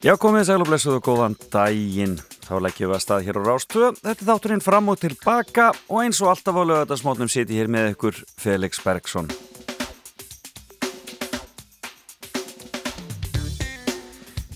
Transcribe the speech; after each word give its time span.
Já, 0.00 0.14
komið 0.16 0.46
sæl 0.48 0.62
og 0.62 0.68
blessuð 0.70 0.94
og 0.96 1.02
góðan 1.04 1.34
daginn. 1.52 2.14
Þá 2.46 2.54
leggjum 2.64 2.88
við 2.88 2.96
að 2.96 3.02
stað 3.04 3.26
hér 3.26 3.36
á 3.36 3.42
Rástöðu. 3.44 3.88
Þetta 4.00 4.28
þátturinn 4.30 4.62
fram 4.64 4.88
og 4.88 4.96
tilbaka 4.96 5.66
og 5.92 5.98
eins 6.00 6.22
og 6.24 6.30
alltaf 6.32 6.56
á 6.56 6.62
lögadagsmótnum 6.64 7.28
siti 7.28 7.58
hér 7.58 7.68
með 7.68 7.90
ykkur 7.90 8.22
Felix 8.40 8.80
Bergsson. 8.80 9.28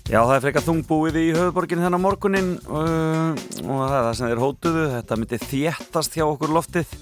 Já, 0.09 0.23
það 0.23 0.35
er 0.39 0.45
frekar 0.47 0.65
þungbúið 0.65 1.21
í 1.21 1.29
höfuborgin 1.37 1.85
þennan 1.85 2.07
morgunin 2.07 2.55
uh, 2.65 3.37
og 3.69 3.85
það 3.85 3.99
er 3.99 4.07
það 4.09 4.15
sem 4.17 4.33
þeir 4.33 4.45
hótuðu. 4.47 4.91
Þetta 4.97 5.21
myndi 5.21 5.45
þéttast 5.45 6.17
hjá 6.17 6.25
okkur 6.25 6.57
loftið 6.57 6.97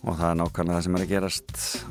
og 0.00 0.16
það 0.16 0.30
er 0.30 0.38
nákvæmlega 0.40 0.76
það 0.76 0.84
sem 0.86 0.96
er 0.96 1.04
að 1.04 1.10
gerast. 1.10 1.50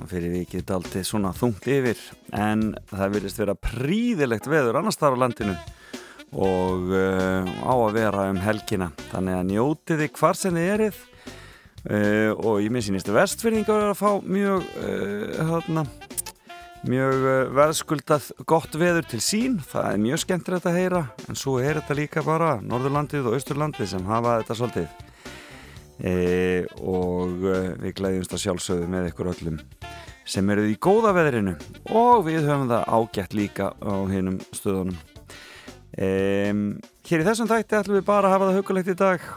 Fyrir 0.10 0.34
vikið 0.34 0.66
dalti 0.72 1.04
svona 1.06 1.34
þungt 1.38 1.68
yfir. 1.70 2.00
En 2.34 2.72
það 2.90 3.14
vilist 3.18 3.42
vera 3.42 3.56
príðilegt 3.58 4.50
veður 4.50 4.80
annars 4.80 4.98
þar 5.00 5.18
á 5.18 5.22
landinu. 5.26 5.56
Og 6.30 6.90
uh, 6.94 7.46
á 7.46 7.74
að 7.74 7.96
vera 7.98 8.28
um 8.32 8.42
helgina. 8.42 8.92
Þannig 9.14 9.38
að 9.38 9.48
njótiði 9.54 10.10
hvar 10.18 10.38
sem 10.38 10.58
þið 10.58 10.72
erið 10.76 11.00
uh, 11.00 12.32
og 12.34 12.60
ég 12.64 12.74
minn 12.74 12.86
sínistu 12.86 13.14
vestfyrningar 13.16 13.92
að 13.92 13.98
fá 13.98 14.12
mjög 14.22 14.66
uh, 14.84 15.40
hana, 15.50 15.86
mjög 16.90 17.26
verðskuldað 17.58 18.32
gott 18.50 18.78
veður 18.78 19.10
til 19.10 19.22
sín. 19.26 19.60
Það 19.70 19.92
er 19.92 20.02
mjög 20.06 20.24
skemmtilegt 20.26 20.70
að 20.70 20.82
heyra. 20.82 21.04
En 21.30 21.38
svo 21.38 21.60
er 21.62 21.82
þetta 21.82 21.98
líka 22.02 22.26
bara 22.26 22.56
Norðurlandið 22.62 23.30
og 23.30 23.38
Östurlandið 23.38 23.94
sem 23.94 24.10
hafa 24.10 24.40
þetta 24.42 24.60
svolítið 24.62 25.09
e, 26.00 26.14
og 26.80 27.46
e, 27.46 27.60
við 27.84 27.96
glæðjumst 28.00 28.36
að 28.36 28.44
sjálfsögðu 28.46 28.90
með 28.92 29.12
ykkur 29.12 29.32
öllum 29.34 29.60
sem 30.30 30.50
eruð 30.54 30.72
í 30.72 30.80
góða 30.82 31.14
veðrinu. 31.18 31.56
Og 31.90 32.26
við 32.28 32.44
höfum 32.46 32.70
það 32.70 32.92
ágætt 32.98 33.38
líka 33.38 33.72
á 33.76 33.96
hinnum 34.12 34.42
stöðunum. 34.54 34.98
E, 35.98 36.10
hér 37.10 37.24
í 37.24 37.28
þessum 37.28 37.50
tætti 37.50 37.80
ætlum 37.80 38.00
við 38.00 38.10
bara 38.10 38.30
að 38.30 38.36
hafa 38.36 38.50
það 38.50 38.60
hugulegt 38.60 38.92
í 38.94 39.00
dag. 39.00 39.30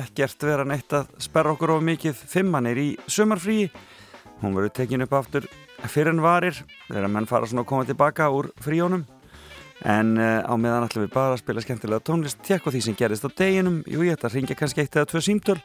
Ekkert 0.00 0.48
vera 0.48 0.66
neitt 0.66 0.96
að 0.96 1.12
sperra 1.22 1.54
okkur 1.54 1.76
of 1.76 1.86
mikið. 1.86 2.24
Fimmann 2.34 2.68
er 2.70 2.82
í 2.82 2.88
sumarfrí 3.06 3.68
hún 4.42 4.56
verður 4.56 4.74
tekin 4.76 5.04
upp 5.06 5.14
aftur 5.16 5.46
fyrir 5.86 6.12
en 6.12 6.24
varir 6.24 6.58
þegar 6.88 7.12
menn 7.12 7.28
fara 7.28 7.48
svona 7.48 7.64
að 7.64 7.70
koma 7.70 7.88
tilbaka 7.88 8.28
úr 8.32 8.50
fríónum 8.64 9.06
en 9.84 10.16
uh, 10.16 10.40
á 10.40 10.54
meðan 10.56 10.86
ætlum 10.86 11.04
við 11.04 11.14
bara 11.14 11.34
að 11.34 11.42
spila 11.42 11.64
skemmtilega 11.64 12.04
tónlist. 12.06 12.40
Tjekk 12.46 12.68
á 12.70 12.72
því 12.72 12.82
sem 12.86 12.96
gerist 12.96 13.26
á 13.26 13.30
deginum. 13.30 13.82
Jú 13.90 14.04
ég 14.06 14.16
ætla 14.16 14.30
að 14.30 14.38
ringja 14.38 14.56
kannski 14.58 14.84
eitt 14.84 14.96
eða 14.96 15.10
tvö 15.10 15.22
símtöl. 15.24 15.58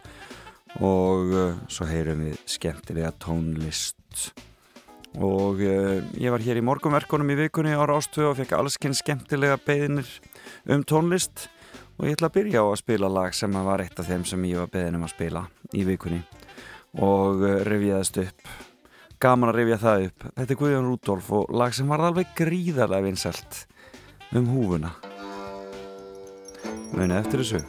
Og 0.84 1.31
uh, 1.36 1.59
svo 1.72 1.88
heyrum 1.88 2.26
við 2.26 2.40
skemmtilega 2.50 3.14
tónlist. 3.22 4.34
Og 5.20 5.64
uh, 5.64 6.02
ég 6.20 6.34
var 6.34 6.44
hér 6.44 6.59
í 6.59 6.66
morgunverkunum 6.66 7.31
í 7.31 7.40
vikunni 7.45 7.76
ára 7.76 7.98
ástöðu 8.00 8.31
og 8.31 8.38
fekk 8.42 8.56
allskinn 8.59 8.98
skemmtilega 8.98 9.59
beðinir 9.64 10.09
um 10.72 10.84
tónlist. 10.88 11.48
Og 12.00 12.09
ég 12.09 12.18
ætla 12.18 12.31
að 12.31 12.40
byrja 12.40 12.66
á 12.66 12.68
að 12.68 12.81
spila 12.81 13.12
lag 13.12 13.36
sem 13.38 13.56
var 13.64 13.84
eitt 13.84 14.00
af 14.00 14.09
þeim 14.09 14.25
sem 14.28 14.50
ég 14.50 14.59
var 14.59 14.72
beðin 14.73 14.98
um 15.00 15.08
að 15.08 15.16
spila 15.16 15.46
í 15.78 15.86
vikunni. 15.88 16.23
Og 17.00 17.44
revjaðist 17.68 18.18
upp. 18.25 18.48
Gaman 19.22 19.52
að 19.52 19.59
revja 19.59 19.78
það 19.80 20.06
upp. 20.08 20.23
Þetta 20.34 20.53
er 20.56 20.58
Guðjón 20.59 20.88
Rúdolf 20.90 21.28
og 21.38 21.52
lag 21.53 21.75
sem 21.78 21.92
var 21.92 22.02
alveg 22.08 22.31
gríðarlega 22.36 23.06
vinsælt 23.06 23.59
um 24.34 24.48
húfuna. 24.48 24.92
Muni 26.96 27.16
eftir 27.18 27.44
þessu. 27.44 27.60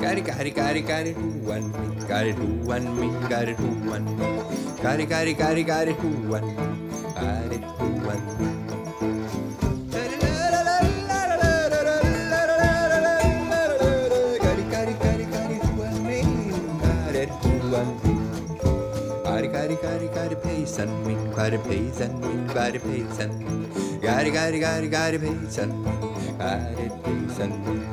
Gari 0.00 0.22
gari 0.30 0.50
gari 0.58 0.82
gari 0.90 1.14
húan 1.20 1.70
mín, 1.76 1.94
gari 2.08 2.32
húan 2.40 2.90
mín, 2.98 3.14
gari 3.28 3.54
húan 3.60 4.04
mín. 4.04 4.34
Gari 4.82 5.06
gari 5.06 5.34
gari 5.34 5.64
gari 5.64 5.96
húan 6.02 6.44
mín, 6.44 6.76
gari 7.20 7.58
húan 7.78 8.20
mín 8.38 8.53
gari 20.34 20.42
gari 20.42 20.42
peysan 20.42 20.88
mín, 21.06 21.34
gari 21.36 21.58
peysan 21.58 22.12
mín, 22.20 22.46
gari 22.54 22.78
peysan. 22.78 23.30
Mín 23.38 24.00
Gari 24.02 24.30
gari 24.30 24.58
gari 24.60 24.88
gari 24.88 25.18
peysan 25.18 25.70
mín, 25.70 26.38
gari 26.38 26.88
peysan. 27.04 27.50
Mín 27.64 27.84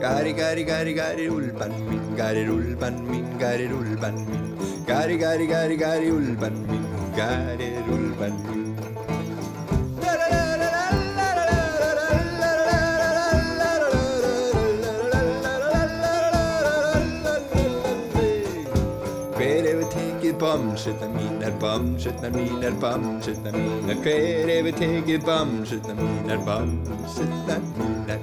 Gari 0.00 0.32
gari 0.32 0.64
gari 0.64 0.94
gari 0.94 1.28
ulpan 1.28 1.72
min 1.88 2.16
gari 2.16 2.44
ulpan 2.48 2.94
min 3.10 3.38
gari 3.38 3.66
ulpan 3.68 4.14
min 4.28 4.56
gari 4.86 5.16
gari 5.18 5.46
gari 5.46 5.76
gari 5.76 6.10
ulpan 6.10 6.54
min 6.68 6.84
gari 7.16 7.68
ulpan 7.88 8.34
min 8.48 8.60
tekið 20.50 20.72
bomsutna 20.72 21.08
mínar, 21.08 21.52
bomsutna 21.60 22.30
mínar, 22.30 22.72
bomsutna 22.80 23.52
mínar 23.52 23.96
Hver 24.02 24.48
hefur 24.48 24.72
tekið 24.78 25.24
bomsutna 25.24 25.94
mínar, 25.94 26.38
bomsutna 26.46 27.56
mínar 27.78 28.20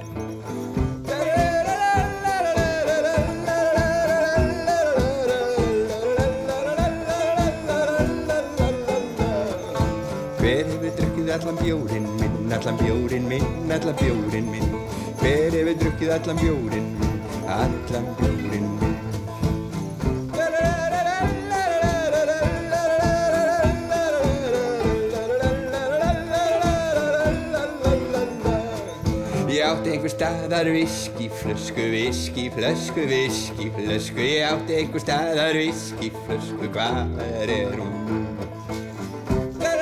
Hver 10.38 10.66
hefur 10.66 10.92
drukkið 10.96 11.30
allan 11.32 11.56
bjórin 11.62 12.08
minn, 12.18 12.52
allan 12.52 12.76
bjórin 12.76 13.28
minn, 13.28 13.72
allan 13.72 13.96
bjórin 14.00 14.50
minn? 14.52 14.74
Hver 15.22 15.56
hefur 15.56 15.78
drukkið 15.84 16.16
allan 16.18 16.42
bjórin 16.42 16.92
minn, 16.98 17.22
allan 17.46 17.80
bjórin 17.88 18.26
minn 18.26 18.37
átti 29.68 29.90
einhver 29.92 30.08
staðar 30.12 30.68
viskiflösku, 30.72 31.82
viskiflösku, 31.92 33.02
viskiflösku 33.10 34.22
Ég 34.24 34.44
átti 34.48 34.76
einhver 34.78 35.02
staðar 35.02 35.54
viskiflösku, 35.58 36.68
hvað 36.72 37.18
er 37.26 37.50
hún? 37.76 37.92
Hvar 39.58 39.78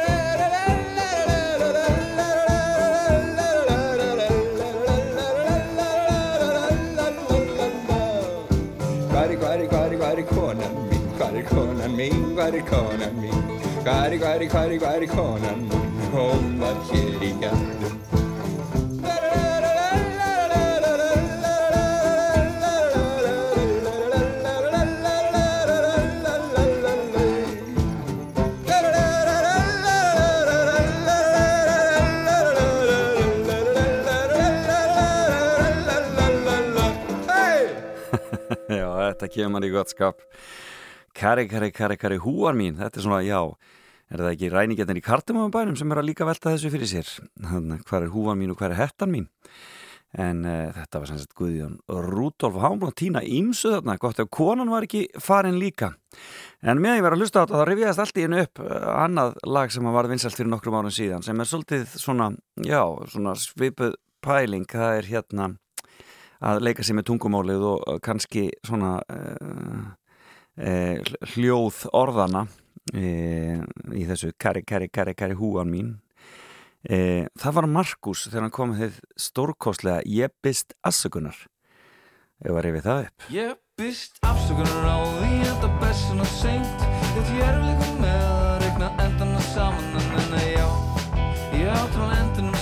er, 9.30 9.36
hvar 9.38 9.60
er, 9.60 9.66
hvar 9.70 9.90
er, 9.92 9.96
hvar 10.00 10.16
er 10.18 10.26
konan 10.32 10.74
mín? 10.90 11.04
Hvar 11.16 11.34
er 11.36 11.44
konan 11.52 11.92
mín? 12.00 12.18
Hvar 12.34 12.54
er 12.58 12.64
konan 12.72 13.14
mín? 13.22 13.38
Hvar 13.84 14.10
er, 14.10 14.18
hvar 14.18 14.40
er, 14.42 14.48
hvar 14.50 14.66
er, 14.66 14.78
hvar 14.82 15.00
er 15.06 15.10
konan 15.14 15.60
mín? 15.70 15.86
Hún 16.16 16.44
var 16.60 16.76
hér 16.90 17.22
í 17.22 17.24
gættum 17.42 18.05
kemur 39.36 39.64
í 39.66 39.72
gott 39.74 39.92
skap. 39.92 40.24
Kari, 41.16 41.46
kari, 41.48 41.70
kari, 41.72 41.96
kari, 41.96 42.20
húar 42.20 42.56
mín 42.56 42.76
Þetta 42.76 43.00
er 43.00 43.04
svona, 43.06 43.22
já 43.24 43.40
Er 44.06 44.22
það 44.22 44.34
ekki 44.36 44.50
ræningetnir 44.52 45.00
í 45.00 45.02
kartumabænum 45.02 45.78
sem 45.78 45.90
er 45.90 45.98
að 45.98 46.10
líka 46.12 46.26
velta 46.28 46.52
þessu 46.52 46.70
fyrir 46.70 46.90
sér? 46.90 47.08
Hvað 47.88 48.04
er 48.04 48.12
húan 48.12 48.38
mín 48.38 48.52
og 48.52 48.60
hvað 48.60 48.76
er 48.76 48.80
hettan 48.84 49.10
mín? 49.10 49.26
En 50.16 50.44
uh, 50.46 50.70
þetta 50.72 51.00
var 51.02 51.10
sem 51.10 51.18
sagt 51.18 51.34
Guðjón 51.36 51.74
Rúdolf 51.90 52.60
Hámblóð 52.62 52.94
Tína 53.00 53.24
Ímsu 53.26 53.72
þarna, 53.74 53.96
gott 54.00 54.20
ef 54.22 54.30
konan 54.32 54.70
var 54.70 54.86
ekki 54.86 55.08
farin 55.20 55.58
líka. 55.60 55.90
En 56.62 56.78
með 56.80 57.00
ég 57.00 57.04
verið 57.04 57.18
að 57.18 57.24
hlusta 57.24 57.42
á 57.42 57.44
þetta 57.44 57.58
þá 57.58 57.66
rifjaðist 57.68 58.04
allt 58.04 58.20
í 58.20 58.24
hennu 58.24 58.44
upp 58.46 58.62
uh, 58.62 58.86
annað 58.94 59.36
lag 59.56 59.74
sem 59.74 59.90
var 59.98 60.08
vinsalt 60.12 60.38
fyrir 60.38 60.52
nokkrum 60.54 60.78
árum 60.78 60.94
síðan 60.94 61.26
sem 61.26 61.42
er 61.42 61.50
svolítið 61.50 61.98
svona, 61.98 62.30
já, 62.62 62.80
svona 63.10 63.34
svipuð 63.42 63.98
pæling, 64.24 64.70
það 64.70 65.00
er 65.02 65.10
hérna 65.10 65.50
að 66.44 66.62
leika 66.66 66.84
sér 66.84 66.98
með 66.98 67.08
tungumálið 67.10 67.66
og 67.70 68.00
kannski 68.04 68.48
svona 68.66 68.96
eh, 69.12 69.86
eh, 70.60 71.12
hljóð 71.34 71.84
orðana 71.96 72.46
eh, 72.92 73.62
í 73.96 74.06
þessu 74.08 74.32
kari, 74.38 74.64
kari, 74.66 74.90
kari, 74.92 75.16
kari 75.16 75.38
húan 75.38 75.72
mín. 75.72 75.94
Það 76.86 77.54
var 77.56 77.66
Markus 77.66 78.28
þegar 78.28 78.44
hann 78.44 78.52
kom 78.54 78.74
þið 78.78 78.98
stórkoslega 79.18 80.04
ég 80.06 80.30
byrst 80.44 80.76
afsökunar. 80.86 81.34
Ef 82.44 82.52
að 82.52 82.62
reyfi 82.62 82.82
það 82.84 83.00
upp. 83.08 83.24
Ég 83.34 83.56
byrst 83.80 84.20
afsökunar 84.28 84.86
á 84.86 84.98
því 85.16 85.32
að 85.48 85.56
það 85.64 85.74
bessin 85.82 86.22
og 86.22 86.30
seint. 86.36 86.84
Þetta 87.16 87.40
ég 87.40 87.48
er 87.48 87.58
líka 87.64 87.90
með 87.98 88.22
að 88.28 88.54
regna 88.62 88.92
endana 89.02 89.42
saman 89.48 89.98
en 89.98 90.14
en 90.20 90.38
já 90.52 90.68
ég 91.56 91.72
átrá 91.72 92.06
endana 92.20 92.55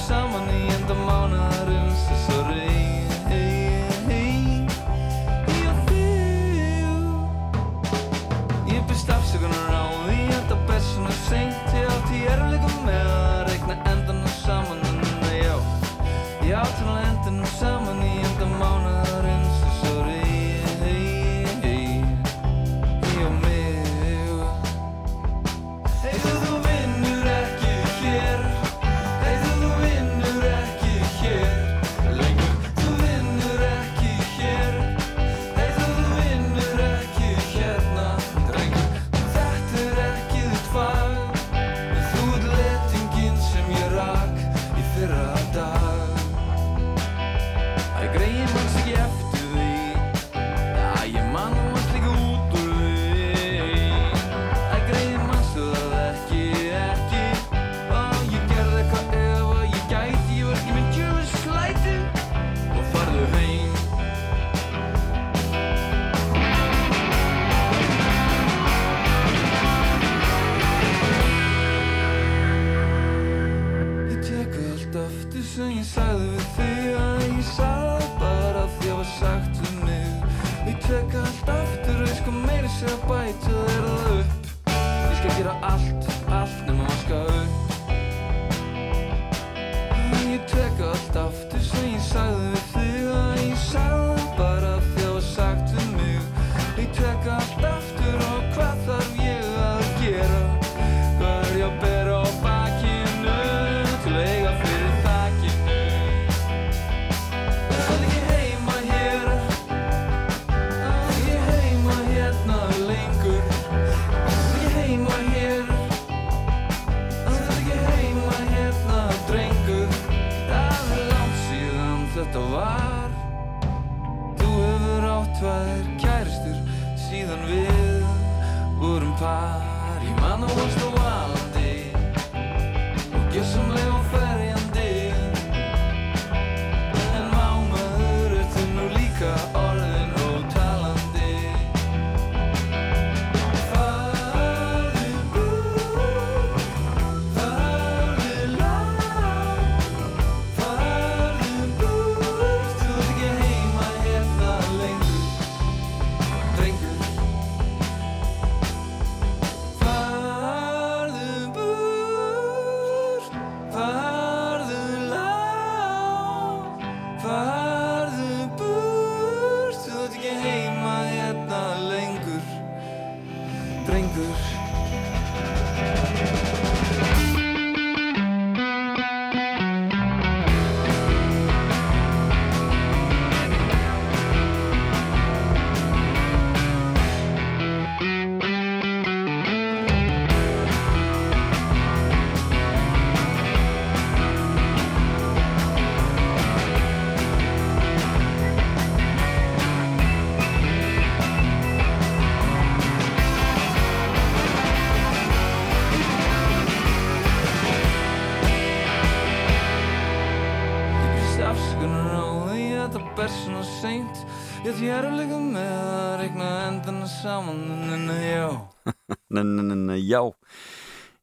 ég 214.85 214.93
eru 214.93 215.11
líka 215.17 215.39
með 215.41 215.75
að 215.75 216.15
regna 216.21 216.49
endana 216.69 217.09
saman. 217.09 217.61
Nenna 217.89 218.17
já. 218.21 218.49
Nenna 219.35 219.97
já. 219.99 220.21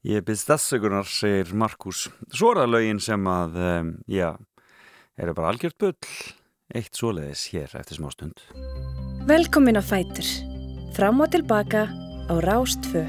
Ég 0.01 0.25
byrst 0.25 0.49
þessökunar, 0.49 1.05
segir 1.05 1.51
Markus 1.53 2.07
Svo 2.33 2.55
er 2.55 2.63
það 2.63 2.71
lögin 2.73 3.01
sem 3.05 3.27
að 3.29 3.59
um, 3.61 3.91
já, 4.09 4.31
eru 5.13 5.35
bara 5.37 5.51
algjört 5.53 5.77
bull. 5.77 6.13
Eitt 6.73 6.97
svoleiðis 6.97 7.49
hér 7.53 7.77
eftir 7.77 7.99
smá 7.99 8.09
stund 8.15 8.41
Velkomin 9.29 9.77
á 9.77 9.83
Fætur. 9.85 10.25
Frám 10.97 11.21
og 11.21 11.29
tilbaka 11.35 11.85
á 11.85 12.33
Rástfö 12.41 13.05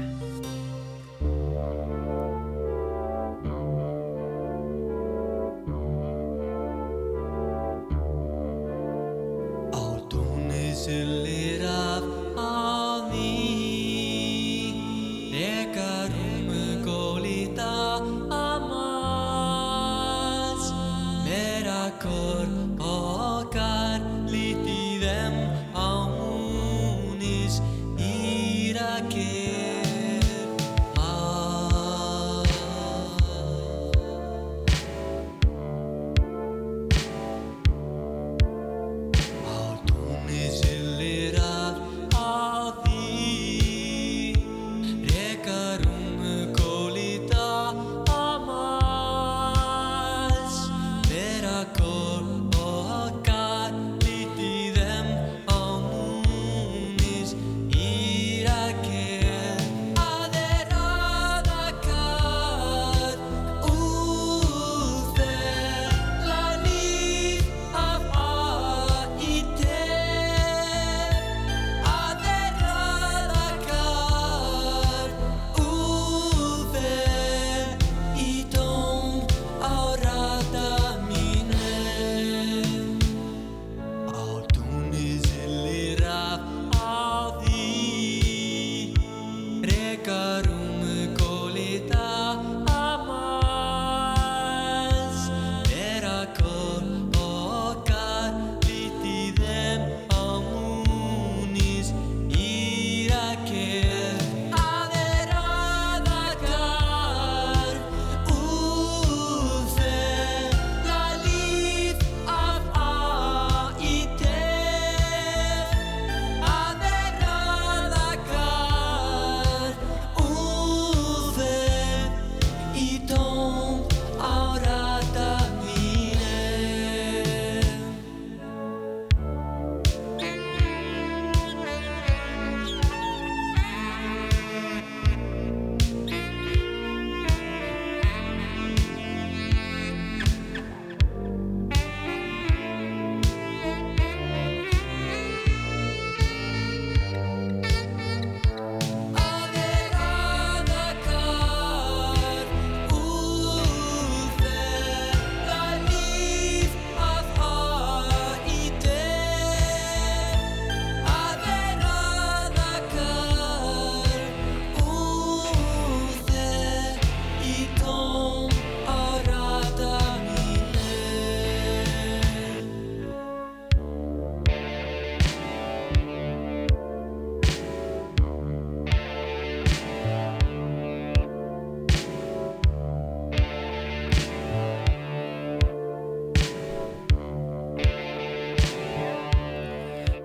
Kor 22.03 23.02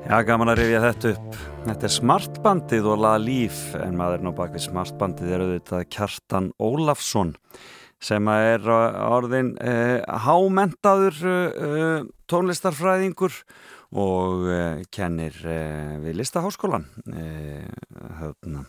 gaman 0.09 0.49
að 0.49 0.61
rifja 0.63 0.79
þetta 0.87 1.11
upp. 1.13 1.35
Þetta 1.67 1.85
er 1.85 1.93
smartbandið 1.93 2.87
og 2.89 3.03
laða 3.03 3.19
líf 3.21 3.59
en 3.77 3.99
maðurinn 3.99 4.31
á 4.33 4.39
bakvið 4.39 4.65
smartbandið 4.65 5.35
er 5.35 5.43
auðvitað 5.45 5.83
Kjartan 5.93 6.47
Ólafsson 6.57 7.35
sem 8.01 8.31
er 8.31 8.65
orðin 8.71 9.57
eh, 9.61 9.99
hámentaður 10.25 11.19
eh, 11.29 12.07
tónlistarfræðingur 12.31 13.37
og 14.01 14.47
eh, 14.53 14.81
kennir 14.95 15.37
eh, 15.45 15.99
við 16.05 16.21
listaháskólan. 16.23 16.87
Hérna, 18.19 18.65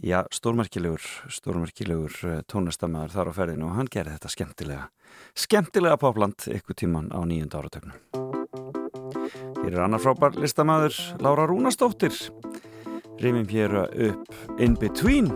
já, 0.00 0.22
stórmerkilegur, 0.32 1.04
stórmerkilegur 1.36 2.16
eh, 2.30 2.40
tónlistamæður 2.48 3.18
þar 3.18 3.32
á 3.34 3.36
ferðinu 3.42 3.68
og 3.68 3.76
hann 3.80 3.92
gerði 3.92 4.16
þetta 4.16 4.32
skemmtilega, 4.38 4.88
skemmtilega 5.36 6.00
popland 6.00 6.48
ykkur 6.54 6.80
tíman 6.80 7.12
á 7.12 7.20
nýjunda 7.28 7.60
áratögnum. 7.60 8.43
Hér 9.64 9.78
er 9.78 9.84
annar 9.86 10.02
frábær 10.04 10.34
listamæður 10.36 10.96
Lára 11.24 11.46
Rúnastóttir 11.48 12.12
Rímum 13.16 13.46
hér 13.48 13.72
upp 13.80 14.60
In 14.60 14.76
Between 14.76 15.30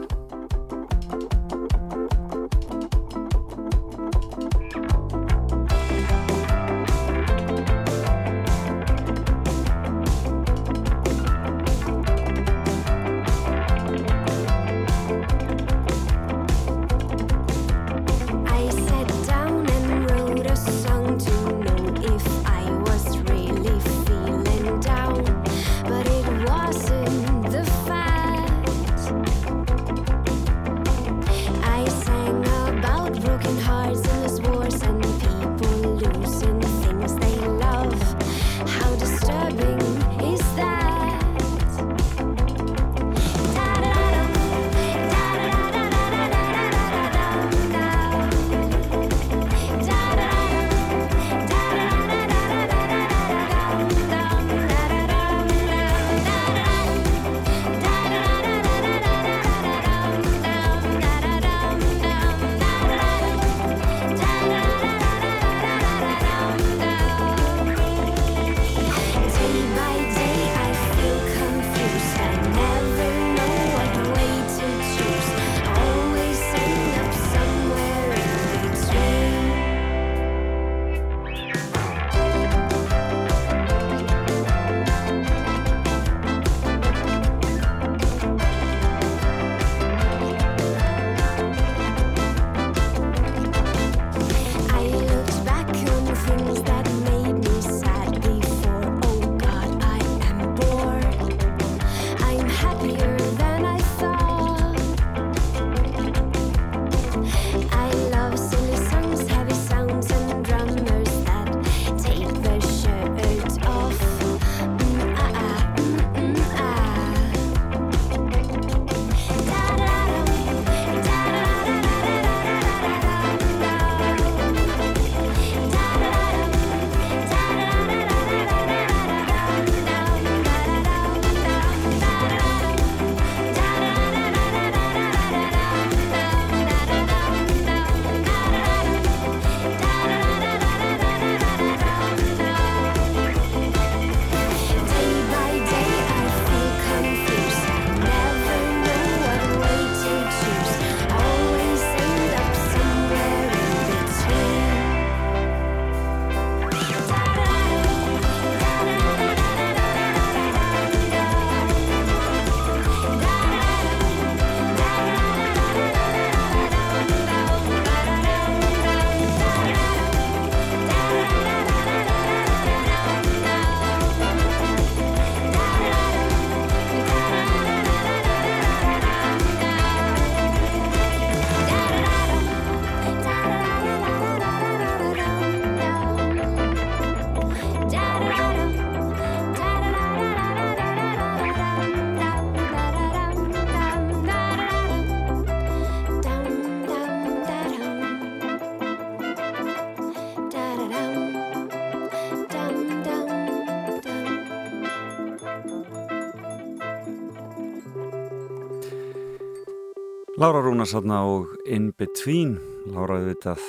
Lára 210.39 210.61
Rúnars 210.63 210.93
þarna 210.95 211.17
og 211.27 211.49
In 211.67 211.89
Between. 211.99 212.53
Lára 212.95 213.17
auðvitað 213.19 213.63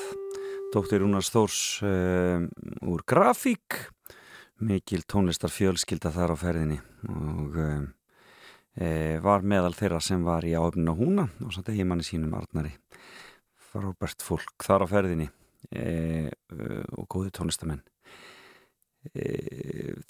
Dóttir 0.70 1.02
Rúnars 1.02 1.32
Þórs 1.34 1.62
um, 1.82 2.44
úr 2.86 3.02
grafík. 3.10 3.80
Mikil 4.62 5.02
tónlistar 5.10 5.50
fjölskylda 5.50 6.12
þar 6.14 6.36
á 6.36 6.38
ferðinni 6.38 6.78
og 7.10 7.58
um, 7.64 7.88
e, 8.78 9.18
var 9.24 9.42
meðal 9.42 9.74
þeirra 9.80 10.04
sem 10.04 10.22
var 10.22 10.46
í 10.46 10.54
áöfninu 10.54 10.94
á 10.94 11.00
húna 11.00 11.26
og 11.42 11.56
samt 11.56 11.72
að 11.74 11.80
heimanni 11.80 12.06
sínum 12.06 12.38
Arnari. 12.38 12.76
Frábært 13.72 14.22
fólk 14.22 14.62
þar 14.62 14.86
á 14.86 14.88
ferðinni 14.94 15.30
e, 15.74 16.30
og 16.94 17.10
góði 17.10 17.34
tónlistamenn 17.34 17.82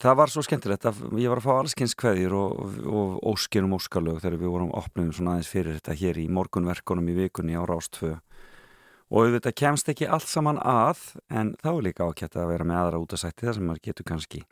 það 0.01 0.15
var 0.17 0.31
svo 0.33 0.41
skemmtilegt 0.43 0.87
að 0.89 1.01
ég 1.21 1.29
var 1.29 1.39
að 1.41 1.45
fá 1.45 1.51
allskynns 1.59 1.93
kveðjur 1.99 2.33
og, 2.39 2.79
og 2.89 3.19
óskinum 3.35 3.75
óskalög 3.77 4.17
þegar 4.23 4.39
við 4.41 4.53
vorum 4.55 4.71
opnum 4.73 5.11
svona 5.13 5.35
aðeins 5.35 5.51
fyrir 5.51 5.77
þetta 5.77 5.97
hér 5.99 6.19
í 6.23 6.25
morgunverkunum 6.33 7.11
í 7.13 7.17
vikunni 7.19 7.53
á 7.53 7.63
Rástfö 7.69 8.15
og 9.09 9.21
auðvitað 9.25 9.57
kemst 9.61 9.93
ekki 9.93 10.09
allt 10.09 10.29
saman 10.29 10.57
að 10.61 11.03
en 11.29 11.53
þá 11.61 11.71
er 11.75 11.85
líka 11.85 12.09
ákjætt 12.09 12.37
að 12.37 12.51
vera 12.53 12.65
með 12.65 12.81
aðra 12.81 13.03
út 13.05 13.13
að 13.13 13.23
sætti 13.23 13.47
þar 13.47 13.57
sem 13.59 13.69
maður 13.69 13.85
getur 13.89 14.09
kannski 14.09 14.43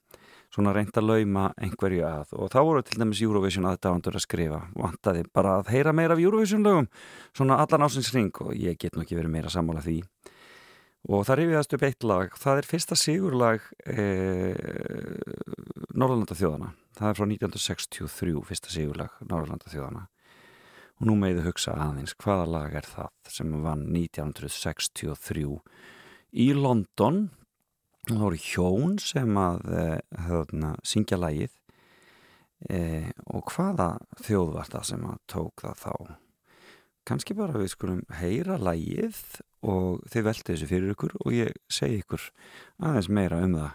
svona 0.53 0.73
reynd 0.75 0.95
að 0.95 1.09
lauma 1.09 1.49
einhverju 1.59 2.05
að. 2.07 2.33
Og 2.39 2.51
þá 2.53 2.59
voru 2.63 2.83
til 2.85 3.01
dæmis 3.01 3.21
Eurovision 3.25 3.67
aðdáðandur 3.67 4.15
að 4.15 4.23
skrifa. 4.23 4.61
Vantaði 4.79 5.25
bara 5.35 5.57
að 5.59 5.73
heyra 5.73 5.93
meira 5.95 6.15
af 6.15 6.23
Eurovision 6.23 6.63
lögum 6.63 6.87
svona 7.35 7.59
allan 7.63 7.83
ásins 7.87 8.13
ring 8.15 8.31
og 8.45 8.55
ég 8.55 8.79
get 8.79 8.95
nú 8.95 9.03
ekki 9.03 9.17
verið 9.19 9.33
meira 9.33 9.51
sammála 9.53 9.83
því 9.83 9.99
og 11.07 11.23
það 11.27 11.39
rifiðast 11.41 11.77
upp 11.77 11.87
eitt 11.87 12.03
lag. 12.03 12.33
Það 12.35 12.61
er 12.61 12.67
fyrsta 12.67 12.97
sigurlag 12.99 13.69
e, 13.87 14.03
Norðurlanda 15.95 16.35
þjóðana 16.37 16.73
það 16.97 17.09
er 17.09 17.17
frá 17.17 17.25
1963 17.29 18.43
fyrsta 18.47 18.73
sigurlag 18.73 19.17
Norðurlanda 19.23 19.71
þjóðana 19.71 20.05
og 20.97 21.09
nú 21.09 21.17
meðu 21.19 21.43
hugsa 21.45 21.75
aðeins 21.77 22.15
hvaða 22.17 22.47
lag 22.49 22.77
er 22.79 22.87
það 22.89 23.33
sem 23.33 23.51
vann 23.61 23.83
1963 23.93 25.45
í 26.33 26.47
London? 26.57 27.27
Það 28.07 28.23
voru 28.23 28.39
hjón 28.41 28.97
sem 29.03 29.37
að 29.37 29.67
e, 29.67 29.85
höfna, 30.25 30.71
syngja 30.87 31.19
lagið. 31.19 31.51
E, 32.71 32.79
og 33.29 33.51
hvaða 33.51 33.89
þjóð 34.23 34.53
var 34.55 34.71
það 34.71 34.87
sem 34.89 35.05
að 35.05 35.19
tók 35.29 35.65
það 35.65 35.83
þá 35.83 35.93
kannski 37.07 37.35
bara 37.37 37.55
við 37.55 37.71
skulum 37.71 38.01
heyra 38.19 38.57
lagið 38.59 39.17
og 39.67 40.03
þið 40.11 40.25
veltu 40.27 40.53
þessu 40.53 40.67
fyrir 40.69 40.93
ykkur 40.93 41.15
og 41.23 41.35
ég 41.35 41.53
segi 41.71 42.01
ykkur 42.01 42.25
aðeins 42.83 43.09
meira 43.09 43.39
um 43.45 43.55
það. 43.55 43.71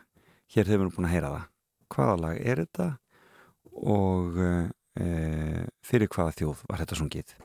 Hér 0.52 0.68
þeir 0.68 0.78
eru 0.78 0.92
búin 0.92 1.08
að 1.08 1.14
heyra 1.14 1.32
það. 1.32 1.48
Hvaða 1.92 2.18
lag 2.20 2.40
er 2.52 2.62
þetta 2.62 2.88
og 3.96 4.38
e, 4.42 5.08
fyrir 5.84 6.12
hvaða 6.12 6.36
þjóð 6.40 6.64
var 6.68 6.84
þetta 6.84 7.00
sungið? 7.00 7.36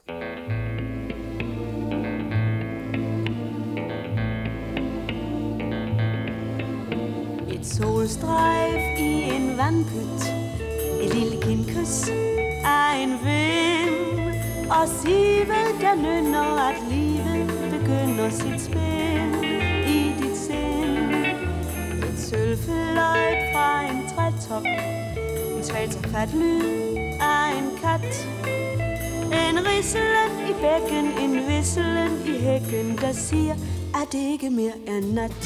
Et 7.47 7.69
solstrejf 7.75 8.99
i 9.01 9.11
en 9.37 9.53
vandpyt 9.59 10.27
Et 10.97 11.13
lille 11.13 11.39
kindkys 11.43 12.09
af 12.65 12.99
en 12.99 13.15
vind 13.23 13.96
Og 14.69 14.87
Sive, 14.87 15.59
der 15.81 15.95
nynner 15.95 16.67
at 16.69 16.75
livet 16.89 17.47
begynder 17.71 18.29
sit 18.29 18.61
spil 18.61 19.43
i 19.87 20.13
dit 20.19 20.37
sind. 20.37 21.15
Et 22.03 22.19
sølvfløjt 22.19 23.41
fra 23.53 23.81
en 23.81 24.07
trætop 24.15 24.63
En 25.57 25.63
tvalterfat 25.63 26.33
lyd 26.33 26.97
af 27.21 27.57
en 27.59 27.69
kat. 27.81 28.27
En 29.49 29.57
rislen 29.67 30.31
i 30.49 30.53
bækken, 30.61 31.05
en 31.23 31.47
visselen 31.47 32.11
i 32.25 32.39
hækken 32.39 32.97
Der 32.97 33.13
siger, 33.13 33.53
at 34.01 34.07
det 34.11 34.19
ikke 34.31 34.49
mere 34.49 34.77
er 34.87 35.01
nat? 35.13 35.43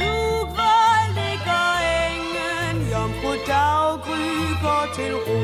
Luk, 0.00 0.48
hvor 0.58 0.92
ligger 1.18 1.66
engen? 2.06 2.90
Jomfru 2.92 3.32
daggry 3.46 4.26
går 4.62 4.84
til 4.94 5.14
ro. 5.14 5.40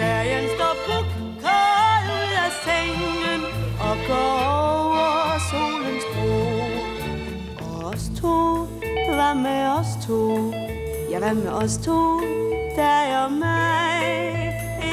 Dagen 0.00 0.48
står 0.56 0.74
på 0.86 1.13
kold 1.46 2.08
ud 2.18 2.32
af 2.44 2.52
sengen 2.64 3.40
Og 3.88 3.96
går 4.08 4.34
over 4.60 5.38
solens 5.50 6.04
bro 6.14 6.36
Og 7.64 7.84
os 7.90 8.04
to, 8.20 8.66
hvad 9.16 9.34
med 9.34 9.62
os 9.78 10.06
to? 10.06 10.20
Ja, 11.10 11.18
hvad 11.18 11.34
med 11.34 11.48
os 11.48 11.76
to? 11.76 12.20
Dig 12.76 13.24
og 13.24 13.32
mig 13.32 14.02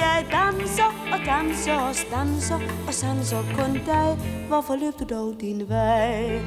Jeg 0.04 0.26
danser 0.32 0.92
og 1.14 1.20
danser 1.26 1.74
og 1.74 1.96
danser 2.12 2.60
Og 2.88 2.94
sanser 2.94 3.44
kun 3.58 3.74
dig 3.74 4.18
Hvorfor 4.48 4.76
løb 4.76 4.94
du 5.00 5.16
dog 5.16 5.36
din 5.42 5.70
vej? 5.70 6.40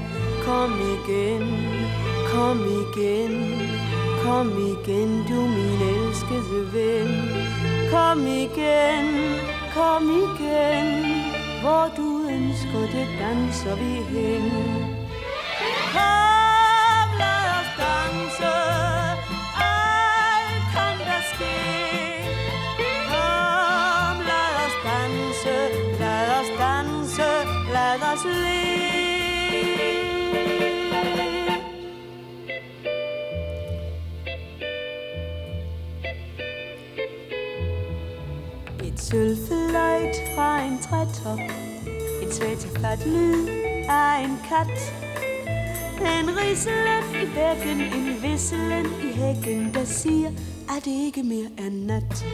Kom 0.46 0.72
igen, 0.94 1.42
kom 2.32 2.58
igen 2.58 3.32
Kom 4.22 4.48
igen, 4.48 5.24
du 5.28 5.40
min 5.56 5.80
elskede 5.94 6.72
ven 6.72 7.10
Kom 7.90 8.26
igen, 8.26 9.06
kom 9.74 10.10
igen 10.10 10.88
Hvor 11.62 11.90
du 11.96 12.08
ønsker 12.28 12.80
det 12.94 13.08
danser 13.20 13.76
vi 13.76 13.92
hen. 14.12 14.44
Kom, 15.92 17.08
lad 17.18 17.46
os 17.60 17.70
danse 17.80 18.83
fra 40.94 41.33
en 42.22 42.30
trætop 42.30 43.07
lyd 43.07 43.48
af 43.88 44.24
en 44.24 44.38
kat. 44.48 44.94
En 46.00 46.28
rislen 46.37 47.04
i 47.22 47.26
bækken 47.35 47.80
En 47.80 48.22
visselen 48.22 48.87
i 48.87 49.12
hækken 49.20 49.74
Der 49.74 49.85
siger, 49.85 50.30
at 50.76 50.85
det 50.85 50.90
ikke 51.07 51.22
mere 51.22 51.50
er 51.59 51.70
nat? 51.70 52.24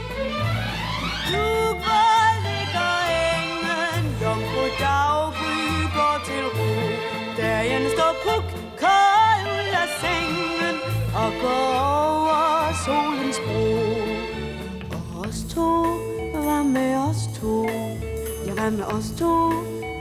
Nu 1.33 1.46
hvor 1.83 2.23
ligger 2.46 2.92
engen 3.35 4.05
Jomfru 4.23 4.64
daggry 4.81 5.61
går 5.96 6.16
til 6.27 6.44
ro. 6.57 6.70
Dagen 7.37 7.83
står 7.94 8.12
puk, 8.25 8.44
kold 8.83 9.75
af 9.83 9.88
sengen 10.01 10.77
Og 11.23 11.31
går 11.42 11.68
over 11.92 12.73
solen. 12.85 13.19
Med 18.70 18.85
os 18.85 19.11
to? 19.18 19.50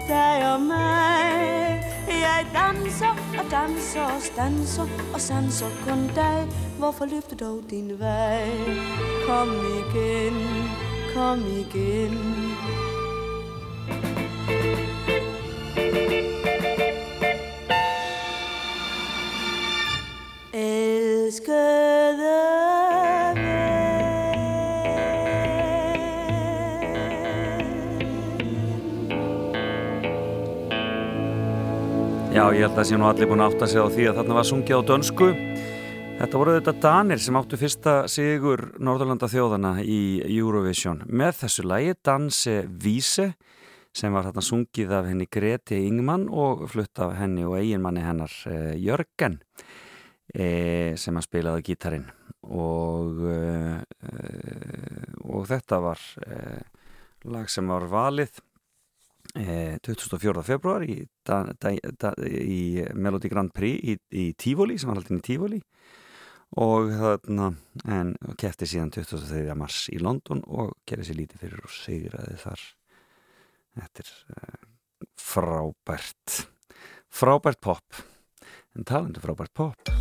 Dig 0.08 0.54
og 0.54 0.62
mig 0.62 1.84
Jeg 2.08 2.46
danser 2.54 3.16
og 3.40 3.52
danser 3.52 4.02
og 4.02 4.22
danser 4.38 4.88
Og 5.14 5.22
sanser 5.22 5.68
kun 5.88 6.08
dig 6.16 6.48
Hvorfor 6.78 7.06
løfter 7.06 7.36
dog 7.36 7.64
din 7.70 8.00
vej? 8.00 8.50
Kom 9.28 9.50
igen, 9.50 10.34
kom 11.14 11.40
igen 11.40 12.18
Elskede 20.54 21.80
Já, 32.40 32.46
ég 32.56 32.64
held 32.64 32.78
að 32.80 32.86
sé 32.88 32.96
nú 32.96 33.04
allir 33.04 33.28
búin 33.28 33.42
að 33.44 33.50
átta 33.52 33.68
sig 33.68 33.84
á 33.84 33.92
því 33.92 34.04
að 34.08 34.20
þarna 34.22 34.36
var 34.38 34.46
sungið 34.48 34.78
á 34.80 34.88
dönsku. 34.88 35.26
Þetta 36.22 36.40
voru 36.40 36.54
þetta 36.56 36.74
Danir 36.86 37.20
sem 37.20 37.36
áttu 37.36 37.58
fyrsta 37.60 37.96
sigur 38.08 38.62
Norðurlanda 38.80 39.28
þjóðana 39.28 39.72
í 39.84 39.98
Eurovision. 40.38 41.02
Með 41.12 41.34
þessu 41.42 41.66
lægi 41.68 41.98
Danse 42.08 42.56
Víse 42.86 43.26
sem 43.92 44.16
var 44.16 44.30
þarna 44.30 44.46
sungið 44.48 44.96
af 44.96 45.10
henni 45.12 45.28
Greti 45.28 45.82
Ingman 45.90 46.30
og 46.32 46.64
flutt 46.72 47.04
af 47.04 47.18
henni 47.20 47.44
og 47.44 47.58
eiginmanni 47.60 48.08
hennar 48.08 48.32
eh, 48.48 48.72
Jörgen 48.80 49.42
eh, 50.32 50.96
sem 50.96 51.20
að 51.20 51.28
spilaði 51.28 51.68
gítarin 51.74 52.08
og, 52.48 53.20
eh, 53.36 53.84
og 55.28 55.44
þetta 55.52 55.84
var 55.90 56.08
lag 57.28 57.52
sem 57.52 57.68
var 57.68 57.92
valið 57.92 58.40
eh, 59.36 59.78
24. 59.86 60.44
februar 60.46 60.86
í, 60.86 61.02
í 61.06 62.62
Melody 62.96 63.32
Grand 63.32 63.54
Prix 63.54 63.84
í, 63.84 63.98
í 64.12 64.26
Tivoli 64.40 64.80
sem 64.80 64.92
var 64.92 65.02
haldin 65.02 65.22
í 65.22 65.26
Tivoli 65.26 65.62
og 66.58 66.90
þarna 66.98 67.52
en 67.86 68.16
kefti 68.40 68.66
síðan 68.70 68.94
23. 68.96 69.54
mars 69.58 69.84
í 69.94 70.00
London 70.02 70.42
og 70.50 70.74
gerði 70.90 71.10
sér 71.10 71.20
lítið 71.22 71.44
fyrir 71.44 71.66
og 71.66 71.74
sigraði 71.74 72.38
þar 72.42 72.66
þetta 73.80 74.06
er 74.06 74.14
uh, 74.34 74.70
frábært 75.20 76.40
frábært 77.14 77.62
pop 77.62 78.02
en 78.76 78.88
talandi 78.88 79.22
frábært 79.22 79.54
pop 79.54 79.94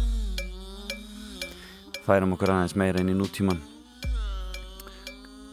færum 2.08 2.32
okkur 2.38 2.54
aðeins 2.54 2.78
meira 2.80 3.04
inn 3.04 3.12
í 3.12 3.18
nútíman 3.18 3.60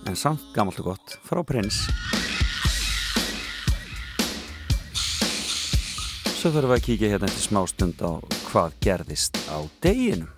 en 0.07 0.15
samt 0.15 0.53
gammalt 0.55 0.79
og 0.79 0.93
gott 0.93 1.17
frá 1.27 1.43
prins 1.43 1.83
svo 6.45 6.51
þurfum 6.53 6.69
við 6.69 6.77
að 6.77 6.83
kíkja 6.85 7.07
hérna 7.09 7.27
eftir 7.31 7.41
smá 7.47 7.61
stund 7.65 8.01
á 8.05 8.21
hvað 8.51 8.73
gerðist 8.85 9.39
á 9.49 9.57
deginum 9.81 10.29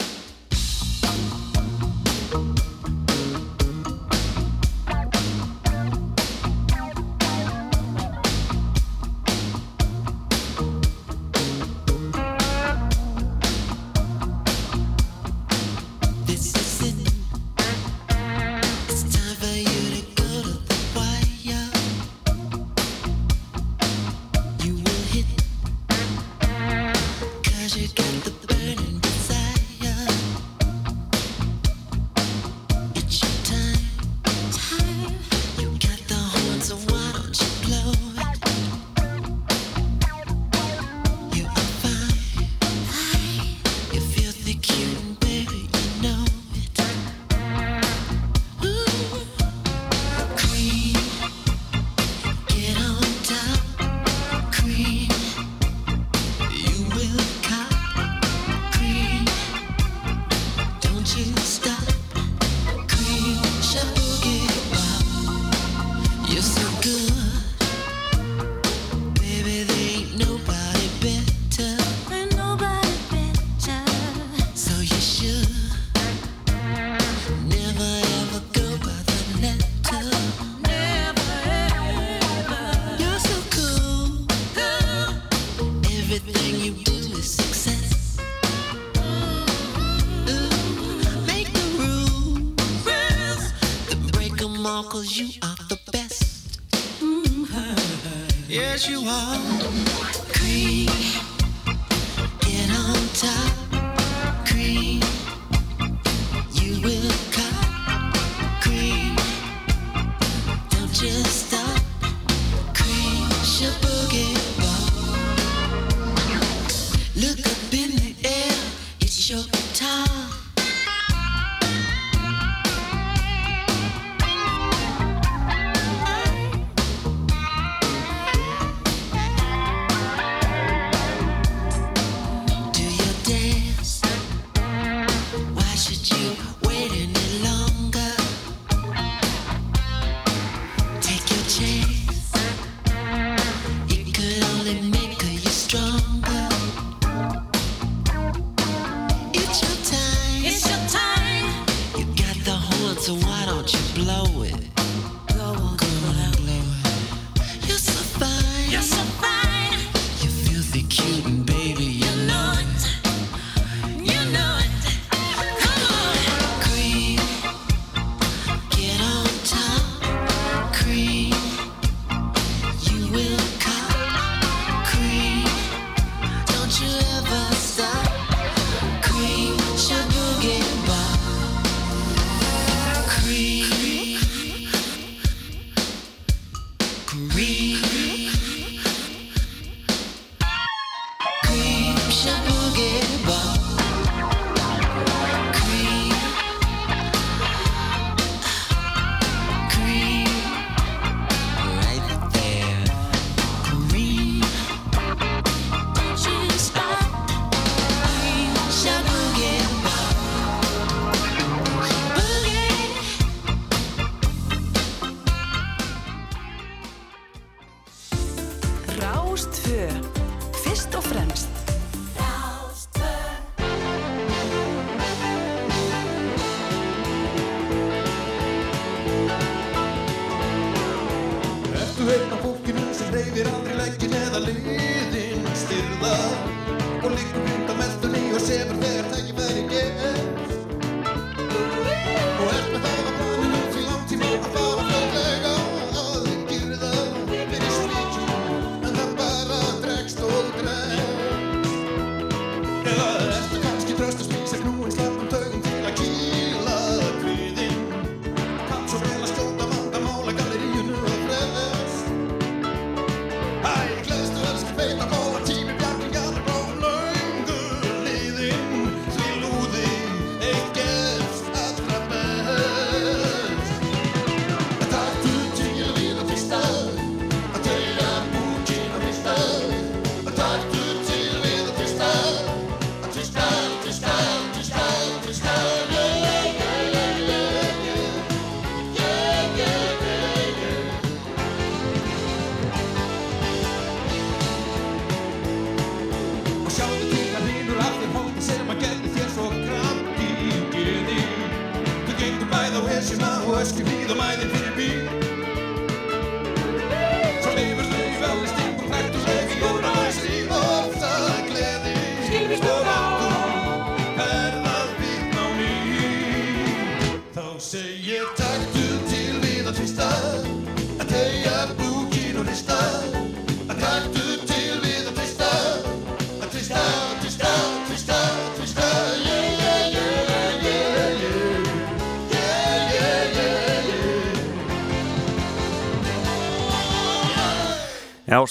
love. 236.02 236.47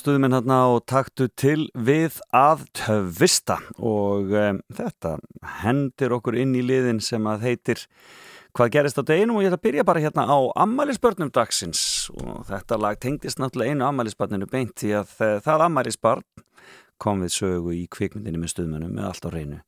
stuðminn 0.07 0.37
hérna 0.37 0.61
og 0.71 0.85
taktu 0.87 1.27
til 1.35 1.65
við 1.75 2.21
að 2.31 2.61
töfvista 2.79 3.57
og 3.75 4.31
um, 4.31 4.61
þetta 4.71 5.17
hendir 5.65 6.15
okkur 6.15 6.39
inn 6.39 6.53
í 6.55 6.63
liðin 6.63 7.01
sem 7.03 7.27
að 7.27 7.49
heitir 7.49 7.83
hvað 8.55 8.71
gerist 8.77 9.01
á 9.03 9.03
deginum? 9.03 9.41
Og 9.41 9.43
ég 9.43 9.51
ætla 9.51 9.59
að 9.59 9.65
byrja 9.67 9.87
bara 9.89 10.05
hérna 10.05 10.29
á 10.31 10.39
ammælisbörnum 10.63 11.33
dagsins. 11.35 11.83
Og 12.15 12.47
þetta 12.47 12.79
lag 12.79 13.01
tengdist 13.03 13.43
náttúrulega 13.43 13.75
einu 13.75 13.89
ammælisbarninu 13.89 14.47
beint 14.53 14.77
því 14.79 14.95
að 15.01 15.17
eh, 15.27 15.39
það 15.43 15.67
ammælisbarn 15.67 16.47
kom 17.03 17.27
við 17.27 17.35
sögu 17.41 17.75
í 17.75 17.89
kvikmyndinni 17.91 18.45
með 18.45 18.55
stuðmönnum 18.55 18.95
með 18.95 19.11
allt 19.11 19.27
á 19.27 19.31
reynu 19.35 19.59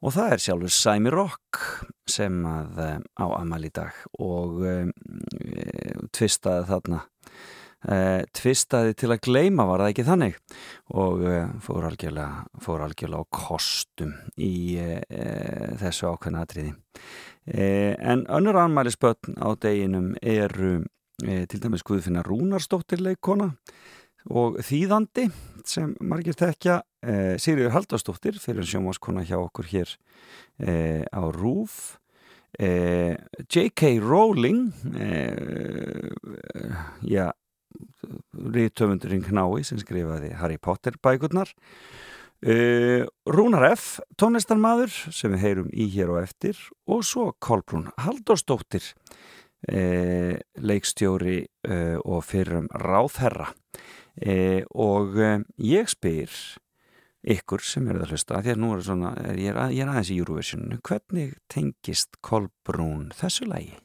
og 0.00 0.14
það 0.16 0.34
er 0.34 0.42
sjálfur 0.42 0.72
Sæmi 0.72 1.12
Rokk 1.12 1.60
sem 2.08 2.40
að 2.48 2.80
eh, 2.86 2.96
á 3.20 3.26
ammæli 3.36 3.70
dag. 3.74 3.96
Og 4.24 4.62
e, 4.64 4.76
tvistaði 6.16 6.68
þarna 6.70 7.02
eh, 7.88 8.22
tvistaði 8.36 8.96
til 8.98 9.10
að 9.14 9.22
gleima 9.26 9.66
var 9.68 9.84
það 9.84 9.92
ekki 9.92 10.06
þannig 10.08 10.38
og 11.00 11.24
eh, 11.28 11.52
fór 11.64 11.88
algjörlega 11.90 12.62
fór 12.64 12.84
algjörlega 12.86 13.24
á 13.24 13.32
kostum 13.34 14.14
í 14.36 14.52
eh, 14.80 15.76
þessu 15.80 16.10
ákveðna 16.10 16.44
atriði 16.46 16.74
eh, 17.46 17.94
en 17.96 18.26
önnur 18.28 18.60
anmæli 18.62 18.92
spötn 18.94 19.38
á 19.40 19.48
deginum 19.60 20.12
eru 20.20 20.80
eh, 21.24 21.46
til 21.50 21.62
dæmis 21.62 21.86
Guðfinna 21.86 22.24
Rúnarstóttir 22.26 23.02
leikona 23.04 23.52
og 24.28 24.60
þýðandi 24.66 25.30
sem 25.68 25.94
margir 26.04 26.36
tekja 26.36 26.82
eh, 27.04 27.38
Siriður 27.40 27.78
Haldarstóttir 27.78 28.36
fyrir 28.42 28.68
sjómaskona 28.68 29.24
hjá 29.24 29.38
okkur 29.40 29.70
hér 29.70 29.96
á 30.60 31.22
Rúf 31.32 32.00
Eh, 32.58 33.16
J.K. 33.48 34.00
Rowling 34.00 34.72
eh, 34.98 36.10
já, 37.00 37.32
ríðtöfundurinn 38.54 39.24
Knái 39.26 39.64
sem 39.66 39.80
skrifaði 39.82 40.32
Harry 40.40 40.58
Potter 40.62 40.96
bækurnar 41.02 41.50
uh, 42.46 43.04
Rúnar 43.28 43.66
F 43.72 43.98
tónlistarmadur 44.20 44.90
sem 45.12 45.34
við 45.36 45.44
heyrum 45.44 45.70
í 45.72 45.88
hér 45.94 46.14
og 46.16 46.22
eftir 46.24 46.58
og 46.90 47.04
svo 47.06 47.30
Kolbrún 47.42 47.90
Halldórsdóttir 48.00 48.86
uh, 49.70 50.34
leikstjóri 50.58 51.42
uh, 51.68 51.98
og 52.04 52.24
fyrrum 52.28 52.70
ráðherra 52.80 53.52
og 54.76 55.14
ég 55.64 55.86
spyr 55.88 56.32
ykkur 57.32 57.62
sem 57.64 57.86
eru 57.88 58.02
að 58.02 58.10
hlusta 58.12 58.40
því 58.42 58.50
að 58.52 58.58
nú 58.60 58.70
er 58.74 58.82
svona, 58.84 59.12
er, 59.22 59.38
ég, 59.38 59.52
er, 59.54 59.60
að- 59.62 59.72
ég 59.76 59.84
er 59.86 59.92
aðeins 59.92 60.10
í 60.12 60.16
Eurovision 60.18 60.74
hvernig 60.84 61.36
tengist 61.52 62.18
Kolbrún 62.26 63.06
þessu 63.16 63.46
lagi? 63.48 63.78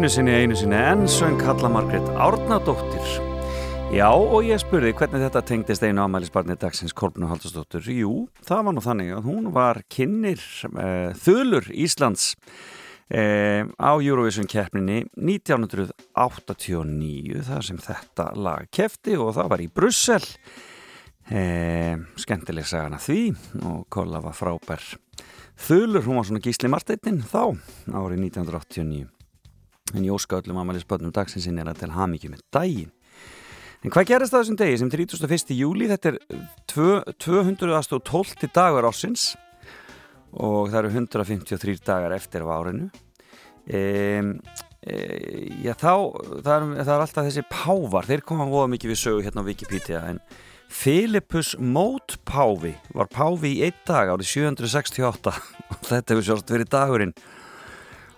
Einu 0.00 0.08
sinni, 0.08 0.32
einu 0.32 0.56
sinni, 0.56 0.78
en 0.80 1.02
söng 1.12 1.42
Halla 1.44 1.68
Margrét 1.68 2.06
Árnadóttir. 2.16 3.04
Já, 3.92 4.08
og 4.08 4.40
ég 4.48 4.56
spurði 4.62 4.94
hvernig 4.96 5.20
þetta 5.26 5.42
tengdist 5.44 5.84
einu 5.84 6.00
ámælisbarni 6.06 6.56
dagsins 6.56 6.96
Kolbjörn 6.96 7.28
Haldursdóttur. 7.28 7.84
Jú, 7.84 8.32
það 8.48 8.64
var 8.64 8.72
nú 8.72 8.80
þannig 8.80 9.12
að 9.12 9.28
hún 9.28 9.52
var 9.52 9.84
kynnir 9.92 10.40
uh, 10.70 11.12
þulur 11.20 11.68
Íslands 11.68 12.32
uh, 13.12 13.68
á 13.76 13.92
Eurovision 14.00 14.48
keppninni 14.48 15.04
1989, 15.20 17.44
þar 17.50 17.60
sem 17.68 17.76
þetta 17.90 18.32
lag 18.40 18.72
kefti 18.72 19.20
og 19.20 19.36
það 19.36 19.52
var 19.52 19.60
í 19.60 19.68
Brussel. 19.68 20.24
Uh, 21.28 22.00
skemmtileg 22.16 22.64
sagan 22.72 22.96
að 22.96 23.04
því 23.10 23.36
og 23.60 23.84
Kolla 23.92 24.24
var 24.24 24.32
frábær. 24.32 24.80
Þulur, 25.60 26.08
hún 26.08 26.16
var 26.22 26.32
svona 26.32 26.40
gísli 26.48 26.72
Marteinin 26.72 27.20
þá, 27.20 27.52
árið 27.92 28.32
1989 28.32 29.19
en 29.94 30.06
ég 30.06 30.14
óska 30.14 30.40
öllum 30.40 30.60
amælisbönnum 30.62 31.12
dagsins 31.14 31.46
sinni 31.46 31.62
er 31.62 31.70
að 31.72 31.82
til 31.82 31.92
hamingju 31.94 32.32
með 32.32 32.42
daginn. 32.54 32.90
En 33.80 33.92
hvað 33.94 34.10
gerist 34.10 34.34
það 34.34 34.42
þessum 34.42 34.58
degi 34.60 34.80
sem 34.80 34.90
31. 34.92 35.54
júli, 35.56 35.86
þetta 35.88 36.10
er 36.10 36.18
tvö- 36.68 37.14
212. 37.16 38.50
dagur 38.52 38.88
ásins 38.90 39.30
og 40.36 40.68
það 40.68 40.78
eru 40.82 40.90
153 40.92 41.80
dagar 41.86 42.12
eftir 42.12 42.44
af 42.44 42.52
árinu. 42.58 42.90
E, 43.66 43.80
e, 44.84 44.98
já, 45.64 45.72
þá, 45.80 45.94
það 46.44 46.54
er, 46.54 46.68
það 46.84 46.94
er 46.94 47.04
alltaf 47.06 47.26
þessi 47.26 47.46
pávar, 47.50 48.06
þeir 48.08 48.22
koma 48.26 48.46
voða 48.50 48.70
mikið 48.74 48.92
við 48.92 49.00
sögu 49.00 49.24
hérna 49.24 49.44
á 49.44 49.48
Wikipedia, 49.48 50.04
en 50.12 50.20
Filipus 50.70 51.56
Mótpávi 51.58 52.76
var 52.94 53.08
pávi 53.10 53.56
í 53.56 53.62
einn 53.66 53.80
dag 53.88 54.12
árið 54.12 54.28
768 54.30 55.32
og 55.34 55.80
þetta 55.90 56.14
hefur 56.14 56.26
sjálft 56.28 56.52
verið 56.52 56.70
dagurinn 56.70 57.14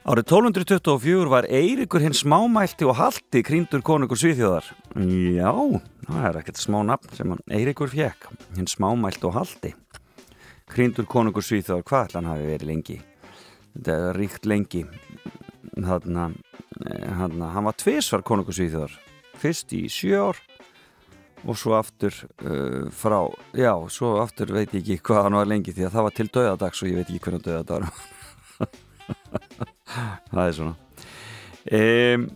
Árið 0.03 0.33
1224 0.35 1.29
var 1.31 1.47
Eiríkur 1.47 2.03
hinn 2.03 2.17
smámælti 2.17 2.83
og 2.91 2.97
haldi 2.99 3.38
krýndur 3.47 3.85
konungur 3.87 4.19
Svíþjóðar. 4.19 4.67
Já, 4.99 5.53
það 6.09 6.25
er 6.27 6.38
ekkert 6.41 6.59
smá 6.59 6.81
nafn 6.83 7.12
sem 7.15 7.31
hann 7.31 7.43
Eiríkur 7.47 7.93
fekk, 7.93 8.27
hinn 8.57 8.67
smámælti 8.67 9.29
og 9.29 9.37
haldi. 9.37 9.71
Krýndur 10.75 11.07
konungur 11.07 11.47
Svíþjóðar, 11.47 11.85
hvað 11.87 12.09
ætla 12.09 12.19
hann 12.19 12.31
hafi 12.33 12.49
verið 12.49 12.71
lengi? 12.73 12.97
Þetta 13.77 13.95
er 14.09 14.19
ríkt 14.19 14.49
lengi. 14.51 14.83
Þarna, 15.77 16.25
þarna, 17.21 17.51
hann 17.55 17.69
var 17.69 17.77
tvisvar 17.79 18.25
konungur 18.27 18.59
Svíþjóðar. 18.59 18.97
Fyrst 19.38 19.77
í 19.79 19.85
sjö 19.87 20.19
ár 20.33 20.41
og 21.47 21.61
svo 21.62 21.77
aftur 21.79 22.17
uh, 22.43 22.91
frá, 22.91 23.21
já, 23.55 23.71
svo 23.87 24.17
aftur 24.25 24.51
veit 24.59 24.75
ég 24.75 24.83
ekki 24.83 24.99
hvað 25.07 25.29
hann 25.29 25.38
var 25.38 25.55
lengi 25.55 25.75
því 25.75 25.87
að 25.87 25.95
það 25.95 26.09
var 26.09 26.19
til 26.19 26.29
döðadags 26.41 26.83
og 26.83 26.91
ég 26.91 26.99
veit 26.99 27.07
ekki 27.07 27.23
hvernig 27.23 27.47
döðadagur 27.47 27.87
var. 27.87 28.11
Það 30.33 30.47
er 30.47 30.57
svona 30.57 30.75
um, 31.73 32.27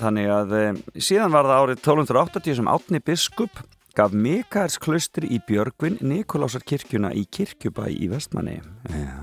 þannig 0.00 0.30
að 0.34 0.56
síðan 1.00 1.34
var 1.34 1.48
það 1.48 1.62
árið 1.64 1.82
1280 1.82 2.58
sem 2.58 2.70
Átni 2.70 3.00
Biskup 3.04 3.62
gaf 3.96 4.14
Mikaels 4.14 4.78
klaustri 4.80 5.30
í 5.34 5.40
Björgvin 5.46 5.98
Nikolásar 6.04 6.62
kirkjuna 6.66 7.10
í 7.16 7.24
kirkjubæ 7.26 7.88
í 7.90 8.06
Vestmanni. 8.10 8.60
Já, 8.86 9.16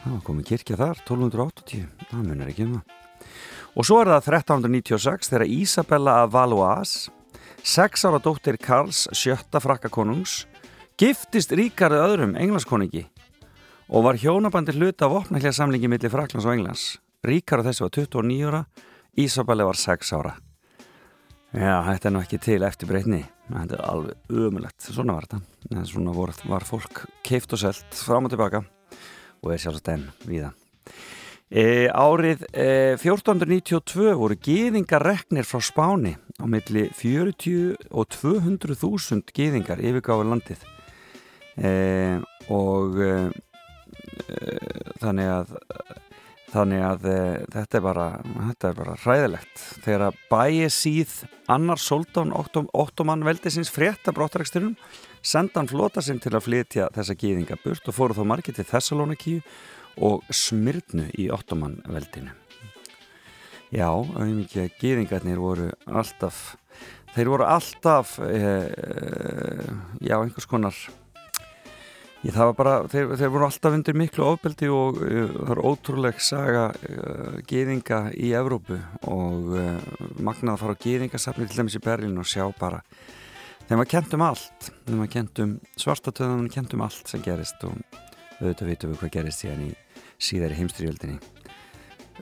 það 0.00 0.14
var 0.14 0.22
komið 0.26 0.48
kirkja 0.48 0.78
þar, 0.80 1.02
1280, 1.04 1.84
það 2.10 2.24
munar 2.30 2.52
ekki 2.52 2.66
um 2.68 2.78
það. 2.78 2.94
Og 3.74 3.88
svo 3.88 4.00
er 4.00 4.12
það 4.12 4.30
1396 4.30 5.32
þegar 5.32 5.46
Isabella 5.50 6.16
af 6.22 6.32
Valois, 6.34 6.94
sex 7.64 8.04
ára 8.06 8.20
dóttir 8.22 8.58
Karls 8.62 9.04
sjötta 9.12 9.60
frakkakonungs, 9.62 10.44
giftist 11.00 11.52
ríkarið 11.52 12.04
öðrum 12.06 12.36
englanskoningi 12.38 13.08
og 13.88 14.04
var 14.06 14.18
hjónabandi 14.20 14.74
hluta 14.76 15.08
af 15.08 15.20
opnæklega 15.20 15.52
samlingi 15.52 15.90
millir 15.90 16.12
Fraklands 16.12 16.46
og 16.46 16.56
Englands. 16.56 16.84
Ríkarið 17.24 17.70
þessi 17.70 17.84
var 17.84 17.94
29 17.96 18.48
ára, 18.48 18.64
Isabella 19.16 19.68
var 19.68 19.80
6 19.80 20.12
ára. 20.16 20.34
Já, 21.54 21.76
þetta 21.86 22.08
er 22.08 22.14
nú 22.14 22.20
ekki 22.24 22.40
til 22.42 22.64
eftir 22.66 22.90
breytni. 22.90 23.22
Þetta 23.46 23.76
er 23.76 23.84
alveg 23.86 24.32
umulett. 24.32 24.74
Svona 24.82 25.14
var 25.14 25.28
þetta. 25.28 25.84
Svona 25.86 26.14
var, 26.16 26.32
var 26.50 26.66
fólk 26.66 27.04
keift 27.22 27.54
og 27.54 27.60
selt 27.62 27.94
fram 27.94 28.26
og 28.26 28.32
tilbaka 28.34 28.64
og 29.44 29.52
er 29.52 29.60
sjálfsagt 29.62 29.92
enn 29.92 30.08
við 30.24 30.46
það. 30.46 30.60
E, 31.54 31.64
árið 31.92 32.42
e, 32.50 32.68
1492 32.96 34.14
voru 34.18 34.36
gýðingar 34.42 35.04
reknir 35.04 35.46
frá 35.46 35.60
Spáni 35.62 36.16
á 36.40 36.44
milli 36.50 36.88
40 36.96 37.92
og 37.92 38.08
200.000 38.16 39.34
gýðingar 39.36 39.82
yfirgáfi 39.84 40.26
landið 40.26 40.64
e, 41.60 41.74
og 42.50 42.98
e, 42.98 43.12
þannig 45.02 45.30
að 45.30 45.54
þannig 46.54 46.84
að 46.86 47.06
e, 47.10 47.18
þetta 47.54 47.78
er 47.78 47.84
bara 47.84 48.06
þetta 48.22 48.68
er 48.68 48.76
bara 48.78 48.96
hræðilegt. 49.02 49.64
Þegar 49.84 50.06
að 50.08 50.20
bæi 50.30 50.68
síð 50.72 51.14
annar 51.50 51.82
soldán 51.82 52.32
óttomann 52.34 53.26
veldisins 53.26 53.72
frétta 53.74 54.14
brottaræksturinn 54.14 54.76
senda 55.24 55.60
hann 55.60 55.70
flota 55.70 56.04
sinn 56.04 56.20
til 56.22 56.34
að 56.34 56.46
flytja 56.46 56.90
þessa 56.94 57.18
gýðinga 57.18 57.58
burt 57.64 57.90
og 57.90 57.96
fóru 57.96 58.16
þá 58.16 58.24
margir 58.28 58.56
til 58.56 58.66
Thessaloniki 58.68 59.38
og 60.04 60.26
Smyrnu 60.30 61.08
í 61.18 61.28
óttomann 61.34 61.80
veldinu. 61.90 62.34
Já, 63.74 63.88
auðvitað 63.90 64.76
gýðingarnir 64.78 65.40
voru 65.42 65.72
alltaf 65.90 66.54
þeir 67.14 67.30
voru 67.30 67.46
alltaf 67.46 68.18
e, 68.22 68.38
já, 70.02 70.18
einhvers 70.20 70.46
konar 70.50 70.76
Ég, 72.24 72.32
það 72.32 72.46
var 72.48 72.54
bara, 72.56 72.74
þeir, 72.88 73.10
þeir 73.20 73.32
voru 73.34 73.44
alltaf 73.44 73.74
undir 73.76 73.96
miklu 74.00 74.24
ofbeldi 74.24 74.68
og 74.72 75.00
uh, 75.04 75.34
það 75.34 75.50
er 75.52 75.58
ótrúleg 75.68 76.22
saga 76.24 76.62
uh, 76.72 77.34
gýðinga 77.44 77.98
í 78.16 78.30
Evrópu 78.38 78.78
og 79.12 79.50
uh, 79.52 79.74
magnað 80.24 80.54
að 80.54 80.62
fara 80.62 80.76
á 80.80 80.82
gýðingasafni 80.86 81.48
til 81.50 81.60
dæmis 81.60 81.76
í 81.76 81.82
Berlin 81.84 82.16
og 82.22 82.30
sjá 82.30 82.46
bara 82.56 82.80
þeim 83.68 83.84
að 83.84 83.90
kentum 83.92 84.24
allt. 84.24 84.70
Þeim 84.88 85.04
að 85.04 85.12
kentum 85.18 85.54
svartatöðunum 85.84 86.48
kentum 86.56 86.86
allt 86.88 87.12
sem 87.12 87.20
gerist 87.24 87.68
og 87.68 87.76
auðvitað 88.40 88.70
veitum 88.72 88.94
við 88.94 89.02
hvað 89.02 89.14
gerist 89.18 89.44
síðan 89.44 89.66
í 89.68 89.70
síðari 90.16 90.60
heimstriðjöldinni 90.62 91.20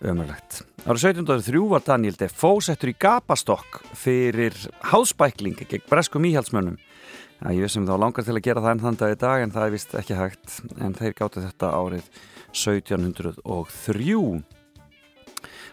ömurlegt. 0.03 0.65
Ára 0.83 0.99
1703 0.99 1.63
var 1.71 1.87
Daniel 1.87 2.19
Defoe 2.19 2.59
settur 2.65 2.91
í 2.91 2.99
gapastokk 2.99 3.85
fyrir 3.95 4.57
hásbækling 4.91 5.63
gegn 5.63 5.87
breskum 5.87 6.27
íhaldsmönnum 6.27 6.81
Já, 7.43 7.51
ég 7.51 7.65
vissum 7.65 7.87
þá 7.89 7.97
langar 7.99 8.23
til 8.23 8.37
að 8.37 8.45
gera 8.47 8.63
það 8.63 8.73
enn 8.73 8.83
þann 8.85 8.99
dag 9.01 9.13
í 9.13 9.19
dag 9.19 9.43
en 9.43 9.51
það 9.51 9.65
er 9.67 9.73
vist 9.75 9.95
ekki 9.99 10.15
hægt. 10.15 10.59
En 10.79 10.93
þeir 10.95 11.15
gáttu 11.19 11.43
þetta 11.43 11.71
árið 11.75 12.05
1703 12.55 14.43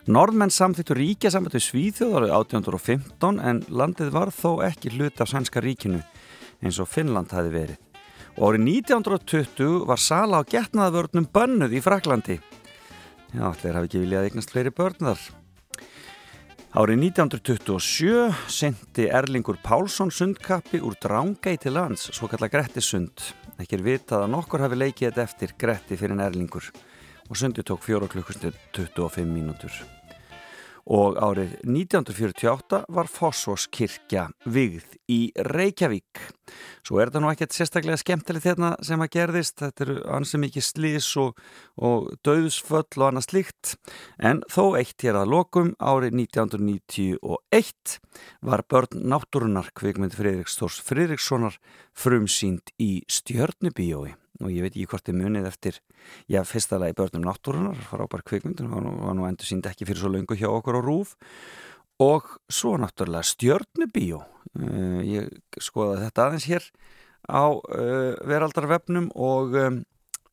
Norðmenn 0.10 0.54
samþýttu 0.56 0.96
ríkja 0.98 1.30
samvættu 1.30 1.62
Svíþjóð 1.62 2.16
árið 2.18 2.34
1815 2.40 3.42
en 3.52 3.62
landið 3.70 4.10
var 4.16 4.32
þó 4.34 4.64
ekki 4.66 4.96
hlut 4.96 5.22
af 5.22 5.30
sænska 5.30 5.62
ríkinu 5.62 6.02
eins 6.64 6.80
og 6.82 6.90
Finnland 6.90 7.36
hafi 7.36 7.54
verið. 7.54 7.78
Og 8.40 8.56
árið 8.56 8.66
1920 8.90 9.84
var 9.86 10.02
sala 10.02 10.42
á 10.42 10.50
getnaðavörnum 10.50 11.30
bönnuð 11.30 11.78
í 11.78 11.84
Fraklandi 11.86 12.40
Já, 13.30 13.44
allir 13.52 13.76
hafi 13.78 13.86
ekki 13.92 14.02
viljað 14.02 14.26
eignast 14.26 14.50
fleiri 14.56 14.72
börnar 14.74 15.22
Árið 16.70 17.00
1927 17.02 18.30
sendi 18.46 19.08
Erlingur 19.10 19.58
Pálsson 19.58 20.12
sundkappi 20.14 20.78
úr 20.86 20.94
Drángæi 21.02 21.58
til 21.58 21.74
lands, 21.74 22.04
svo 22.14 22.28
kalla 22.30 22.46
Grettisund. 22.46 23.24
Ekki 23.58 23.80
er 23.80 23.82
vitað 23.88 24.28
að 24.28 24.36
nokkur 24.36 24.62
hafi 24.62 24.78
leikið 24.78 25.08
þetta 25.08 25.24
eftir 25.26 25.56
Gretti 25.58 25.98
fyrir 25.98 26.14
en 26.14 26.22
Erlingur 26.28 26.68
og 27.26 27.40
sundi 27.42 27.66
tók 27.66 27.82
4 27.88 28.12
klukkustund 28.14 28.60
25 28.78 29.26
mínútur. 29.26 29.74
Og 30.94 31.18
árið 31.18 31.58
1948 31.66 32.84
var 32.86 33.10
Fossvorskirkja 33.18 34.28
vigð 34.46 34.94
í 35.10 35.20
Reykjavík. 35.50 36.22
Svo 36.86 37.00
er 37.00 37.10
þetta 37.10 37.24
nú 37.24 37.32
ekkert 37.32 37.56
sérstaklega 37.56 38.00
skemmtilegt 38.02 38.48
hérna 38.50 38.72
sem 38.86 39.02
að 39.02 39.12
gerðist. 39.16 39.58
Þetta 39.62 39.86
eru 39.86 39.98
ansið 40.18 40.44
mikið 40.46 40.68
slís 40.68 41.10
og, 41.22 41.42
og 41.78 42.10
döðsföll 42.28 42.86
og 43.00 43.08
annað 43.10 43.28
slíkt. 43.30 43.76
En 44.18 44.44
þó 44.52 44.78
eitt 44.80 45.06
hér 45.06 45.22
að 45.22 45.34
lokum 45.34 45.74
árið 45.80 46.18
1991 46.26 48.00
var 48.46 48.66
börn 48.70 49.04
náttúrunar 49.12 49.70
kvikmynd 49.78 50.16
Fridriks 50.18 50.58
Þórs 50.60 50.80
Fridrikssonar 50.86 51.60
frumsýnd 51.98 52.74
í 52.82 53.04
Stjörnubíói 53.10 54.16
og 54.40 54.52
ég 54.54 54.64
veit 54.64 54.72
ekki 54.72 54.88
hvort 54.88 55.08
þið 55.08 55.18
munið 55.20 55.48
eftir 55.50 55.80
já, 56.32 56.40
fyrsta 56.48 56.80
lagi 56.80 56.96
börnum 56.96 57.26
náttúrunar 57.28 57.80
frábær 57.90 58.24
nú, 58.24 58.94
var 59.04 59.18
nú 59.18 59.26
endur 59.28 59.48
sínd 59.48 59.68
ekki 59.68 59.88
fyrir 59.88 60.00
svo 60.00 60.12
laungu 60.14 60.38
hjá 60.40 60.48
okkur 60.48 60.80
á 60.80 60.82
Rúf 60.84 61.16
og 62.00 62.32
svo 62.52 62.78
náttúrulega 62.80 63.28
stjörnubíó 63.28 64.24
uh, 64.24 65.00
ég 65.04 65.30
skoða 65.62 66.06
þetta 66.06 66.26
aðeins 66.26 66.50
hér 66.50 66.66
á 67.28 67.46
uh, 67.52 68.16
veraldarvefnum 68.28 69.12
og 69.16 69.56
um, 69.60 69.80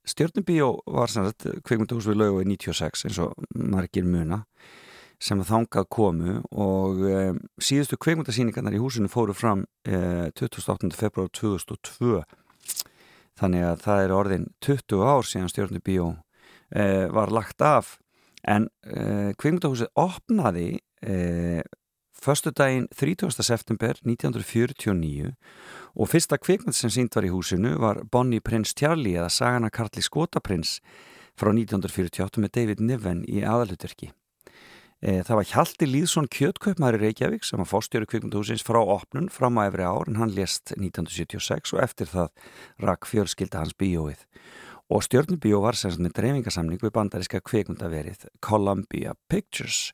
stjörnubíó 0.07 0.77
var 0.87 1.11
sagt, 1.13 1.49
kvikmynduhús 1.67 2.09
við 2.09 2.21
laugu 2.23 2.45
í 2.45 2.51
96 2.55 3.09
eins 3.09 3.21
og 3.23 3.35
margir 3.55 4.07
muna 4.07 4.45
sem 5.23 5.41
að 5.41 5.51
þangað 5.51 5.87
komu 5.97 6.39
og 6.53 7.05
um, 7.09 7.39
síðustu 7.59 7.99
kvikmyndasýningarnar 7.99 8.77
í 8.77 8.83
húsinu 8.83 9.11
fóru 9.11 9.35
fram 9.35 9.65
uh, 9.89 10.29
28. 10.37 10.93
februar 10.95 11.33
2002 11.35 12.23
þannig 13.41 13.67
að 13.69 13.83
það 13.85 14.03
er 14.03 14.15
orðin 14.17 14.47
20 14.65 15.05
ár 15.05 15.27
síðan 15.29 15.53
stjórnubíó 15.53 16.09
eh, 16.71 17.07
var 17.13 17.33
lagt 17.35 17.63
af 17.65 17.97
en 18.47 18.69
eh, 18.87 19.33
kvikmyndahúsið 19.39 19.91
opnaði 19.99 20.69
eh, 21.03 21.63
förstu 22.17 22.53
daginn 22.57 22.89
30. 22.95 23.35
september 23.45 23.99
1949 24.07 25.33
og 25.95 26.11
fyrsta 26.13 26.39
kvikmynd 26.41 26.77
sem 26.77 26.93
sínt 26.93 27.17
var 27.17 27.27
í 27.27 27.33
húsinu 27.35 27.77
var 27.83 28.05
Bonnie 28.11 28.41
Prince 28.41 28.75
Charlie 28.79 29.19
eða 29.19 29.33
Sagana 29.33 29.71
Karli 29.71 30.05
Skotaprins 30.05 30.79
frá 31.37 31.53
1948 31.53 32.41
með 32.41 32.55
David 32.57 32.87
Niven 32.87 33.27
í 33.29 33.43
aðalutverki 33.45 34.13
Það 35.05 35.37
var 35.37 35.49
Hjalti 35.51 35.87
Lýðsson 35.87 36.27
kjötkaupmæri 36.33 36.99
Reykjavík 37.03 37.45
sem 37.45 37.61
var 37.61 37.69
fórstjóri 37.69 38.09
kvikmyndahúsins 38.09 38.65
frá 38.65 38.79
opnun 38.81 39.29
fram 39.29 39.59
á 39.61 39.69
efri 39.69 39.85
ár 39.85 40.09
en 40.09 40.17
hann 40.17 40.33
lést 40.33 40.73
1976 40.73 41.75
og 41.77 41.83
eftir 41.85 42.09
það 42.09 42.31
rakk 42.81 43.05
fjölskylda 43.05 43.61
hans 43.61 43.77
bíóið. 43.77 44.25
Og 44.87 45.03
stjórnubíó 45.03 45.59
var 45.65 45.75
semst 45.79 45.99
með 45.99 46.15
dreifingasamning 46.21 46.79
við 46.83 46.93
bandaríska 46.95 47.41
kvikmyndaverið 47.43 48.29
Columbia 48.45 49.17
Pictures. 49.31 49.91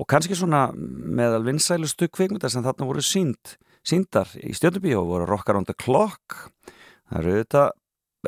Og 0.00 0.08
kannski 0.08 0.38
svona 0.38 0.70
meðal 0.72 1.42
vinsælustu 1.44 2.08
kvikmynda 2.08 2.48
sem 2.52 2.64
þarna 2.64 2.88
voru 2.88 3.04
sínd, 3.04 3.58
síndar 3.84 4.32
í 4.40 4.54
stjórnubíó 4.56 5.04
voru 5.04 5.28
Rock 5.28 5.52
Around 5.52 5.68
the 5.68 5.76
Clock, 5.76 6.48
það 7.10 7.20
eru 7.20 7.36
þetta, 7.42 7.66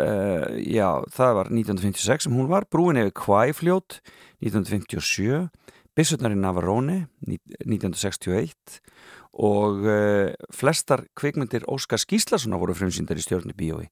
uh, 0.05 0.47
já 0.61 0.89
það 1.15 1.37
var 1.39 1.53
1956 1.53 2.29
sem 2.29 2.37
hún 2.37 2.51
var, 2.53 2.69
Brúin 2.71 3.01
eða 3.01 3.15
Kvæfljót 3.25 4.01
1957 4.45 5.49
Bissutnar 5.95 6.35
í 6.35 6.39
Navarone 6.39 7.05
1961 7.23 8.81
og 9.45 9.87
uh, 9.87 10.35
flestar 10.55 11.05
kvikmyndir 11.19 11.67
Óskar 11.71 12.03
Skíslasonar 12.03 12.61
voru 12.63 12.75
frumsýndar 12.75 13.19
í 13.19 13.25
stjórni 13.25 13.55
bíói 13.57 13.87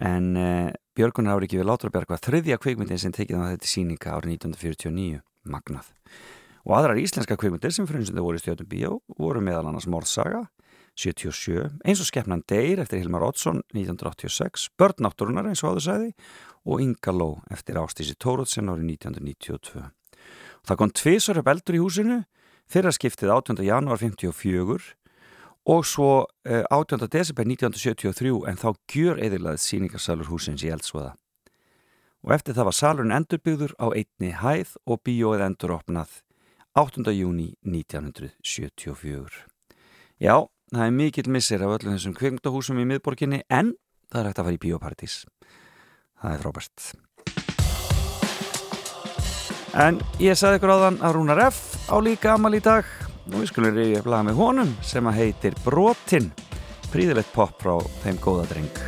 en 0.00 0.32
uh, 0.36 0.68
Björgunar 0.92 1.38
ári 1.38 1.46
ekki 1.48 1.56
við 1.56 1.68
Látrabjörg 1.70 2.10
var 2.12 2.20
þriðja 2.20 2.58
kvikmyndin 2.60 3.00
sem 3.00 3.12
tekið 3.16 3.38
á 3.40 3.48
þetta 3.54 3.68
síninga 3.70 4.10
árið 4.12 4.34
1949 4.34 5.20
magnað 5.48 5.86
og 6.66 6.74
aðrar 6.76 7.00
íslenska 7.00 7.38
kvikmyndir 7.40 7.72
sem 7.72 7.86
frumsýndar 7.88 8.26
voru 8.26 8.36
í 8.36 8.42
stjórni 8.42 8.66
bíó 8.68 8.98
voru 9.16 9.40
meðal 9.40 9.70
annars 9.70 9.88
Morðsaga 9.88 10.42
77, 11.00 11.70
eins 11.88 12.02
og 12.04 12.10
Skeppnan 12.10 12.44
Deyr 12.44 12.82
eftir 12.84 13.00
Hilmar 13.00 13.24
Oddsson 13.24 13.62
1986 13.72 14.68
Börnátturunar 14.76 15.48
eins 15.48 15.64
og 15.64 15.72
áður 15.72 15.86
sæði 15.86 16.12
og 16.68 16.84
Ingaló 16.84 17.30
eftir 17.48 17.80
Ástísi 17.80 18.18
Tórótsen 18.20 18.68
árið 18.68 18.92
1992 18.98 19.88
Það 20.68 20.78
kom 20.78 20.92
tvisar 20.92 21.40
upp 21.40 21.48
eldur 21.50 21.78
í 21.78 21.80
húsinu, 21.80 22.18
fyrra 22.68 22.92
skiptið 22.92 23.32
18. 23.32 23.64
janúar 23.64 23.98
54 24.04 24.92
og 25.64 25.86
svo 25.86 26.26
eh, 26.44 26.64
18. 26.70 27.06
desember 27.06 27.46
1973 27.46 28.32
en 28.50 28.58
þá 28.58 28.68
gjur 28.90 29.20
eðilaðið 29.22 29.62
síningarsalur 29.62 30.30
húsins 30.30 30.64
í 30.66 30.72
eldsvoða 30.74 31.14
og 32.22 32.34
eftir 32.34 32.56
það 32.56 32.68
var 32.68 32.76
salurinn 32.78 33.16
endurbyggður 33.16 33.74
á 33.78 33.86
einni 33.94 34.32
hæð 34.38 34.74
og 34.86 35.02
bíóið 35.06 35.46
enduropnað 35.46 36.20
8. 36.78 37.04
júni 37.14 37.52
1974 37.66 39.46
Já, 40.22 40.46
það 40.72 40.86
er 40.86 40.98
mikill 40.98 41.30
missir 41.30 41.62
af 41.62 41.76
öllum 41.78 41.96
þessum 41.96 42.16
kvirmdahúsum 42.18 42.82
í 42.82 42.88
miðborginni 42.88 43.42
en 43.50 43.74
það 44.10 44.20
er 44.20 44.28
hægt 44.30 44.42
að 44.42 44.46
fara 44.48 44.58
í 44.58 44.62
bíópartís 44.66 45.16
það 46.22 46.34
er 46.34 46.44
frábært 46.46 46.92
En 49.72 50.02
ég 50.20 50.36
sagði 50.36 50.58
ykkur 50.58 50.74
á 50.74 50.82
þann 50.82 50.98
að 51.00 51.14
Rúnar 51.16 51.40
F 51.46 51.88
á 51.88 51.96
líka 52.02 52.34
amal 52.34 52.52
í 52.52 52.60
dag 52.60 52.84
Nú 53.30 53.44
skulum 53.46 53.70
við 53.70 53.78
reyja 53.78 54.00
blaga 54.02 54.26
með 54.26 54.38
honum 54.40 54.70
sem 54.82 55.06
að 55.06 55.18
heitir 55.20 55.54
Brotin. 55.62 56.32
Príðilegt 56.90 57.30
pop 57.30 57.54
frá 57.62 57.76
þeim 58.02 58.18
góða 58.18 58.48
dreng. 58.50 58.80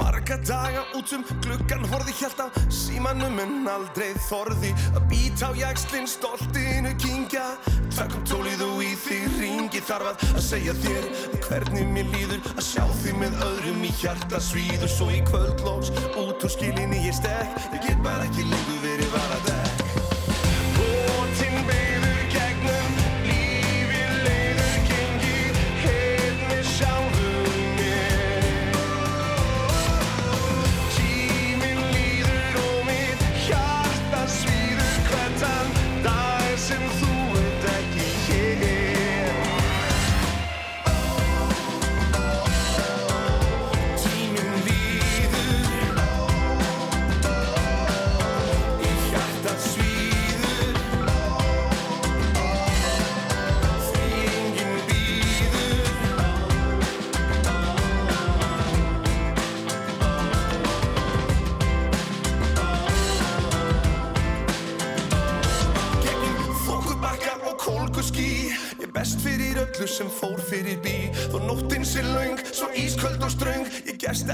Marga 0.00 0.40
daga 0.42 0.82
út 0.98 1.14
um 1.14 1.22
gluggan 1.46 1.86
horði 1.92 2.18
hjálta 2.18 2.50
tímanum 3.02 3.38
en 3.42 3.66
aldrei 3.66 4.12
þorði 4.28 4.70
að 4.94 5.06
býta 5.10 5.48
á 5.50 5.52
jakslinn 5.58 6.06
stoltinu 6.06 6.92
kingja 7.02 7.48
Takkum 7.96 8.22
tólið 8.30 8.62
og 8.62 8.82
í 8.84 8.92
því 9.02 9.18
ringi 9.40 9.82
þarf 9.82 10.12
að 10.12 10.22
að 10.36 10.44
segja 10.46 10.74
þér 10.84 11.08
hvernig 11.48 11.90
mér 11.96 12.12
líður 12.14 12.46
að 12.54 12.62
sjá 12.68 12.84
því 13.02 13.16
með 13.24 13.40
öðrum 13.48 13.82
í 13.88 13.90
hjarta 13.98 14.42
svíður 14.46 14.94
svo 14.94 15.10
í 15.10 15.18
kvöldlós 15.26 15.90
út 16.14 16.46
úr 16.46 16.54
skilinni 16.54 17.02
ég 17.08 17.18
stekk 17.18 17.58
ég 17.74 17.88
get 17.88 18.06
bara 18.06 18.28
ekki 18.28 18.46
lengur 18.46 18.86
verið 18.86 19.10
varða 19.16 19.51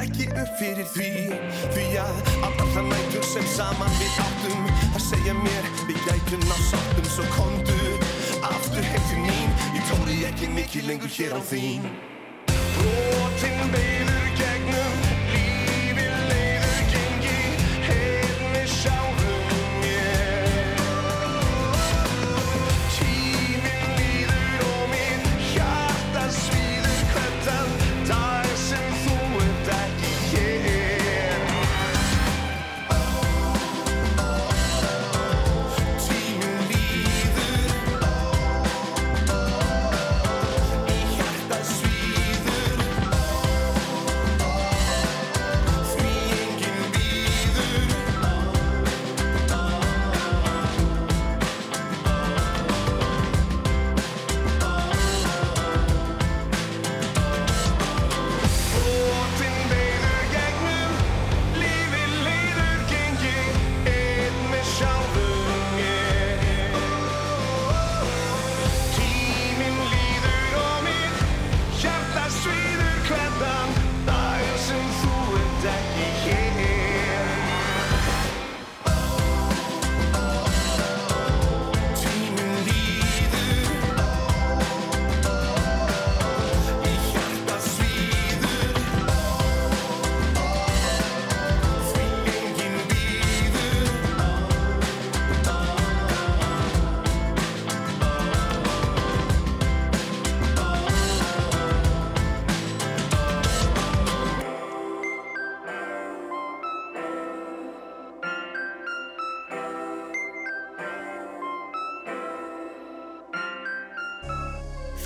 ekki 0.02 0.28
upp 0.32 0.52
fyrir 0.60 0.88
því. 0.94 1.10
Því 1.74 1.86
að 2.02 2.20
af 2.46 2.60
allar 2.64 2.86
nætur 2.90 3.24
sem 3.26 3.46
saman 3.56 3.96
við 4.00 4.20
áttum 4.24 4.68
Það 4.94 5.02
segja 5.06 5.34
mér 5.38 5.72
við 5.88 5.98
gætum 6.06 6.44
ná 6.48 6.56
sáttum 6.68 7.10
Svo 7.14 7.26
kondu 7.36 7.80
aftur 8.52 8.86
heim 8.92 9.08
til 9.10 9.24
mín. 9.24 9.58
Ég 9.76 9.90
tóri 9.90 10.20
ekki 10.30 10.52
mikið 10.54 10.88
lengur 10.92 11.18
hér 11.18 11.36
á 11.36 11.40
þín. 11.50 11.90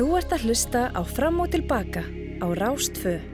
Þú 0.02 0.16
ert 0.18 0.32
að 0.34 0.44
hlusta 0.48 0.80
á 0.98 1.02
Fram 1.06 1.36
og 1.44 1.52
Tilbaka 1.52 2.02
á 2.42 2.46
Rástföð. 2.58 3.31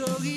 Eins 0.00 0.27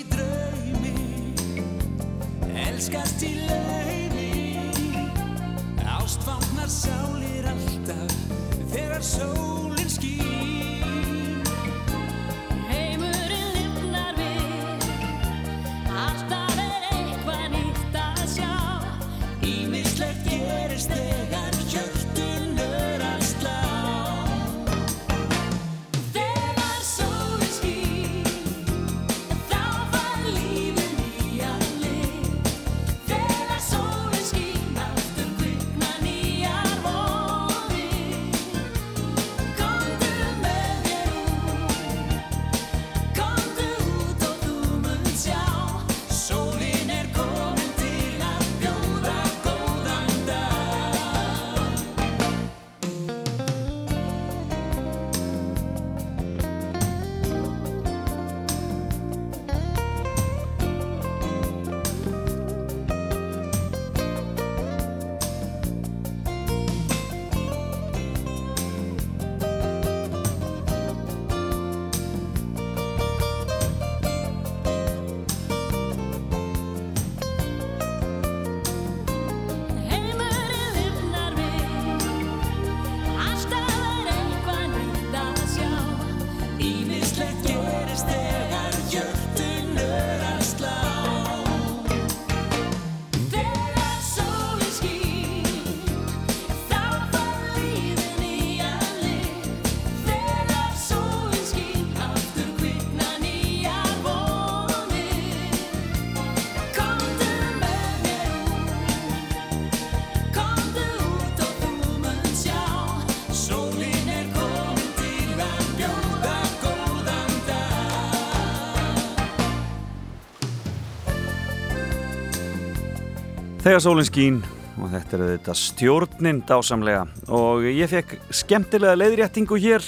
Þegar 123.72 123.86
sólinn 123.86 124.04
skín 124.04 124.38
og 124.84 124.90
þetta 124.92 125.16
er 125.16 125.22
þetta 125.30 125.54
stjórnin 125.56 126.42
dásamlega. 126.44 127.06
Og 127.32 127.64
ég 127.72 127.88
fekk 127.88 128.18
skemmtilega 128.36 128.98
leiðréttingu 129.00 129.56
hér. 129.64 129.80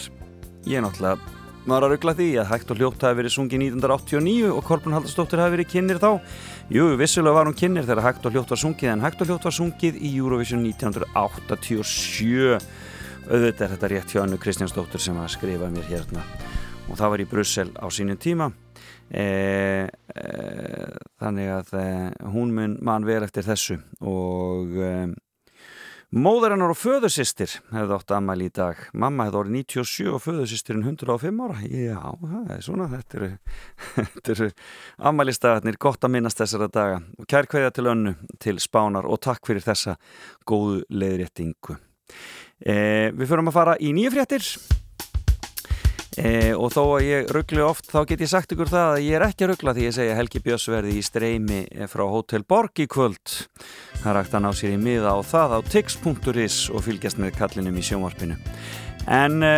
Ég 0.71 0.79
náttúrulega 0.85 1.19
maður 1.67 1.89
að 1.89 1.91
ruggla 1.91 2.13
því 2.15 2.27
að 2.39 2.47
hægt 2.53 2.71
og 2.71 2.79
hljótt 2.79 3.03
hafi 3.03 3.19
verið 3.19 3.35
sungið 3.35 3.65
1989 3.65 4.53
og 4.53 4.63
Kolbrun 4.69 4.95
Haldarsdóttir 4.95 5.43
hafi 5.43 5.55
verið 5.57 5.71
kynir 5.73 5.99
þá. 5.99 6.15
Jú, 6.71 6.87
vissulega 6.95 7.35
var 7.35 7.51
hún 7.51 7.59
kynir 7.59 7.83
þegar 7.83 8.07
hægt 8.07 8.23
og 8.23 8.31
hljótt 8.37 8.55
var 8.55 8.63
sungið 8.63 8.93
en 8.93 9.03
hægt 9.03 9.19
og 9.19 9.33
hljótt 9.33 9.51
var 9.51 9.59
sungið 9.59 9.99
í 9.99 10.15
Eurovision 10.15 10.63
1987 10.71 12.55
auðvitað 13.27 13.67
er 13.67 13.75
þetta 13.75 13.93
rétt 13.97 14.15
hjá 14.15 14.23
Annu 14.23 14.39
Kristjánsdóttir 14.39 15.03
sem 15.03 15.19
að 15.19 15.33
skrifa 15.35 15.67
mér 15.67 15.91
hérna. 15.91 16.23
Og 16.87 16.95
það 16.95 17.17
var 17.17 17.27
í 17.27 17.31
Brussel 17.35 17.75
á 17.75 17.91
sínum 17.91 18.15
tíma 18.15 18.53
e, 19.11 19.89
e, 19.89 20.23
þannig 21.21 21.51
að 21.57 21.75
e, 21.79 21.85
hún 22.33 22.53
mun 22.55 22.77
mann 22.85 23.05
vel 23.07 23.23
eftir 23.25 23.45
þessu 23.47 23.79
og 24.01 24.73
móður 26.13 26.53
hennar 26.53 26.73
og 26.73 26.77
föðursistir 26.77 27.55
hefði 27.73 27.95
átt 27.97 28.13
ammæli 28.13 28.49
í 28.49 28.53
dag. 28.53 28.81
Mamma 28.93 29.27
hefði 29.27 29.39
orðið 29.39 29.57
97 29.63 30.11
og 30.13 30.21
föðursistirinn 30.23 30.85
105 30.85 31.41
ára. 31.45 31.57
Já, 31.65 32.01
það 32.21 32.51
er 32.57 32.61
svona 32.67 32.89
þetta 32.91 33.19
eru, 33.19 33.31
eru 34.35 34.51
ammælistagarnir 35.09 35.79
gott 35.81 36.05
að 36.05 36.15
minnast 36.17 36.43
þessara 36.43 36.69
daga. 36.69 37.01
Og 37.17 37.29
kær 37.29 37.49
hverja 37.49 37.73
til 37.73 37.89
önnu 37.89 38.13
til 38.43 38.59
spánar 38.61 39.09
og 39.09 39.23
takk 39.25 39.49
fyrir 39.49 39.65
þessa 39.65 39.97
góðu 40.45 40.83
leiðréttingu. 40.93 41.79
Við 42.63 43.27
förum 43.27 43.49
að 43.49 43.57
fara 43.57 43.75
í 43.81 43.89
nýju 43.95 44.13
fréttir 44.13 44.47
E, 46.19 46.53
og 46.53 46.69
þó 46.73 46.81
að 46.83 47.05
ég 47.07 47.31
ruggli 47.33 47.63
oft 47.65 47.87
þá 47.89 48.03
get 48.09 48.21
ég 48.21 48.29
sagt 48.29 48.53
ykkur 48.53 48.69
það 48.69 48.89
að 48.91 49.05
ég 49.05 49.15
er 49.17 49.25
ekki 49.25 49.45
að 49.45 49.51
ruggla 49.53 49.73
því 49.73 49.87
ég 49.87 49.95
segja 49.95 50.17
Helgi 50.17 50.41
Björns 50.45 50.67
verði 50.69 50.97
í 50.99 51.05
streymi 51.05 51.61
frá 51.89 52.03
Hotel 52.11 52.43
Borg 52.45 52.83
í 52.83 52.87
kvöld. 52.91 53.37
Það 54.03 54.19
hægt 54.19 54.37
að 54.37 54.45
ná 54.45 54.51
sér 54.53 54.75
í 54.75 54.81
miða 54.81 55.15
á 55.17 55.19
það 55.25 55.55
á 55.57 55.59
tix.is 55.73 56.59
og 56.69 56.85
fylgjast 56.85 57.21
með 57.21 57.33
kallinum 57.39 57.79
í 57.79 57.85
sjónvarpinu. 57.87 58.37
En 59.09 59.41
e, 59.41 59.55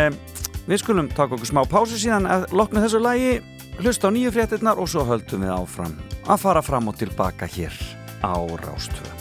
við 0.66 0.82
skulum 0.82 1.12
taka 1.12 1.36
okkur 1.36 1.52
smá 1.52 1.62
pásu 1.68 2.00
síðan 2.00 2.30
að 2.30 2.48
lokna 2.56 2.86
þessu 2.86 3.02
lægi 3.04 3.36
hlusta 3.82 4.08
á 4.08 4.14
nýju 4.14 4.32
fréttinnar 4.32 4.80
og 4.80 4.88
svo 4.88 5.04
höldum 5.08 5.44
við 5.44 5.52
áfram 5.52 6.00
að 6.24 6.42
fara 6.46 6.64
fram 6.64 6.88
og 6.88 6.98
tilbaka 7.02 7.48
hér 7.50 7.76
á 8.24 8.34
Rástvö 8.64 9.15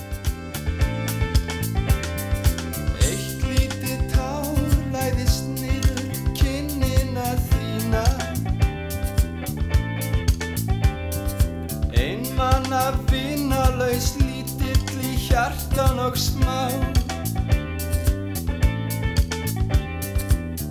Einmann 12.45 12.73
að 12.77 12.97
vinalaus 13.09 14.11
lítill 14.19 14.99
í 15.01 15.15
hjartan 15.17 15.97
og 16.03 16.17
smá. 16.19 16.67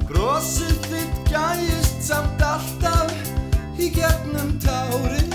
Brosið 0.07 0.77
þitt 0.87 1.19
gæjist 1.33 2.07
samt 2.07 2.45
alltaf 2.47 3.11
í 3.75 3.91
gegnum 3.97 4.55
tárin. 4.63 5.35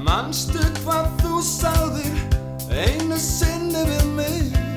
Manstu 0.00 0.64
hvað 0.80 1.12
þú 1.20 1.44
sáðir 1.52 2.24
einu 2.72 3.20
sinni 3.20 3.84
við 3.90 4.12
mig 4.16 4.71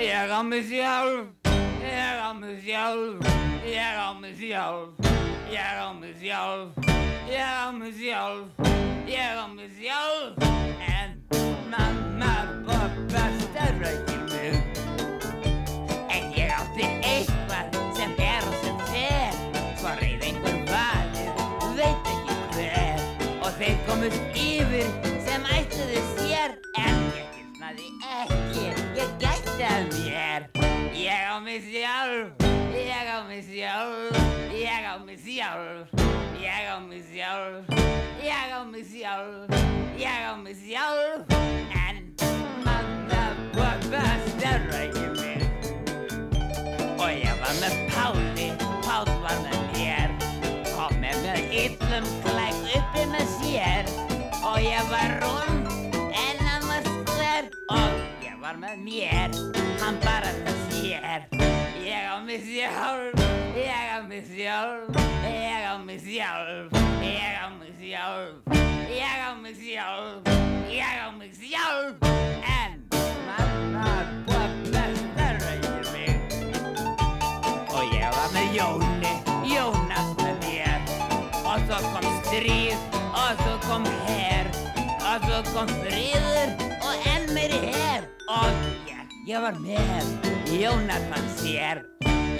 Ég 0.00 0.30
á 0.32 0.42
mig 0.42 0.64
sjálf, 0.64 1.26
ég 1.84 2.20
á 2.24 2.32
mig 2.32 2.62
sjálf, 2.64 3.20
ég 3.64 3.96
á 4.00 4.12
mig 4.16 4.34
sjálf, 4.40 4.88
ég 5.52 5.60
á 5.60 5.92
mig 5.92 6.14
sjálf, 6.16 6.72
ég 7.28 7.44
á 7.44 7.70
mig 7.70 7.92
sjálf, 8.00 8.48
ég 9.06 9.36
á 9.36 9.46
mig 9.52 9.70
sjálf. 9.76 10.40
En 10.80 11.20
mamma, 11.68 12.48
pappa 12.64 13.24
stærra 13.40 13.90
ekki 13.92 14.16
mig. 14.32 14.56
En 16.08 16.32
ég 16.32 16.48
átti 16.48 16.88
eitthvað 17.04 17.76
sem 17.92 18.16
er 18.16 18.48
og 18.48 18.56
sem 18.64 18.80
fer, 18.88 19.36
svo 19.76 19.92
reyð 20.00 20.24
einhver 20.30 20.58
valið, 20.72 21.44
veit 21.76 22.12
ekki 22.16 22.40
hver. 22.56 23.06
Og 23.44 23.52
þeir 23.60 23.78
komust 23.84 24.22
yfir 24.32 25.09
sér, 26.40 26.56
en 26.80 26.96
ég 27.16 27.26
gilnaði 27.34 27.88
ekki, 28.16 28.62
ég 28.96 29.10
gætti 29.20 29.64
að 29.66 29.90
mér. 29.96 30.46
Ég 30.96 31.24
á 31.28 31.36
mig 31.44 31.60
sjálf, 31.68 32.44
ég 32.72 33.08
á 33.12 33.18
mig 33.28 33.44
sjálf, 33.44 34.16
ég 34.54 34.86
á 34.88 34.96
mig 35.04 35.18
sjálf, 35.20 35.92
ég 36.40 36.64
á 36.64 36.78
mig 36.80 37.04
sjálf, 37.12 37.68
ég 38.24 38.52
á 38.56 38.60
mig 38.64 38.84
sjálf, 38.88 39.52
ég 39.98 40.24
á 40.24 40.34
mig 40.40 40.56
sjálf, 40.64 41.36
en 41.84 41.96
mamma, 42.64 43.22
pappa 43.52 44.02
stærra 44.30 44.80
ekki 44.86 45.06
mig. 45.20 45.44
Og 46.96 47.10
ég 47.10 47.36
var 47.42 47.54
með 47.60 47.76
Páli, 47.92 48.48
Pál 48.86 49.04
var 49.20 49.36
með 49.44 49.60
mér. 49.76 50.18
Kom 50.72 51.00
með 51.04 51.24
með 51.26 51.56
illum 51.66 52.29
Og 57.70 58.24
ég 58.24 58.36
var 58.42 58.56
með 58.58 58.76
mér, 58.84 59.36
hann 59.82 59.98
bara 60.04 60.32
með 60.44 60.58
sér 60.74 61.26
Ég 61.84 62.08
á 62.10 62.16
mig 62.26 62.42
sjálf, 62.44 63.20
ég 63.56 63.90
á 63.94 63.98
mig 64.08 64.24
sjálf 64.26 64.98
Ég 65.24 65.62
á 65.70 65.74
mig 65.78 66.00
sjálf, 66.02 66.80
ég 67.02 67.38
á 67.38 67.46
mig 67.58 67.72
sjálf 67.78 68.60
Ég 68.90 69.22
á 69.22 69.32
mig 69.42 69.54
sjálf, 69.54 70.26
ég 70.68 70.82
á 70.82 71.08
mig 71.18 71.30
sjálf. 71.38 71.96
En 72.60 72.72
mamma, 73.26 73.86
pappa, 74.26 74.82
stærra 74.98 75.52
ekki 75.54 75.80
mig 75.92 76.16
Og 77.70 77.94
ég 77.94 78.10
var 78.16 78.28
með 78.34 78.56
Jóni, 78.58 79.14
Jónas 79.54 80.10
með 80.18 80.36
mér. 80.42 80.80
Og 81.46 81.62
svo 81.68 81.78
kom 81.94 82.10
stríð, 82.24 82.78
og 83.14 83.44
svo 83.44 83.54
kom 83.68 83.86
her 84.08 84.50
Og 85.10 85.24
svo 85.26 85.40
kom 85.54 85.72
friður, 85.80 86.69
meiri 87.50 87.72
her 87.74 88.02
Og 88.28 88.52
ég, 88.86 89.14
ég 89.26 89.40
var 89.42 89.56
með, 89.58 90.06
Jónas 90.54 91.04
mann 91.10 91.28
sér. 91.34 91.82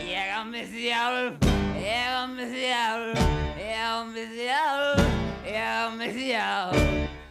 Ég 0.07 0.31
á 0.31 0.43
mig 0.45 0.69
sjálf, 0.71 1.35
ég 1.75 2.11
á 2.15 2.27
mig 2.27 2.51
sjálf. 2.55 3.19
Ég 3.59 3.75
á 3.75 4.05
mig 4.07 4.29
sjálf, 4.37 5.01
ég 5.47 5.59
á 5.59 5.91
mig 5.99 6.13
sjálf. 6.15 6.77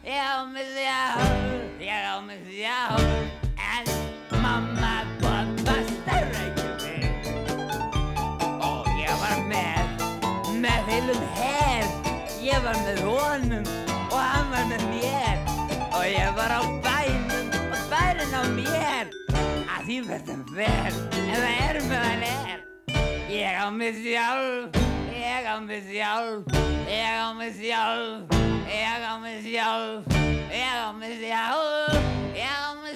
Ég 0.03 0.19
á 0.19 0.43
mig 0.45 0.67
sjálf, 0.75 1.80
ég 1.80 2.03
á 2.03 2.19
mig 2.27 2.41
sjálf. 2.51 3.03
En 3.55 3.86
mamma, 4.41 4.95
pappa, 5.21 5.75
stærra 5.88 6.41
ekki 6.47 6.67
mig 6.84 7.07
Og 8.59 8.88
ég 8.99 9.13
var 9.23 9.39
með, 9.47 9.88
með 10.59 10.91
heilum 10.91 11.23
her. 11.39 11.88
Ég 12.43 12.59
var 12.63 12.75
með 12.84 13.01
honum 13.07 13.65
og 14.11 14.19
hann 14.19 14.51
var 14.51 14.67
með 14.67 14.84
mér. 14.91 15.38
Og 15.95 16.03
ég 16.05 16.36
var 16.36 16.59
á 16.59 16.78
Verðum 19.89 20.43
ver, 20.53 20.67
en 21.17 21.29
það 21.31 21.45
er 21.49 21.77
með 21.89 22.03
hann 22.03 22.25
er 22.27 22.59
Ég 23.33 23.55
á 23.57 23.73
mig 23.73 23.95
sjálf, 23.97 24.77
ég 25.17 25.47
á 25.49 25.57
mig 25.65 25.81
sjálf 25.89 26.53
Ég 26.85 27.17
á 27.17 27.33
mig 27.33 27.57
sjálf, 27.57 28.37
ég 28.69 29.01
á 29.01 29.17
mig 29.17 29.41
sjálf 29.41 30.13
Ég 30.53 30.77
á 30.77 30.93
mig 30.93 31.17
sjálf, 31.17 31.97
ég 32.37 32.53
á 32.53 32.69
mig 32.77 32.85
sjálf 32.85 32.88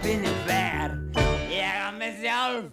Filippinni 0.00 0.32
fer 0.46 0.90
Ég 1.50 1.76
á 1.86 1.90
mig 1.98 2.14
sjálf, 2.22 2.64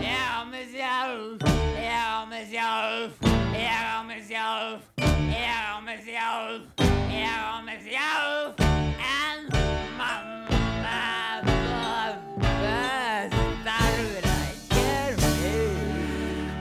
ég 0.00 0.26
á 0.34 0.44
mig 0.50 0.66
sjálf. 0.74 1.42
Ég 1.78 1.90
á 1.90 2.24
mig 2.26 2.46
sjálf, 2.50 3.12
ég 3.52 3.66
á 3.94 4.02
mig 4.02 4.22
sjálf. 4.28 4.82
Ég 5.30 5.46
á 5.46 5.80
mig 5.84 6.00
sjálf, 6.06 6.73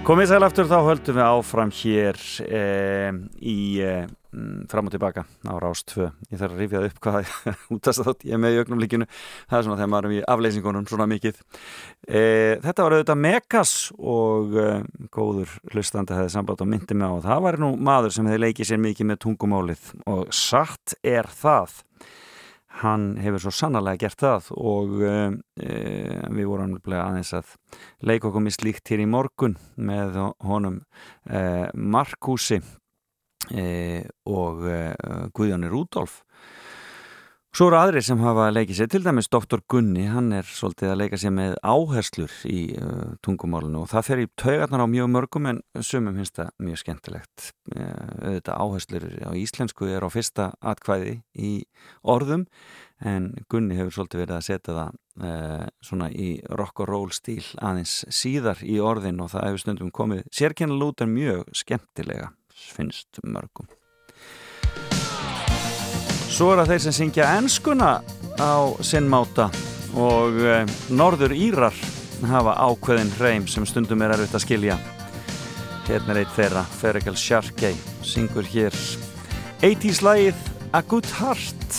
Komið 0.04 0.34
sæl 0.34 0.43
aftur 0.43 0.68
þá 0.68 0.80
höldum 0.84 1.16
við 1.16 1.24
áfram 1.24 1.70
hér 1.72 2.18
e, 2.43 2.64
í 3.39 3.60
e, 3.80 3.91
fram 4.68 4.89
og 4.89 4.91
tilbaka 4.91 5.24
á 5.47 5.56
Rás 5.64 5.86
2 5.88 6.10
ég 6.28 6.41
þarf 6.41 6.58
að 6.58 6.60
rifjað 6.60 6.88
upp 6.89 6.97
hvað 7.06 7.30
útast 7.78 8.04
þátt 8.04 8.26
ég 8.28 8.36
er 8.36 8.41
með 8.43 8.58
í 8.58 8.60
augnumlíkinu 8.66 9.08
það 9.08 9.56
er 9.56 9.64
svona 9.70 9.78
þegar 9.80 9.91
maður 9.93 10.10
er 10.10 10.16
í 10.18 10.26
afleysingunum 10.36 10.89
svona 10.91 11.08
mikið. 11.08 11.39
E, 12.04 12.24
þetta 12.66 12.84
var 12.84 12.97
auðvitað 12.97 13.22
Megas 13.30 13.74
og 13.95 14.60
e, 14.60 14.68
góður 15.16 15.56
hlustandi 15.72 16.20
hefði 16.20 16.36
samband 16.36 16.66
og 16.68 16.72
myndi 16.74 16.99
mig 16.99 17.08
á 17.08 17.24
það 17.30 17.47
var 17.47 17.60
nú 17.64 17.72
maður 17.80 18.18
sem 18.18 18.28
hefði 18.28 18.43
leikið 18.43 18.72
sér 18.74 18.84
mikið 18.84 19.12
með 19.14 19.24
tungumálið. 19.24 19.89
Og 20.12 20.36
satt 20.36 20.97
er 20.99 21.32
það 21.32 21.80
hann 22.82 23.17
hefur 23.21 23.43
svo 23.43 23.53
sannarlega 23.53 24.01
gert 24.07 24.24
það 24.24 24.47
og 24.57 24.93
e, 25.05 25.15
við 26.34 26.47
vorum 26.49 26.78
aðeins 26.80 27.34
að 27.38 27.51
leika 28.01 28.30
okkur 28.30 28.45
með 28.45 28.57
slíkt 28.57 28.89
hér 28.89 29.03
í 29.03 29.09
morgun 29.09 29.57
með 29.78 30.17
honum 30.47 30.80
e, 31.30 31.69
Markúsi 31.74 32.59
e, 33.53 33.67
og 34.26 34.65
e, 34.65 34.80
Guðjóni 35.36 35.69
Rúdolf 35.69 36.24
Svo 37.54 37.68
eru 37.70 37.78
aðrir 37.78 38.01
sem 38.01 38.18
hafa 38.18 38.47
leikið 38.49 38.80
sér, 38.80 38.88
til 38.89 39.04
dæmis 39.06 39.28
Dr. 39.30 39.60
Gunni, 39.70 40.08
hann 40.10 40.34
er 40.34 40.47
svolítið 40.49 40.89
að 40.89 40.95
leika 41.04 41.18
sér 41.22 41.34
með 41.38 41.51
áherslur 41.62 42.32
í 42.49 42.62
uh, 42.82 43.12
tungumálinu 43.22 43.84
og 43.84 43.91
það 43.91 44.08
fer 44.08 44.22
í 44.24 44.26
taugarnar 44.41 44.82
á 44.82 44.89
mjög 44.89 45.12
mörgum 45.14 45.49
en 45.51 45.60
sumum 45.78 46.18
finnst 46.18 46.39
það 46.39 46.49
mjög 46.66 46.80
skemmtilegt. 46.82 47.51
Uh, 47.76 47.91
auðvitað 48.24 48.64
áherslur 48.64 49.06
á 49.22 49.32
íslensku 49.38 49.91
er 49.93 50.01
á 50.01 50.10
fyrsta 50.10 50.47
atkvæði 50.74 51.14
í 51.38 51.51
orðum 52.16 52.47
en 53.06 53.30
Gunni 53.54 53.78
hefur 53.78 53.99
svolítið 53.99 54.24
verið 54.24 54.39
að 54.39 54.49
setja 54.49 54.78
það 54.80 54.97
uh, 55.22 55.70
svona 55.86 56.10
í 56.10 56.32
rock 56.58 56.82
and 56.82 56.89
roll 56.89 57.14
stíl 57.14 57.45
aðeins 57.62 57.99
síðar 58.10 58.66
í 58.66 58.82
orðin 58.82 59.22
og 59.22 59.30
það 59.36 59.51
hefur 59.51 59.66
stundum 59.68 59.93
komið 59.93 60.26
sérkennilega 60.34 60.89
út 60.89 61.06
en 61.06 61.16
mjög 61.22 61.45
skemmtilega 61.62 62.34
finnst 62.74 63.22
mörgum. 63.22 63.70
Svo 66.34 66.47
er 66.49 66.63
það 66.63 66.71
þeir 66.71 66.81
sem 66.81 66.93
syngja 66.97 67.25
enskuna 67.38 67.88
á 68.41 68.53
sinnmáta 68.81 69.51
og 69.93 70.39
e, 70.41 70.55
norður 70.89 71.36
Írar 71.38 71.75
hafa 72.25 72.55
ákveðin 72.57 73.11
hreim 73.19 73.45
sem 73.45 73.67
stundum 73.69 74.01
er 74.01 74.15
erfitt 74.15 74.34
að 74.39 74.41
skilja. 74.47 74.77
Hérna 75.86 76.15
er 76.15 76.23
eitt 76.23 76.34
þeirra, 76.34 76.63
Feregal 76.79 77.13
Sharkey, 77.21 77.77
syngur 78.01 78.49
hér 78.49 78.73
80's 79.61 80.01
lagið 80.01 80.41
A 80.73 80.81
Good 80.81 81.11
Heart. 81.19 81.77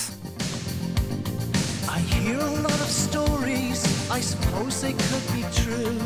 I 1.90 1.98
hear 2.14 2.38
a 2.38 2.52
lot 2.62 2.78
of 2.78 2.90
stories, 2.94 3.82
I 4.06 4.20
suppose 4.20 4.78
they 4.86 4.94
could 4.94 5.26
be 5.34 5.42
true. 5.50 5.98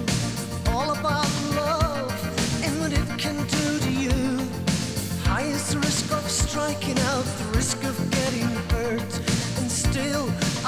All 0.72 0.88
about 0.96 1.28
love 1.52 2.16
and 2.64 2.80
what 2.80 2.96
it 2.96 3.08
can 3.20 3.36
do 3.44 3.78
to 3.84 3.92
you. 3.92 4.40
High 5.28 5.52
is 5.52 5.68
the 5.68 5.84
risk 5.84 6.10
of 6.16 6.24
striking 6.30 6.98
out, 7.12 7.28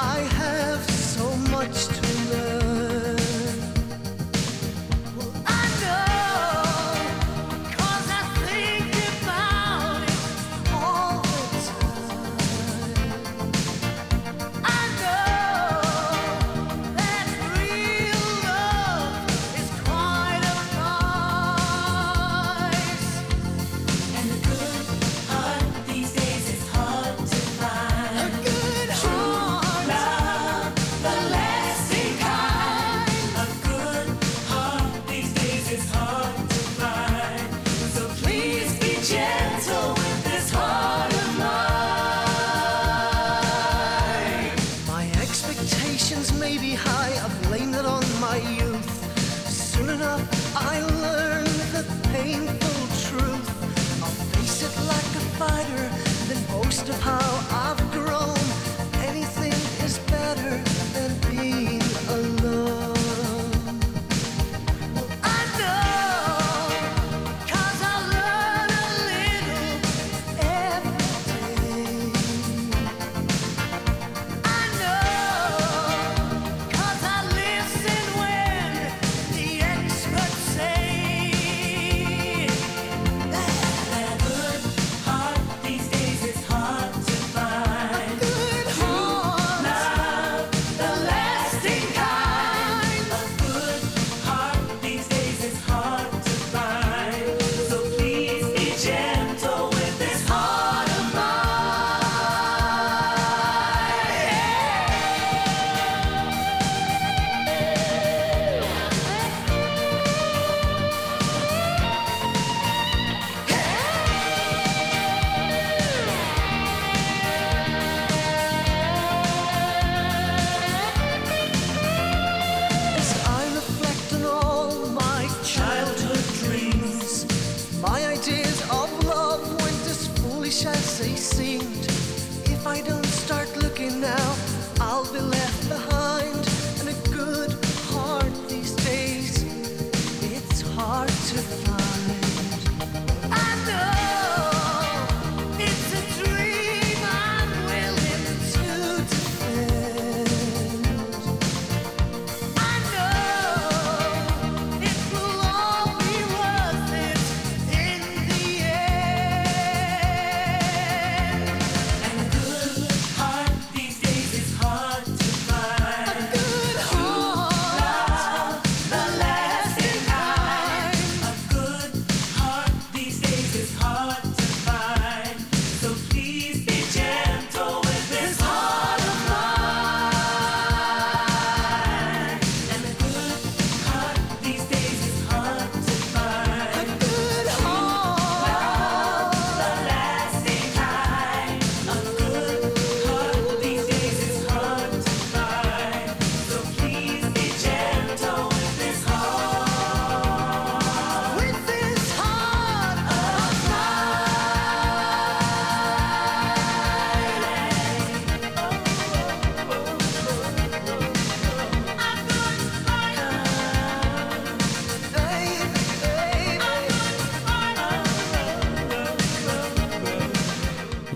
I 0.03 0.30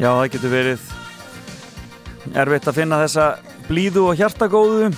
Já, 0.04 0.10
það 0.12 0.26
getur 0.34 0.50
verið 0.52 0.82
erfitt 2.36 2.66
að 2.68 2.76
finna 2.76 2.96
þessa 3.00 3.22
blíðu 3.70 4.02
og 4.10 4.18
hjartagóðu. 4.18 4.90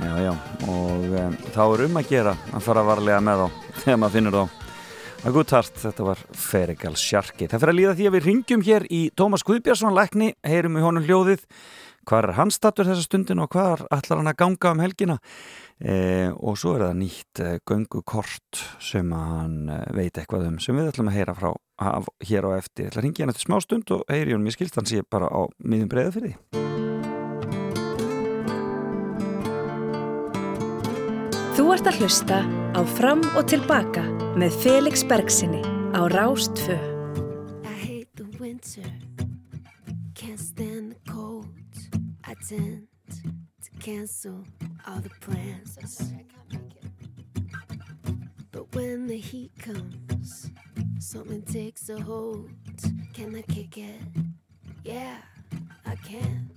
Já, 0.00 0.12
já, 0.22 0.30
og 0.64 1.02
um, 1.10 1.34
þá 1.52 1.58
er 1.66 1.82
um 1.84 1.98
að 2.00 2.06
gera 2.08 2.32
að 2.56 2.64
fara 2.64 2.84
varlega 2.86 3.18
með 3.26 3.42
þá 3.42 3.58
þegar 3.82 4.00
maður 4.00 4.14
finnur 4.14 4.38
þá. 4.38 4.70
Að 5.26 5.36
gútt 5.36 5.52
hart, 5.58 5.76
þetta 5.82 6.06
var 6.06 6.22
Ferigal 6.46 6.94
Sjarki. 6.96 7.50
Það 7.52 7.66
fyrir 7.66 7.74
að 7.74 7.78
líða 7.82 7.94
því 7.98 8.08
að 8.08 8.16
við 8.16 8.30
ringjum 8.30 8.64
hér 8.70 8.88
í 8.88 9.02
Tómas 9.12 9.44
Guðbjörnsson 9.44 9.98
lækni, 9.98 10.30
heyrum 10.48 10.80
í 10.80 10.86
honum 10.86 11.04
hljóðið. 11.04 11.44
Hvað 12.08 12.22
er 12.22 12.36
hans 12.38 12.56
statur 12.56 12.88
þessa 12.88 13.04
stundin 13.04 13.44
og 13.44 13.52
hvað 13.52 13.84
ætlar 13.92 14.22
hann 14.22 14.32
að 14.32 14.40
ganga 14.40 14.72
um 14.72 14.84
helgina 14.86 15.20
e, 15.80 16.32
og 16.32 16.56
svo 16.60 16.76
er 16.76 16.86
það 16.86 16.98
nýtt 17.02 17.42
e, 17.42 17.50
göngukort 17.68 18.62
sem 18.82 19.12
hann 19.12 19.68
e, 19.68 19.80
veit 19.96 20.16
eitthvað 20.16 20.48
um 20.50 20.60
sem 20.62 20.76
við 20.78 20.92
ætlum 20.92 21.10
að 21.12 21.18
heyra 21.18 21.36
frá 21.36 21.50
af, 21.76 22.08
hér 22.24 22.48
á 22.48 22.50
eftir, 22.56 22.86
ég 22.86 22.92
ætla 22.92 23.02
að 23.02 23.08
ringja 23.08 23.26
hann 23.26 23.34
eftir 23.34 23.48
smá 23.48 23.58
stund 23.64 23.92
og 23.92 24.06
heyri 24.08 24.32
honum, 24.32 24.48
ég 24.48 24.56
skilt 24.56 24.78
hann 24.78 24.88
sé 24.88 25.04
bara 25.04 25.28
á 25.28 25.40
miðjum 25.60 25.92
breiða 25.92 26.16
fyrir 26.16 26.36
því 26.36 26.64
Þú 31.56 31.70
ert 31.72 31.86
að 31.88 32.02
hlusta 32.02 32.38
á 32.76 32.80
Fram 32.98 33.22
og 33.32 33.46
Tilbaka 33.48 34.02
með 34.36 34.58
Felix 34.60 35.00
Bergsinni 35.08 35.62
á 35.96 36.04
Rástfö. 36.12 36.76
I 37.64 37.72
hate 37.80 38.12
the 38.14 38.28
winter, 38.36 38.84
can't 40.14 40.38
stand 40.38 40.92
the 40.92 41.12
cold. 41.12 41.48
I 42.28 42.34
tend 42.44 42.86
to 43.08 43.45
cancel 43.80 44.44
all 44.86 45.00
the 45.00 45.10
plans. 45.20 45.78
But 48.50 48.74
when 48.74 49.06
the 49.06 49.18
heat 49.18 49.52
comes, 49.58 50.50
something 50.98 51.42
takes 51.42 51.88
a 51.88 52.00
hold. 52.00 52.50
Can 53.12 53.34
I 53.34 53.42
kick 53.42 53.78
it? 53.78 54.00
Yeah, 54.84 55.18
I 55.84 55.96
can. 55.96 56.50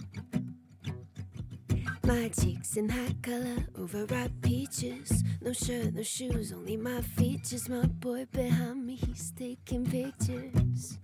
My 2.03 2.29
cheeks 2.29 2.75
in 2.77 2.89
hot 2.89 3.21
color, 3.21 3.57
overripe 3.77 4.41
peaches. 4.41 5.23
No 5.41 5.53
shirt, 5.53 5.93
no 5.93 6.03
shoes, 6.03 6.51
only 6.51 6.77
my 6.77 7.01
features. 7.01 7.69
My 7.69 7.85
boy 7.85 8.25
behind 8.31 8.85
me, 8.85 8.95
he's 8.95 9.31
taking 9.31 9.85
pictures. 9.85 10.97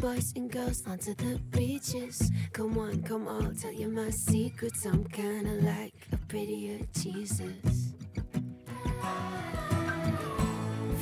Boys 0.00 0.32
and 0.36 0.48
girls 0.48 0.84
onto 0.86 1.12
the 1.14 1.40
beaches. 1.50 2.30
Come 2.52 2.78
on, 2.78 3.02
come 3.02 3.26
on, 3.26 3.56
tell 3.56 3.72
you 3.72 3.88
my 3.88 4.10
secrets. 4.10 4.86
I'm 4.86 5.04
kinda 5.06 5.54
like 5.62 5.92
a 6.12 6.16
prettier 6.28 6.78
Jesus. 6.94 7.94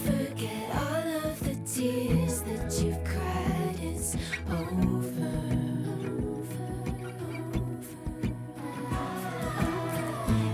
Forget 0.07 0.71
all 0.75 1.31
of 1.31 1.39
the 1.45 1.57
tears 1.67 2.41
that 2.43 2.73
you've 2.83 3.05
cried, 3.05 3.77
it's 3.83 4.17
over. 4.51 5.31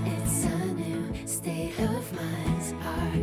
It's 0.04 0.44
a 0.44 0.66
new 0.74 1.26
state 1.28 1.78
of 1.78 2.12
mind. 2.12 2.74
Are 2.82 3.16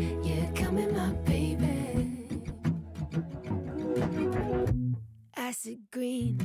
Acid 5.40 5.80
green, 5.90 6.38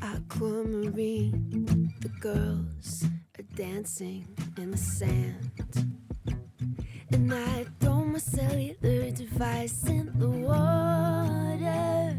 aquamarine. 0.00 1.92
The 2.00 2.08
girls 2.18 3.04
are 3.38 3.42
dancing 3.54 4.26
in 4.56 4.70
the 4.70 4.78
sand. 4.78 5.50
And 7.12 7.34
I 7.34 7.66
throw 7.78 8.02
my 8.06 8.18
cellular 8.18 9.10
device 9.10 9.86
in 9.86 10.10
the 10.18 10.30
water. 10.30 12.16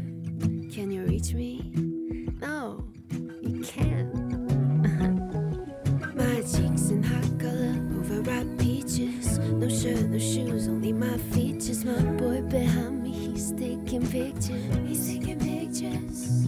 Can 0.72 0.92
you 0.92 1.02
reach 1.06 1.34
me? 1.34 1.72
No, 2.40 2.84
you 3.10 3.64
can't. 3.64 4.14
my 6.14 6.40
cheeks 6.42 6.90
in 6.90 7.02
hot 7.02 7.40
color, 7.40 7.74
overripe 7.98 8.58
peaches. 8.60 9.40
No 9.40 9.68
shirt, 9.68 10.02
no 10.02 10.18
shoes, 10.18 10.68
only 10.68 10.92
my 10.92 11.18
features. 11.34 11.84
My 11.84 12.00
boy 12.00 12.42
behind 12.42 13.02
me, 13.02 13.10
he's 13.10 13.50
taking 13.50 14.06
pictures 14.06 14.81
beaches. 15.82 16.46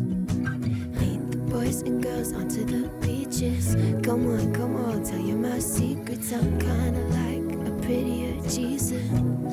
Lead 1.00 1.32
the 1.32 1.38
boys 1.50 1.82
and 1.82 2.02
girls 2.02 2.32
onto 2.32 2.64
the 2.64 2.88
beaches. 3.04 3.74
Come 4.02 4.26
on, 4.30 4.54
come 4.54 4.76
on, 4.76 5.04
tell 5.04 5.18
you 5.18 5.36
my 5.36 5.58
secrets. 5.58 6.32
I'm 6.32 6.58
kinda 6.58 7.00
like 7.18 7.68
a 7.68 7.70
prettier 7.82 8.40
Jesus. 8.48 9.43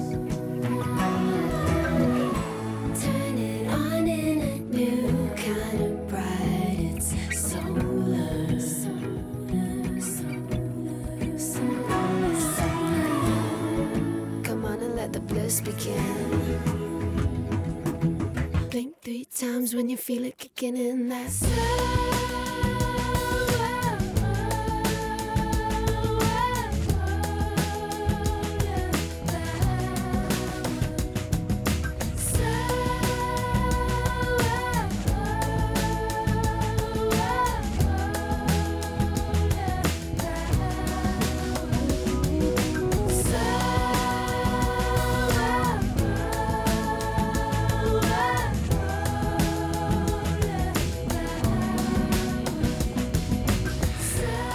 Feel 20.12 20.26
it 20.26 20.38
kicking 20.38 20.76
in. 20.76 21.08
That's 21.08 21.71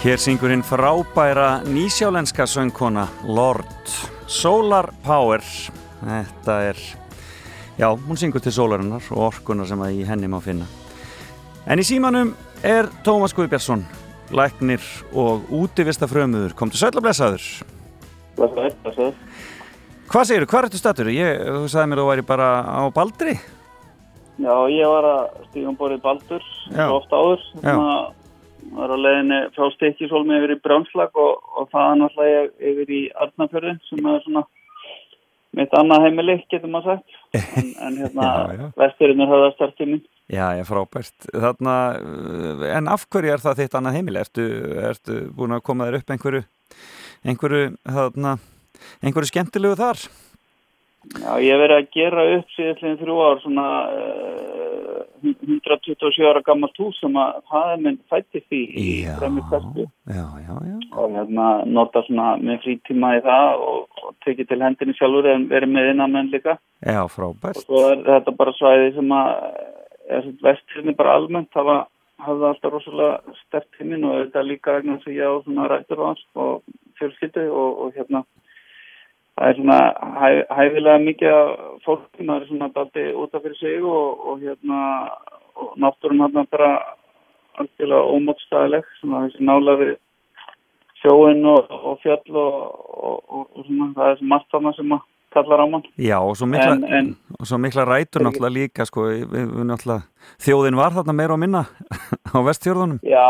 Hér 0.07 0.21
syngur 0.23 0.53
hinn 0.55 0.63
frábæra 0.63 1.65
nýsjálenska 1.67 2.45
söngkona 2.47 3.09
Lord. 3.27 3.89
Solar 4.31 4.93
Power. 5.03 5.43
Þetta 5.99 6.55
er 6.63 6.79
Já, 7.75 7.89
hún 7.91 8.15
syngur 8.15 8.39
til 8.39 8.53
sólarinnar 8.55 9.03
og 9.11 9.25
orkunar 9.33 9.67
sem 9.67 9.81
að 9.83 9.97
í 9.99 10.05
henni 10.07 10.29
má 10.31 10.37
finna. 10.45 10.69
En 11.67 11.83
í 11.83 11.87
símanum 11.89 12.37
er 12.63 12.87
Tómas 13.03 13.35
Guðbjörnsson 13.35 13.83
læknir 14.31 14.85
og 15.11 15.51
útivista 15.51 16.07
frömuður 16.07 16.55
Komdu 16.55 16.79
sæl 16.79 16.95
og 16.95 17.03
blessaður. 17.03 17.43
Blessaður, 18.39 18.77
blessaður. 18.85 19.19
Hvað 20.07 20.29
segirðu, 20.31 20.51
hvað 20.53 20.69
ertu 20.69 20.83
statur? 20.85 21.11
Ég, 21.11 21.43
þú 21.51 21.67
sagði 21.67 21.91
mér 21.91 21.99
að 21.99 22.05
þú 22.05 22.13
væri 22.13 22.27
bara 22.31 22.53
á 22.63 22.83
Baldri. 22.95 23.35
Já, 24.37 24.55
ég 24.71 24.87
var 24.87 25.11
að 25.11 25.43
stíga 25.49 25.73
um 25.73 25.77
borðið 25.83 26.07
Baldur 26.07 26.49
ofta 26.77 27.19
áður 27.19 27.45
svona, 27.51 27.91
var 28.75 28.93
á 28.93 28.97
leiðinni 28.99 29.41
frá 29.57 29.71
Stikkisólmi 29.75 30.39
yfir 30.41 30.57
í 30.57 30.61
Brjónslag 30.65 31.17
og, 31.21 31.43
og 31.57 31.71
það 31.73 31.91
er 31.93 32.01
náttúrulega 32.03 32.37
ég 32.37 32.73
yfir 32.73 32.93
í 32.97 33.03
Arnafjörði 33.25 33.75
sem 33.89 34.11
er 34.11 34.23
svona 34.25 34.45
mitt 35.57 35.73
annað 35.79 36.05
heimili, 36.05 36.37
getur 36.53 36.73
maður 36.73 36.99
sagt 36.99 37.47
en, 37.57 37.73
en 37.87 37.99
hérna, 38.03 38.29
vesturinn 38.83 39.25
er 39.25 39.33
höfða 39.33 39.55
starftíminn 39.55 40.05
Já, 40.27 40.57
já, 40.59 40.65
frábært. 40.67 41.29
Þarna, 41.31 41.73
uh, 42.03 42.63
en 42.75 42.89
af 42.91 43.05
hverju 43.07 43.31
er 43.31 43.43
það 43.45 43.61
þitt 43.61 43.77
annað 43.79 43.99
heimili? 44.01 44.19
Ertu, 44.25 44.47
ertu 44.83 45.19
búin 45.37 45.55
að 45.55 45.63
koma 45.69 45.87
þér 45.87 46.01
upp 46.01 46.11
einhverju, 46.11 46.41
einhverju, 47.31 47.69
þarna, 47.87 48.33
einhverju 49.07 49.31
skemmtilegu 49.31 49.79
þar? 49.79 50.03
Já, 51.15 51.33
ég 51.39 51.53
hef 51.53 51.61
verið 51.63 51.77
að 51.77 51.91
gera 51.95 52.25
upp 52.37 52.55
síðan 52.57 52.99
þrjú 53.01 53.17
ár 53.23 53.41
svona 53.43 53.67
uh, 53.95 54.87
127 55.23 56.27
ára 56.29 56.43
gammalt 56.45 56.79
hús 56.81 56.99
sem 57.01 57.17
að 57.21 57.55
er 57.61 57.83
minn 57.83 57.99
fættist 58.11 58.53
í 58.55 58.63
já, 60.43 60.57
já. 60.69 60.77
og 60.99 61.17
hérna 61.17 61.49
nota 61.71 62.03
svona 62.07 62.35
með 62.43 62.63
frítíma 62.67 63.15
í 63.19 63.25
það 63.25 63.65
og, 63.69 64.03
og 64.03 64.15
tekið 64.27 64.51
til 64.51 64.61
hendinni 64.65 64.97
sjálfur 64.99 65.31
en 65.33 65.49
verið 65.51 65.75
með 65.75 65.91
innamenn 65.95 66.33
líka 66.35 66.59
Já, 66.85 67.03
frábært. 67.13 67.63
og 67.63 67.65
svo 67.65 67.83
er 67.93 68.03
þetta 68.07 68.37
bara 68.39 68.57
svæði 68.59 68.95
sem 68.99 69.15
að 69.17 69.31
er 70.17 70.33
vestirni 70.43 70.97
bara 70.99 71.17
almennt 71.19 71.59
hafa 71.59 71.85
hafði 72.27 72.49
alltaf 72.51 72.73
rosalega 72.73 73.37
stert 73.45 73.69
tímin 73.77 74.07
og 74.09 74.19
þetta 74.21 74.45
líka 74.47 74.81
þess 74.83 75.09
að 75.09 75.19
ég 75.19 75.31
á 75.31 75.35
svona 75.45 75.69
rættur 75.71 76.03
og 76.07 76.63
fjölskyldu 76.99 77.49
og, 77.51 77.81
og 77.85 77.97
hérna 77.97 78.23
það 79.37 79.49
er 79.51 79.59
svona 79.61 79.79
hæ, 80.21 80.29
hæfilega 80.59 80.99
mikið 81.05 81.35
af 81.37 81.49
fólk 81.87 82.21
maður 82.23 82.43
er 82.47 82.51
svona 82.51 82.71
daldi 82.77 83.07
út 83.23 83.35
af 83.37 83.43
fyrir 83.45 83.59
sig 83.61 83.83
og, 83.85 84.25
og 84.29 84.41
hérna 84.41 84.81
og 85.57 85.77
náttúrum 85.81 86.23
hann 86.25 86.49
bara 86.53 86.71
algjörlega 87.61 88.09
ómótstæðileg 88.17 88.89
svona 89.01 89.27
þessi 89.27 89.45
nála 89.49 89.77
við 89.81 89.93
sjóin 91.03 91.45
og, 91.53 91.69
og 91.71 92.01
fjöll 92.05 92.41
og, 92.41 92.57
og, 93.11 93.21
og, 93.29 93.45
og 93.57 93.69
svona 93.69 93.93
það 93.97 94.11
er 94.11 94.19
sem 94.21 94.33
margt 94.33 94.51
þarna 94.53 94.75
sem 94.77 94.97
að 94.97 95.05
kallar 95.37 95.61
á 95.61 95.67
mann. 95.69 95.85
Já, 96.01 96.17
og 96.21 96.37
svo 96.37 96.47
mikla, 96.49 96.73
En- 96.73 96.85
en- 96.85 97.17
og 97.41 97.47
svo 97.47 97.59
mikla 97.61 97.85
rætur 97.85 98.25
náttúrulega 98.25 98.57
líka, 98.57 98.87
sko, 98.89 99.05
við, 99.11 99.29
við 99.53 99.67
náttúrulega, 99.69 100.07
þjóðin 100.41 100.79
var 100.81 100.93
þarna 100.97 101.13
meira 101.13 101.35
og 101.37 101.41
minna 101.43 101.65
á 102.39 102.49
vestfjörðunum. 102.49 103.01
Já, 103.07 103.27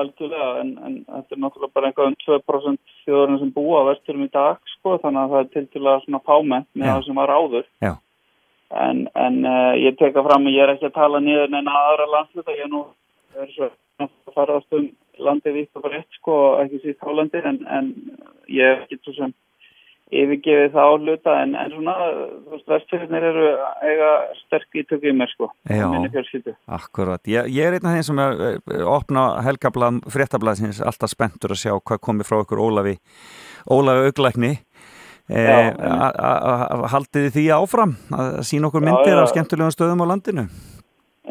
algjörlega, 0.00 0.48
en, 0.62 0.70
en 0.86 0.94
þetta 1.08 1.36
er 1.36 1.42
náttúrulega 1.42 1.76
bara 1.76 1.90
einhvað 1.90 2.10
um 2.10 2.16
2% 2.22 2.96
þjóðurinn 3.04 3.40
sem 3.42 3.52
búa 3.56 3.82
á 3.82 3.88
vesturum 3.90 4.24
í 4.26 4.30
dag, 4.32 4.62
sko, 4.76 4.96
þannig 5.02 5.22
að 5.22 5.34
það 5.34 5.44
er 5.60 5.68
til 5.74 5.84
að 5.84 6.00
svona 6.06 6.22
fámenn 6.28 6.66
með 6.72 6.86
Já. 6.86 6.92
það 6.92 7.04
sem 7.08 7.20
var 7.22 7.34
áður. 7.36 7.68
Já. 7.84 7.92
En, 8.82 9.04
en 9.20 9.38
uh, 9.44 9.74
ég 9.76 9.98
teka 10.00 10.24
fram 10.24 10.48
að 10.48 10.56
ég 10.56 10.64
er 10.64 10.74
ekki 10.74 10.88
að 10.88 10.96
tala 10.96 11.20
niður 11.20 11.52
neina 11.52 11.78
aðra 11.90 12.08
landsluta, 12.14 12.56
ég 12.56 12.70
nú 12.72 12.86
er 13.36 13.50
svo 13.52 13.68
að 14.00 14.34
farast 14.34 14.76
um 14.78 14.88
landið 15.22 15.58
vitt 15.58 15.78
og 15.78 15.84
breytt, 15.84 16.08
sko, 16.18 16.36
ekki 16.62 16.80
sítt 16.82 17.04
hálandi, 17.04 17.42
en, 17.44 17.60
en 17.68 17.90
ég 18.48 18.64
er 18.64 18.84
ekki 18.86 19.00
svo 19.02 19.16
sem 19.18 19.34
yfirgefið 20.12 20.74
það 20.74 20.88
á 20.88 20.92
hluta, 21.00 21.34
en, 21.44 21.54
en 21.56 21.72
svona, 21.72 21.94
þú 22.44 22.54
veist, 22.54 22.66
vestfjörðinir 22.72 23.26
eru 23.30 23.46
eiga 23.88 24.10
sterk 24.42 24.80
ítöku 24.82 25.08
í 25.08 25.14
mér, 25.16 25.30
sko, 25.32 25.48
Já. 25.66 25.86
Akkurat, 26.78 27.22
ég, 27.30 27.48
ég 27.52 27.68
er 27.68 27.78
einn 27.78 27.88
af 27.88 27.96
þeim 27.96 28.06
sem 28.10 28.20
er 28.24 28.42
eh, 28.50 28.84
opna 28.88 29.24
helgablað, 29.46 30.02
fréttablaðsins 30.12 30.82
alltaf 30.84 31.12
spenntur 31.12 31.56
að 31.56 31.62
sjá 31.64 31.72
hvað 31.78 32.02
komið 32.04 32.28
frá 32.28 32.42
ykkur 32.42 32.62
Ólafi 32.62 32.98
Ólafi 33.72 34.10
auglækni 34.10 34.52
e, 35.30 35.42
Já, 35.42 35.72
Haldið 36.92 37.28
þið 37.28 37.34
því 37.38 37.48
áfram 37.56 37.96
að 38.18 38.38
sína 38.48 38.68
okkur 38.68 38.84
Já, 38.84 38.88
myndir 38.90 39.16
já. 39.16 39.22
af 39.22 39.32
skemmtulegum 39.32 39.74
stöðum 39.74 40.04
á 40.04 40.10
landinu 40.12 40.46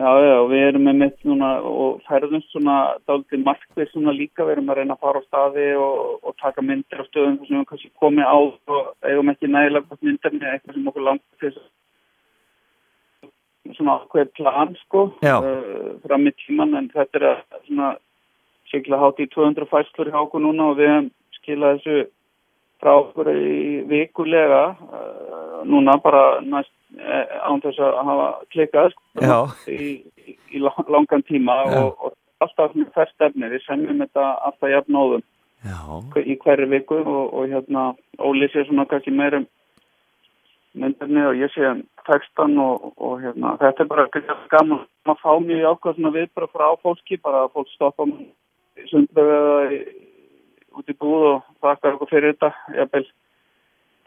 Já, 0.01 0.11
já, 0.17 0.37
við 0.49 0.63
erum 0.65 0.85
með 0.87 0.95
mitt 0.97 1.19
núna 1.27 1.49
og 1.67 1.99
færðum 2.07 2.41
svona 2.49 2.75
dálítið 3.05 3.43
markvið 3.45 3.89
svona 3.91 4.13
líka, 4.17 4.45
við 4.47 4.55
erum 4.55 4.71
að 4.73 4.79
reyna 4.79 4.95
að 4.95 5.03
fara 5.03 5.21
á 5.21 5.27
staði 5.27 5.65
og, 5.77 5.99
og 6.25 6.33
taka 6.41 6.63
myndir 6.65 7.03
á 7.03 7.05
stöðum 7.05 7.35
sem 7.45 7.59
við 7.59 7.67
kannski 7.69 7.91
komið 8.01 8.25
á 8.25 8.37
og 8.39 8.87
eigum 9.05 9.29
ekki 9.29 9.51
nægilega 9.51 9.99
myndir 9.99 10.33
með 10.39 10.47
eitthvað 10.55 10.77
sem 10.77 10.89
okkur 10.89 11.05
langt 11.05 11.25
til 11.37 11.51
þess 11.51 11.61
að 11.61 11.69
svona 13.77 13.97
ákveð 13.99 14.33
plan 14.39 14.73
sko 14.81 15.05
uh, 15.21 15.53
fram 16.07 16.27
í 16.27 16.33
tíman 16.39 16.73
en 16.79 16.89
þetta 16.95 17.21
er 17.21 17.27
að 17.29 17.61
svona 17.67 17.93
sikla 18.71 19.01
hátt 19.03 19.21
í 19.21 19.29
200 19.37 19.69
fæslur 19.69 20.09
hjá 20.09 20.19
okkur 20.23 20.45
núna 20.47 20.71
og 20.71 20.81
við 20.81 20.93
hefum 20.95 21.13
skilað 21.37 21.77
þessu 21.77 21.97
frá 22.81 22.95
okkur 22.95 23.33
í 23.35 23.81
vikulega 23.91 24.63
uh, 24.73 25.61
núna 25.69 25.99
bara 26.01 26.25
næst 26.41 26.73
án 26.99 27.61
þess 27.63 27.79
að 27.79 27.99
hafa 28.07 28.25
klikkað 28.51 28.89
sko, 28.91 29.03
í, 29.71 29.91
í, 30.27 30.37
í 30.55 30.59
lang- 30.63 30.89
langan 30.91 31.23
tíma 31.27 31.55
og, 31.69 31.93
og 32.03 32.13
alltaf 32.43 32.73
með 32.75 32.89
færst 32.95 33.21
efni, 33.27 33.47
við 33.53 33.63
semjum 33.67 34.01
þetta 34.03 34.25
alltaf 34.49 34.69
jafn 34.73 34.93
nóðum 34.97 35.23
Já. 35.61 35.77
í 36.25 36.35
hverju 36.41 36.67
viku 36.71 36.97
og, 37.05 37.33
og 37.37 37.47
hérna 37.51 37.83
Óli 38.17 38.47
sé 38.49 38.63
svona 38.65 38.85
kannski 38.89 39.11
meira 39.13 39.43
myndinni 40.73 41.21
og 41.27 41.35
ég 41.37 41.51
sé 41.53 41.67
textan 42.07 42.55
og, 42.61 42.91
og 42.97 43.19
hérna 43.21 43.55
þetta 43.61 43.83
er 43.83 43.89
bara 43.91 44.07
gaman. 44.49 44.85
Að 45.05 45.19
fá 45.21 45.31
mjög 45.43 45.67
ákvað 45.71 45.97
svona 45.97 46.13
viðbara 46.15 46.47
frá 46.53 46.67
fólki 46.81 47.17
bara 47.21 47.43
að 47.45 47.53
fólk 47.57 47.69
stoppa 47.75 48.07
í- 49.75 49.81
út 50.79 50.87
í 50.89 50.95
búð 50.97 51.25
og 51.33 51.41
þakkar 51.61 51.97
okkur 51.97 52.09
fyrir 52.13 52.33
þetta 52.33 52.51
jafnvel 52.77 53.05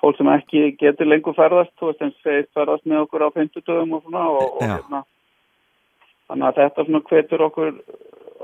fólk 0.05 0.21
sem 0.21 0.31
ekki 0.35 0.63
getur 0.81 1.09
lengur 1.09 1.37
ferðast 1.37 1.73
þú 1.81 1.91
veist 1.91 2.05
eins 2.05 2.17
segist 2.25 2.53
ferðast 2.57 2.87
með 2.89 3.05
okkur 3.07 3.25
á 3.25 3.29
50 3.35 3.65
dögum 3.65 3.97
og 3.97 4.05
svona 4.05 4.25
og, 4.31 4.47
og 4.59 4.65
hérna. 4.65 5.05
Þannig 6.29 6.49
að 6.49 6.61
þetta 6.61 6.87
svona 6.89 7.05
hvetur 7.09 7.47
okkur 7.49 7.73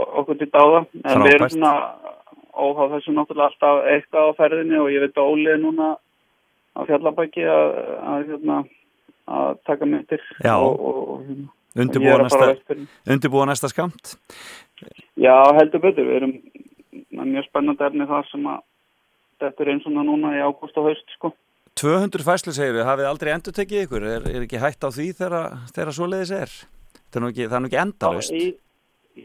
okkur 0.01 0.41
til 0.41 0.51
dáða. 0.55 0.85
En 1.05 1.25
við 1.25 1.37
erum 1.37 1.53
svona 1.53 1.75
óháð 2.51 2.97
þessu 2.97 3.15
náttúrulega 3.15 3.51
alltaf 3.51 3.89
eitthvað 3.93 4.31
á 4.33 4.39
ferðinni 4.41 4.81
og 4.81 4.91
ég 4.93 5.05
veit 5.05 5.21
að 5.21 5.33
Óli 5.33 5.49
er 5.53 5.61
núna 5.61 5.91
á 6.77 6.81
fjallabæki 6.89 7.47
að, 7.51 7.77
að, 8.11 8.25
hérna, 8.31 8.59
að 9.31 9.51
taka 9.69 9.89
myndir 9.89 10.25
og, 10.55 10.81
og, 10.81 11.01
og 11.01 11.25
hérna, 11.29 11.51
Undirbúa 11.81 12.17
næsta, 12.19 12.77
undirbúa 13.07 13.47
næsta 13.47 13.71
skamt 13.71 14.17
Já, 15.21 15.37
heldur 15.55 15.83
betur, 15.85 16.09
við 16.09 16.17
erum 16.19 16.35
mjög 17.31 17.47
spennandi 17.47 17.87
efni 17.87 18.09
þar 18.11 18.27
sem 18.31 18.47
að 18.49 18.65
þetta 19.41 19.65
er 19.65 19.73
eins 19.75 19.87
og 19.89 19.97
núna 19.97 20.35
í 20.37 20.43
ágúst 20.45 20.79
og 20.81 20.91
haust 20.91 21.15
sko. 21.17 21.33
200 21.81 22.27
fæslu 22.27 22.53
segir 22.57 22.77
við, 22.77 22.87
hafið 22.89 23.11
aldrei 23.11 23.31
endur 23.35 23.57
tekið 23.57 23.87
ykkur? 23.87 24.09
Er, 24.15 24.27
er 24.29 24.43
ekki 24.45 24.61
hægt 24.61 24.85
á 24.85 24.89
því 24.93 25.13
þegar, 25.21 25.55
þegar 25.75 25.97
svoleiðis 25.97 26.35
er? 26.37 26.59
Það 27.11 27.21
er 27.21 27.25
nú 27.25 27.31
ekki, 27.33 27.47
er 27.47 27.71
ekki 27.71 27.81
endalust 27.85 28.35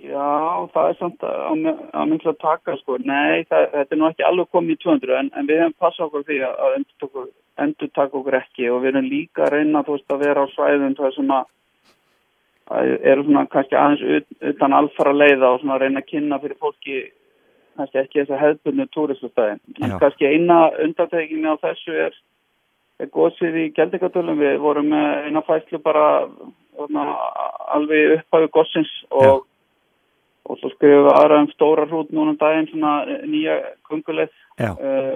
Já, 0.03 0.65
það 0.73 0.87
er 0.89 0.95
samt 0.99 1.23
að, 1.23 1.41
að, 1.93 2.07
miklu 2.09 2.31
að 2.31 2.39
taka 2.41 2.75
sko. 2.79 2.97
Nei, 3.05 3.45
það, 3.49 3.67
þetta 3.73 3.95
er 3.95 3.99
nú 3.99 4.07
ekki 4.09 4.25
alveg 4.25 4.47
komið 4.55 4.73
í 4.73 4.79
200 4.83 5.17
en, 5.19 5.29
en 5.37 5.49
við 5.49 5.61
hefum 5.61 5.75
passað 5.83 6.07
okkur 6.07 6.25
því 6.25 6.39
að, 6.47 6.55
að 6.65 6.77
endur, 6.77 7.07
okkur, 7.07 7.27
endur 7.65 7.91
taka 7.93 8.19
okkur 8.19 8.37
ekki. 8.39 8.69
Og 8.73 8.81
við 8.83 8.91
erum 8.91 9.11
líka 9.11 9.45
að 9.45 9.53
reyna 9.53 9.83
veist, 9.87 10.07
að 10.09 10.23
vera 10.25 10.45
á 10.45 10.53
svæðum 10.55 10.97
það 10.97 11.13
sem 11.15 11.35
að, 11.37 11.51
að 12.75 12.91
eru 13.13 13.27
svona 13.27 13.45
kannski 13.53 13.79
aðeins 13.79 14.05
ut, 14.17 14.39
utan 14.51 14.77
alfara 14.79 15.15
leiða 15.15 15.51
og 15.51 15.61
svona 15.61 15.77
að 15.77 15.85
reyna 15.85 16.03
að 16.03 16.09
kynna 16.11 16.41
fyrir 16.43 16.61
fólki 16.65 17.01
kannski 17.75 18.01
ekki 18.01 18.21
þess 18.21 18.35
að 18.35 18.43
hefðbundu 18.43 18.87
túristastæðin. 18.95 19.63
En 19.85 19.97
kannski 20.01 20.31
eina 20.31 20.59
undantekinu 20.81 21.55
á 21.55 21.63
þessu 21.63 21.99
er, 22.07 22.09
er 22.09 22.17
gósið 23.15 23.57
í 23.63 23.65
Geldingadölum. 23.75 24.39
Við 24.39 24.61
vorum 24.63 24.87
með 24.93 25.27
eina 25.27 25.43
fæslu 25.47 25.81
bara 25.83 26.05
þarna, 26.75 27.03
alveg 27.75 28.17
upphafi 28.19 28.51
gósins 28.55 28.95
og 29.11 29.45
og 30.45 30.59
svo 30.61 30.69
skrifum 30.75 31.07
við 31.07 31.15
aðra 31.17 31.37
um 31.41 31.47
stóra 31.49 31.87
hrút 31.89 32.11
núna 32.13 32.35
um 32.35 32.37
daginn 32.37 32.67
svona 32.69 32.91
nýja 33.25 33.55
kunguleið 33.89 34.33
uh, 34.61 35.15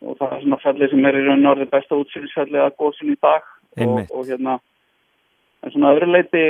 og 0.00 0.14
það 0.16 0.30
er 0.30 0.44
svona 0.44 0.58
fellið 0.62 0.94
sem 0.94 1.08
er 1.08 1.18
í 1.18 1.24
raun 1.26 1.50
orðið 1.50 1.72
besta 1.74 1.98
útsýnisfellið 2.00 2.62
að 2.64 2.78
góðsinn 2.80 3.12
í 3.12 3.18
dag. 3.20 3.50
Og, 3.74 3.98
og 4.08 4.30
hérna 4.30 4.54
en 5.64 5.74
svona 5.74 5.92
öðru 5.92 6.08
leiti 6.14 6.44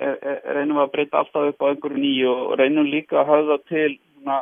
reynum 0.00 0.78
við 0.78 0.84
að 0.86 0.92
breyta 0.94 1.20
alltaf 1.20 1.50
upp 1.50 1.62
á 1.62 1.70
einhverju 1.70 2.00
nýju 2.00 2.32
og 2.32 2.54
reynum 2.58 2.88
líka 2.88 3.20
að 3.20 3.30
hafa 3.30 3.58
til 3.68 3.90
svona 3.98 4.40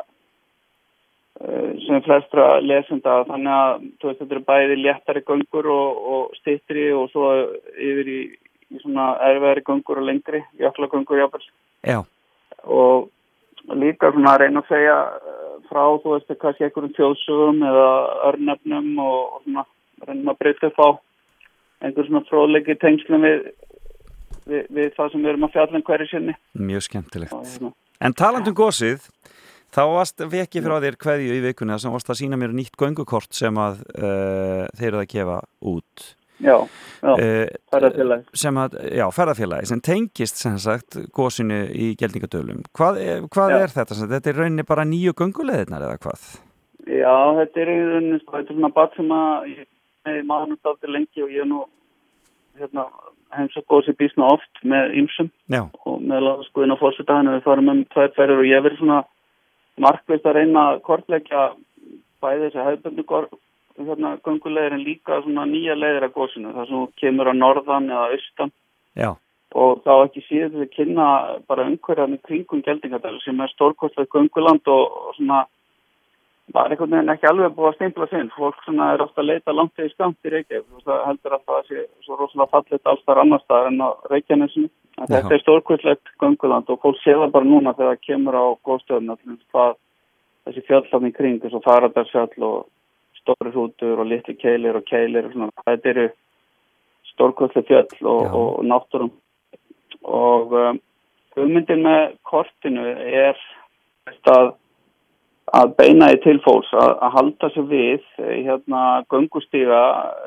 sem 1.39 2.02
flestra 2.02 2.47
lesenda 2.65 3.20
þannig 3.28 3.52
að 3.55 3.74
veist 4.02 4.23
þetta 4.23 4.35
eru 4.35 4.44
bæði 4.48 4.78
léttari 4.81 5.23
göngur 5.27 5.69
og, 5.70 6.01
og 6.12 6.39
stittri 6.40 6.89
og 6.90 7.06
svo 7.12 7.28
yfir 7.78 8.10
í, 8.10 8.19
í 8.74 8.81
svona 8.82 9.12
erfiðari 9.28 9.62
göngur 9.69 10.02
og 10.02 10.09
lengri, 10.09 10.43
jökla 10.59 10.90
göngur 10.90 11.23
jáfnvel 11.23 11.47
Já. 11.86 12.01
og 12.65 13.09
líka 13.78 14.10
svona 14.12 14.35
að 14.35 14.43
reyna 14.43 14.65
að 14.65 14.73
segja 14.73 14.98
eh, 15.15 15.55
frá, 15.69 15.82
þú 16.02 16.15
veist, 16.16 16.35
kannski 16.43 16.66
einhverjum 16.66 16.97
þjóðsögum 16.97 17.65
eða 17.70 17.89
örnefnum 18.32 18.90
og, 19.05 19.19
og 19.36 19.43
svona 19.47 19.66
reynum 20.09 20.32
að 20.32 20.40
breyta 20.43 20.73
upp 20.73 20.82
á 20.82 20.89
einhver 21.86 22.09
svona 22.09 22.24
fróðleiki 22.27 22.78
tengslum 22.82 23.27
við, 23.27 23.44
við, 24.48 24.65
við 24.74 24.94
það 24.97 25.12
sem 25.12 25.23
við 25.23 25.32
erum 25.35 25.47
að 25.47 25.55
fjalla 25.55 25.78
um 25.78 25.86
hverju 25.86 26.09
sinni. 26.10 26.35
Mjög 26.59 26.89
skemmtilegt. 26.89 27.36
Og, 27.62 27.77
En 27.98 28.15
talandum 28.15 28.55
gósið, 28.55 29.09
þá 29.74 29.82
varst 29.93 30.23
vekki 30.32 30.62
frá 30.65 30.78
þér 30.85 30.97
kveðju 31.03 31.35
í 31.39 31.43
vikunni 31.49 31.78
sem 31.81 31.93
varst 31.93 32.09
að 32.12 32.20
sína 32.23 32.39
mér 32.40 32.55
nýtt 32.57 32.77
göngukort 32.81 33.35
sem 33.36 33.59
að 33.61 33.82
uh, 33.99 34.65
þeir 34.78 34.89
eru 34.93 35.03
að 35.03 35.11
gefa 35.12 35.39
út. 35.73 36.07
já, 36.39 36.55
já, 37.03 37.12
Eh, 37.19 37.49
ferðafélagi. 37.73 38.24
sem 38.35 38.55
að, 38.62 38.77
já, 38.95 39.07
ferðarfélagi 39.11 39.66
sem 39.66 39.81
tengist 39.81 40.36
sem 40.39 40.59
sagt 40.59 40.99
gósinu 41.12 41.65
í 41.74 41.95
Geldingadölum. 41.99 42.62
Hvað, 42.74 43.01
er, 43.03 43.24
hvað 43.27 43.57
er 43.59 43.73
þetta? 43.74 43.99
Þetta 44.15 44.31
er 44.31 44.39
rauninni 44.45 44.65
bara 44.69 44.85
nýju 44.86 45.12
gönguleðinar 45.19 45.82
eða 45.89 45.99
hvað? 46.05 46.28
Já, 46.86 47.16
þetta 47.40 47.61
er 47.65 47.73
í 47.74 47.78
rauninni, 47.90 48.20
sko, 48.23 48.39
þetta 48.39 48.55
er 48.55 48.59
svona 48.61 48.73
bat 48.78 48.95
sem 48.97 49.11
að 49.12 49.51
maður 50.24 50.55
náttúrulega 50.55 50.95
lengi 50.95 51.23
og 51.27 51.31
ég 51.35 51.43
er 51.43 51.49
nú 51.51 51.65
hérna, 52.59 52.86
heims 53.36 53.57
og 53.61 53.66
góð 53.69 53.82
sér 53.89 53.97
bísna 54.01 54.31
oft 54.32 54.62
með 54.65 54.95
ymsum 55.03 55.28
og 55.85 55.99
með 56.01 56.28
sko 56.49 56.65
inn 56.65 56.73
á 56.73 56.81
fórsetaðinu 56.81 57.35
við 57.36 57.45
farum 57.45 57.69
um 57.74 57.82
tvær 57.93 58.15
ferður 58.16 58.40
og 58.40 58.49
ég 58.49 58.62
verið 58.65 58.81
svona 58.81 59.03
markvist 59.84 60.26
að 60.26 60.40
reyna 60.40 60.64
að 60.72 60.80
kortleggja 60.86 61.44
bæði 62.22 62.48
þessi 62.48 62.66
hefðbundu 62.66 63.05
hérna, 63.78 64.16
göngulegir 64.24 64.74
en 64.74 64.84
líka 64.84 65.20
nýja 65.26 65.76
leiðir 65.78 66.09
að 66.09 66.14
gósinu 66.16 66.55
þar 66.55 66.68
sem 66.70 66.86
kemur 67.02 67.30
á 67.30 67.34
norðan 67.34 67.90
eða 67.90 68.09
austan. 68.16 68.52
Já. 68.98 69.14
og 69.55 69.78
þá 69.84 69.92
ekki 70.05 70.22
síður 70.26 70.50
til 70.50 70.64
að 70.64 70.72
kynna 70.74 71.05
bara 71.48 71.64
umhverjan 71.70 72.16
í 72.16 72.18
kringum 72.26 72.60
Geldingadal 72.66 73.14
sem 73.22 73.38
er 73.40 73.52
stórkostlega 73.55 74.10
gönguland 74.12 74.66
og, 74.68 74.82
og 75.09 75.14
svona 75.16 75.38
var 76.52 76.72
einhvern 76.72 76.92
veginn 76.92 77.12
ekki 77.14 77.28
alveg 77.30 77.55
búið 77.56 77.70
að 77.70 77.76
stimpla 77.78 78.09
sinn. 78.10 78.28
Fólk 78.34 78.59
svona 78.64 78.90
er 78.92 79.05
ofta 79.05 79.22
að 79.22 79.30
leita 79.30 79.55
langt 79.55 79.80
eða 79.80 79.92
skamt 79.94 80.28
í 80.28 80.32
Reykjavík. 80.34 80.66
Veist 80.74 80.90
það 80.90 81.06
heldur 81.06 81.36
að 81.36 81.46
það 81.48 81.70
sé 81.70 81.86
svo 82.05 82.18
rosalega 82.18 82.52
fallit 82.52 82.92
alls 82.92 83.06
þar 83.06 83.22
annar 83.22 83.42
staðar 83.44 83.70
en 83.70 83.80
á 83.84 83.88
Reykjanesinu 84.12 84.70
en 84.99 85.11
þetta 85.12 85.35
er 85.35 85.43
stórkvöldlegt 85.45 86.11
gönguland 86.23 86.70
og 86.73 86.81
fólk 86.83 86.99
sé 87.03 87.15
það 87.15 87.35
bara 87.35 87.49
núna 87.49 87.75
þegar 87.77 87.95
það 87.97 88.07
kemur 88.09 88.39
á 88.39 88.45
góðstöðuna 88.69 89.16
þessi 90.49 90.65
fjöllafni 90.69 91.12
kring 91.16 91.41
þessu 91.43 91.61
faradarsfjall 91.65 92.47
og 92.49 92.59
stóri 93.20 93.53
hrútur 93.53 94.01
og 94.01 94.09
litli 94.09 94.35
keilir 94.39 94.79
og 94.79 94.87
keilir 94.89 95.29
og 95.29 95.35
svona 95.35 95.66
þetta 95.69 95.93
eru 95.95 96.07
stórkvöldlega 97.12 97.69
fjöll 97.69 98.07
og, 98.07 98.39
og 98.41 98.65
náttúrum 98.65 99.12
og 100.05 100.55
um, 100.55 100.81
hugmyndin 101.37 101.85
með 101.85 102.16
kortinu 102.27 102.87
er 102.97 103.39
að 104.29 104.55
að 105.57 105.70
beina 105.79 106.11
í 106.12 106.19
til 106.20 106.37
fólks 106.45 106.70
að, 106.77 106.91
að 107.05 107.15
halda 107.15 107.49
sig 107.55 107.69
við 107.70 108.03
eh, 108.20 108.35
hérna 108.45 108.83
göngustíga 109.12 109.79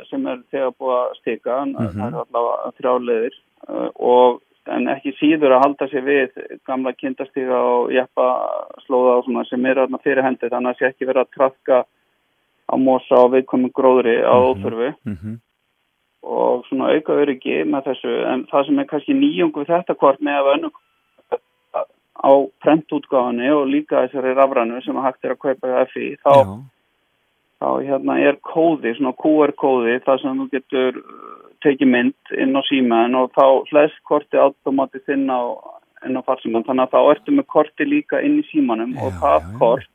sem 0.09 0.25
er 0.29 0.39
þegar 0.53 0.71
búið 0.79 0.95
að 0.97 1.11
stíka 1.19 1.57
en 1.61 1.75
Mhm. 1.77 1.99
það 1.99 2.07
er 2.07 2.21
allavega 2.23 2.71
þrjáleðir 2.79 3.35
uh, 3.69 3.89
og 3.99 4.41
en 4.69 4.89
ekki 4.93 5.15
síður 5.17 5.55
að 5.55 5.63
halda 5.65 5.87
sig 5.89 6.03
við 6.05 6.41
gamla 6.67 6.93
kindastíga 6.93 7.57
og 7.57 7.93
jeppa 7.93 8.27
slóða 8.85 9.17
og 9.19 9.25
svona 9.25 9.45
sem 9.49 9.65
eru 9.65 9.85
þarna 9.85 10.01
fyrir 10.03 10.25
hendi. 10.25 10.49
Þannig 10.49 10.73
að 10.73 10.77
sé 10.79 10.89
ekki 10.91 11.07
verið 11.09 11.23
að 11.23 11.31
trafka 11.37 11.79
á 12.71 12.75
mosa 12.77 13.23
og 13.23 13.31
viðkomum 13.35 13.73
gróðri 13.73 14.19
á 14.21 14.35
óþörfu. 14.37 14.93
Mhm. 15.05 15.39
og 16.21 16.65
svona 16.69 16.91
auka 16.93 17.15
öryggi 17.17 17.63
með 17.65 17.87
þessu. 17.89 18.11
En 18.29 18.45
það 18.45 18.65
sem 18.65 18.79
er 18.79 18.85
kannski 18.85 19.13
nýjung 19.17 19.55
við 19.55 19.71
þetta 19.73 19.95
hvort 19.97 20.19
með 20.21 20.35
að 20.37 20.49
önnu 20.53 20.69
á 22.21 22.31
prentútgáðanni 22.61 23.49
og 23.55 23.69
líka 23.69 24.05
þessari 24.05 24.35
rafrænu 24.37 24.81
sem 24.85 24.99
hægt 25.01 25.25
er 25.25 25.33
að 25.33 25.41
kaupa 25.41 25.71
í 25.71 25.85
FI 25.89 26.09
þá, 26.21 26.33
þá 27.61 27.69
hérna 27.85 28.17
er 28.19 28.39
kóði, 28.47 28.95
svona 28.97 29.13
QR-kóði 29.21 29.99
þar 30.05 30.21
sem 30.23 30.39
þú 30.41 30.47
getur 30.55 30.97
uh, 31.01 31.35
tekið 31.61 31.91
mynd 31.93 32.35
inn 32.41 32.57
á 32.57 32.61
símaðin 32.67 33.19
og 33.19 33.29
þá 33.37 33.45
hlæst 33.69 33.99
korti 34.09 34.39
automatist 34.41 35.11
inn 35.13 35.27
á, 35.29 35.41
inn 36.07 36.17
á 36.17 36.25
farsimann 36.25 36.65
þannig 36.65 36.87
að 36.87 36.95
þá 36.95 37.11
ertu 37.13 37.35
með 37.37 37.49
korti 37.53 37.87
líka 37.87 38.21
inn 38.25 38.39
í 38.41 38.47
símanum 38.49 38.95
og 38.97 39.13
það 39.21 39.51
kort 39.61 39.89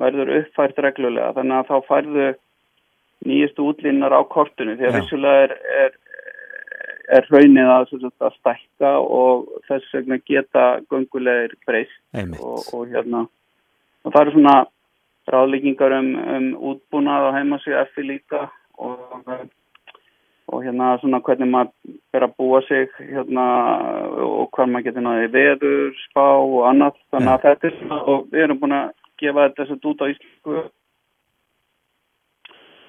verður 0.00 0.30
uppfært 0.38 0.78
reglulega. 0.80 1.34
Þannig 1.36 1.58
að 1.58 1.68
þá 1.68 1.88
færðu 1.90 2.28
nýjustu 3.26 3.66
útlínnar 3.68 4.14
á 4.16 4.20
kortinu 4.30 4.76
því 4.78 4.86
að 4.88 4.94
Já. 4.94 5.00
vissulega 5.00 5.42
er, 5.44 5.56
er, 5.82 5.96
er 7.18 7.28
raunnið 7.34 7.72
að, 7.74 7.94
að 8.08 8.36
stækka 8.38 8.92
og 9.02 9.50
þess 9.68 9.96
vegna 9.96 10.20
geta 10.30 10.66
göngulegir 10.92 11.56
breyst 11.66 11.98
og, 12.38 12.62
og 12.72 12.86
hérna 12.88 13.26
og 14.04 14.14
það 14.14 14.22
eru 14.22 14.36
svona 14.38 14.54
ráðlíkingar 15.34 15.94
um, 15.98 16.10
um 16.36 16.46
útbúnað 16.72 17.30
á 17.30 17.36
heimasíðu 17.38 17.84
FI 17.94 18.06
líka 18.06 18.42
og, 18.80 19.24
og 20.50 20.64
hérna 20.64 20.92
svona 21.00 21.20
hvernig 21.26 21.50
maður 21.52 21.96
ber 22.12 22.26
að 22.26 22.34
búa 22.40 22.60
sig 22.66 22.90
hérna 22.98 23.46
og 24.26 24.50
hvað 24.56 24.72
maður 24.72 24.88
getur 24.88 25.06
náði 25.06 25.30
veður, 25.36 25.94
spá 26.08 26.26
og 26.26 26.58
annað. 26.70 26.98
Þannig 27.14 27.32
að 27.34 27.46
þetta 27.46 27.70
er 27.70 27.78
svona 27.78 28.02
og 28.14 28.28
við 28.32 28.44
erum 28.46 28.60
búin 28.62 28.76
að 28.80 28.92
gefa 29.20 29.48
þetta 29.48 29.68
að 29.68 29.90
út 29.92 30.04
á 30.04 30.10
íslensku. 30.14 30.60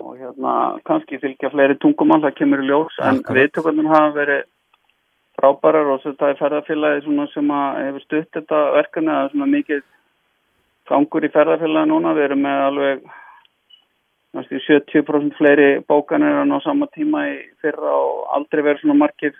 Og 0.01 0.15
hérna 0.17 0.53
kannski 0.89 1.19
fylgja 1.21 1.51
fleiri 1.53 1.77
tungumál, 1.77 2.23
það 2.23 2.39
kemur 2.39 2.63
í 2.63 2.71
ljós 2.71 2.95
en 3.05 3.21
viðtökundum 3.27 3.91
hafa 3.91 4.15
verið 4.15 4.47
frábærar 5.37 5.89
og 5.93 6.01
þetta 6.03 6.31
er 6.31 6.39
ferðarfélagi 6.39 7.03
svona 7.05 7.27
sem 7.31 7.51
að 7.53 7.79
hefur 7.85 8.05
stutt 8.05 8.37
þetta 8.37 8.61
verkefni 8.75 9.11
það 9.11 9.23
er 9.23 9.33
svona 9.33 9.49
mikið 9.55 9.83
gangur 10.89 11.25
í 11.25 11.31
ferðarfélagi 11.33 11.91
núna, 11.91 12.15
við 12.17 12.27
erum 12.29 12.43
með 12.45 12.63
alveg 12.67 13.05
næstu 14.37 14.61
70% 14.67 15.37
fleiri 15.37 15.69
bókanir 15.87 16.41
en 16.41 16.55
á 16.55 16.59
sama 16.63 16.87
tíma 16.95 17.25
í 17.29 17.37
fyrra 17.63 17.95
og 17.99 18.27
aldrei 18.37 18.63
verið 18.63 18.85
svona 18.85 18.99
margir 19.03 19.35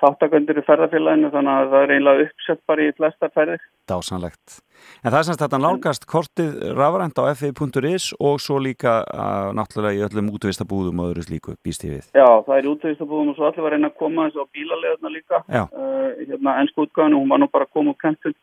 þáttaköndur 0.00 0.62
í 0.62 0.66
ferðarfélaginu 0.68 1.32
þannig 1.34 1.56
að 1.56 1.74
það 1.74 1.84
er 1.84 1.94
eiginlega 1.94 2.26
uppsett 2.28 2.62
bara 2.70 2.86
í 2.86 2.96
flesta 2.96 3.30
ferðir 3.34 3.64
Dásanlegt. 3.90 4.60
En 5.02 5.10
það 5.10 5.18
er 5.18 5.26
semst 5.28 5.42
þetta 5.42 5.60
nálgast 5.60 6.06
kortið 6.08 6.52
rafrænt 6.78 7.18
á 7.20 7.26
fi.is 7.36 8.10
og 8.22 8.38
svo 8.42 8.58
líka 8.62 9.00
uh, 9.02 9.50
náttúrulega 9.56 9.98
í 9.98 10.04
öllum 10.06 10.30
útvistabúðum 10.36 11.02
og 11.02 11.10
öðru 11.10 11.24
slíku 11.26 11.56
býst 11.64 11.84
ég 11.86 11.96
við. 11.96 12.06
Já, 12.14 12.28
það 12.46 12.54
er 12.56 12.68
útvegistabúðum 12.72 13.32
og 13.32 13.38
svo 13.38 13.48
allir 13.48 13.66
var 13.66 13.74
að 13.74 13.76
reyna 13.76 13.90
að 13.90 13.98
koma 14.00 14.28
þessu 14.28 14.44
á 14.44 14.52
bílaleðuna 14.56 15.12
líka. 15.16 15.42
Uh, 15.50 16.06
hérna, 16.22 16.56
ennsku 16.62 16.86
útgáðinu, 16.86 17.20
hún 17.20 17.34
var 17.34 17.42
nú 17.42 17.50
bara 17.52 17.68
að 17.68 17.74
koma 17.76 17.94
úr 17.94 18.00
kentun. 18.00 18.36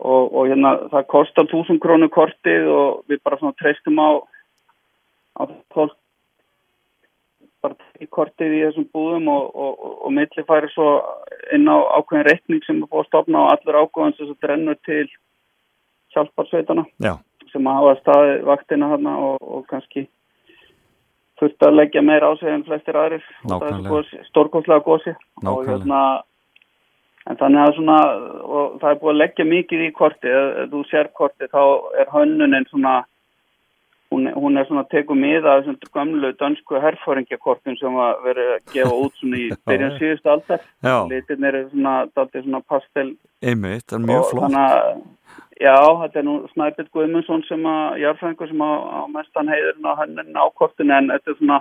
Og, 0.00 0.30
og 0.32 0.48
hérna, 0.48 0.74
það 0.92 1.08
kostar 1.12 1.48
1000 1.48 1.80
krónu 1.82 2.08
kortið 2.12 2.68
og 2.72 3.02
við 3.10 3.20
bara 3.24 3.36
svona 3.40 3.56
treystum 3.60 4.00
á, 4.00 4.10
á 5.36 5.42
fólk. 5.74 5.96
Bara 7.60 7.76
í 8.00 8.06
kortið 8.08 8.54
í 8.56 8.60
þessum 8.64 8.86
búðum 8.94 9.26
og, 9.28 9.50
og, 9.52 9.82
og, 10.06 10.12
milli 10.16 10.44
færi 10.48 10.70
svo 10.72 10.94
inn 11.52 11.68
á 11.68 11.76
ákveðin 11.98 12.30
reikning 12.30 12.62
sem 12.64 12.78
er 12.80 12.88
búið 12.88 13.02
að 13.02 13.10
stopna 13.10 13.42
og 13.42 13.50
allur 13.52 13.80
ákveðin 13.82 14.16
sem 14.16 14.30
þetta 14.30 14.48
rennur 14.48 14.78
til 14.88 15.04
hjálparsveitana 16.14 16.86
Já. 17.04 17.12
sem 17.52 17.68
að 17.68 17.76
hafa 17.82 17.98
staði 18.00 18.32
vaktina 18.48 18.88
þarna 18.94 19.12
og, 19.26 19.44
og 19.44 19.68
kannski 19.68 20.06
þurft 21.40 21.68
að 21.68 21.76
leggja 21.76 22.04
meira 22.04 22.32
á 22.32 22.34
sig 22.40 22.48
en 22.52 22.64
flestir 22.64 22.96
aðrir. 22.96 23.28
Stórkostlega 24.30 24.80
gósi 24.84 25.14
og 25.44 25.68
hérna 25.68 26.00
en 27.28 27.36
þannig 27.36 27.60
að 27.66 27.74
svona 27.76 27.96
það 28.80 28.90
er 28.90 29.00
búið 29.02 29.12
að 29.14 29.20
leggja 29.22 29.44
mikið 29.50 29.86
í 29.86 29.92
kortið 29.96 30.36
ef, 30.40 30.60
þú 30.72 30.82
sér 30.90 31.10
kortið 31.18 31.50
þá 31.52 31.62
er 32.00 32.12
hönnunin 32.14 32.66
svona 32.70 32.94
hún, 34.10 34.26
hún 34.34 34.56
er 34.58 34.66
svona 34.66 34.86
teku 34.90 35.14
mið 35.14 35.44
af 35.46 35.60
þessum 35.60 35.92
gamlu 35.94 36.32
dönsku 36.40 36.80
herfóringjakortin 36.82 37.76
sem 37.78 37.94
var 37.94 38.16
verið 38.24 38.48
að 38.56 38.72
gefa 38.74 38.96
út 39.04 39.20
svona 39.20 39.38
í 39.38 39.46
byrjan 39.70 39.96
síðustu 40.00 40.32
aldar. 40.32 40.64
Litin 41.12 41.46
eru 41.50 41.60
svona, 41.70 41.94
dálítið 42.16 42.46
svona 42.48 42.62
pastel. 42.72 43.12
Einmitt, 43.44 43.84
það 43.86 43.98
er 44.00 44.06
mjög 44.08 44.24
flott. 44.32 44.46
þannig 44.48 44.64
að 44.64 44.88
já, 45.60 45.76
þetta 46.02 46.18
er 46.22 46.26
nú 46.26 46.34
Snæbjörn 46.54 46.90
Guðmundsson 46.96 47.44
sem 47.46 47.68
að 47.70 48.00
jarfræðingur 48.02 48.50
sem 48.50 48.64
á, 48.64 48.70
á 48.80 49.00
mestan 49.14 49.52
heiðurinn 49.52 49.90
á 49.92 49.94
hönnin 50.00 50.40
á 50.40 50.44
kortinu 50.58 50.96
en 50.96 51.12
þetta 51.12 51.30
er 51.34 51.38
svona 51.38 51.60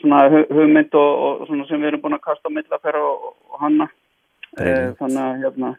svona 0.00 0.20
hu- 0.30 0.46
hugmynd 0.54 0.94
og, 0.94 1.10
og 1.42 1.46
svona 1.50 1.66
sem 1.68 1.82
við 1.82 1.90
erum 1.92 2.02
búin 2.04 2.14
að 2.16 2.24
kasta 2.30 2.46
á 2.48 2.54
millafæra 2.54 3.00
og, 3.02 3.32
og 3.50 3.60
hanna 3.64 3.88
Brilliant. 4.56 4.98
þannig 4.98 5.22
að 5.24 5.40
hérna 5.44 5.70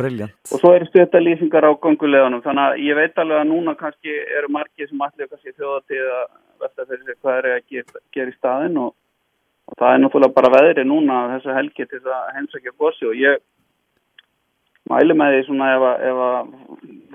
Briljant. 0.00 0.36
og 0.54 0.62
svo 0.62 0.72
eru 0.76 0.86
stjórta 0.88 1.20
lýsingar 1.20 1.66
á 1.66 1.72
gangulegunum 1.82 2.42
þannig 2.44 2.64
að 2.66 2.82
ég 2.86 2.98
veit 2.98 3.18
alveg 3.18 3.42
að 3.42 3.50
núna 3.50 3.74
kannski 3.76 4.16
eru 4.38 4.48
margir 4.52 4.88
sem 4.88 5.02
allir 5.06 5.28
kannski 5.28 5.54
þjóðatíð 5.58 6.10
að 6.16 6.26
velta 6.62 6.86
fyrir 6.88 7.04
sig 7.04 7.18
hvað 7.20 7.38
er 7.38 7.48
að 7.50 7.62
gera, 7.74 8.02
gera 8.14 8.32
í 8.32 8.36
staðinn 8.38 8.78
og, 8.80 8.94
og 9.68 9.80
það 9.80 9.94
er 9.94 10.02
náttúrulega 10.04 10.36
bara 10.38 10.52
veðri 10.56 10.84
núna 10.88 11.18
þessu 11.34 11.56
helgi 11.56 11.86
til 11.86 11.98
þess 11.98 12.14
að 12.16 12.30
heimsækja 12.36 12.76
gósi 12.78 13.10
og 13.10 13.18
ég 13.18 13.42
mæli 14.90 15.16
með 15.16 15.36
því 15.36 15.42
svona 15.48 15.72
ef 15.74 15.86
að, 15.90 16.06
ef 16.10 16.22
að 16.28 16.54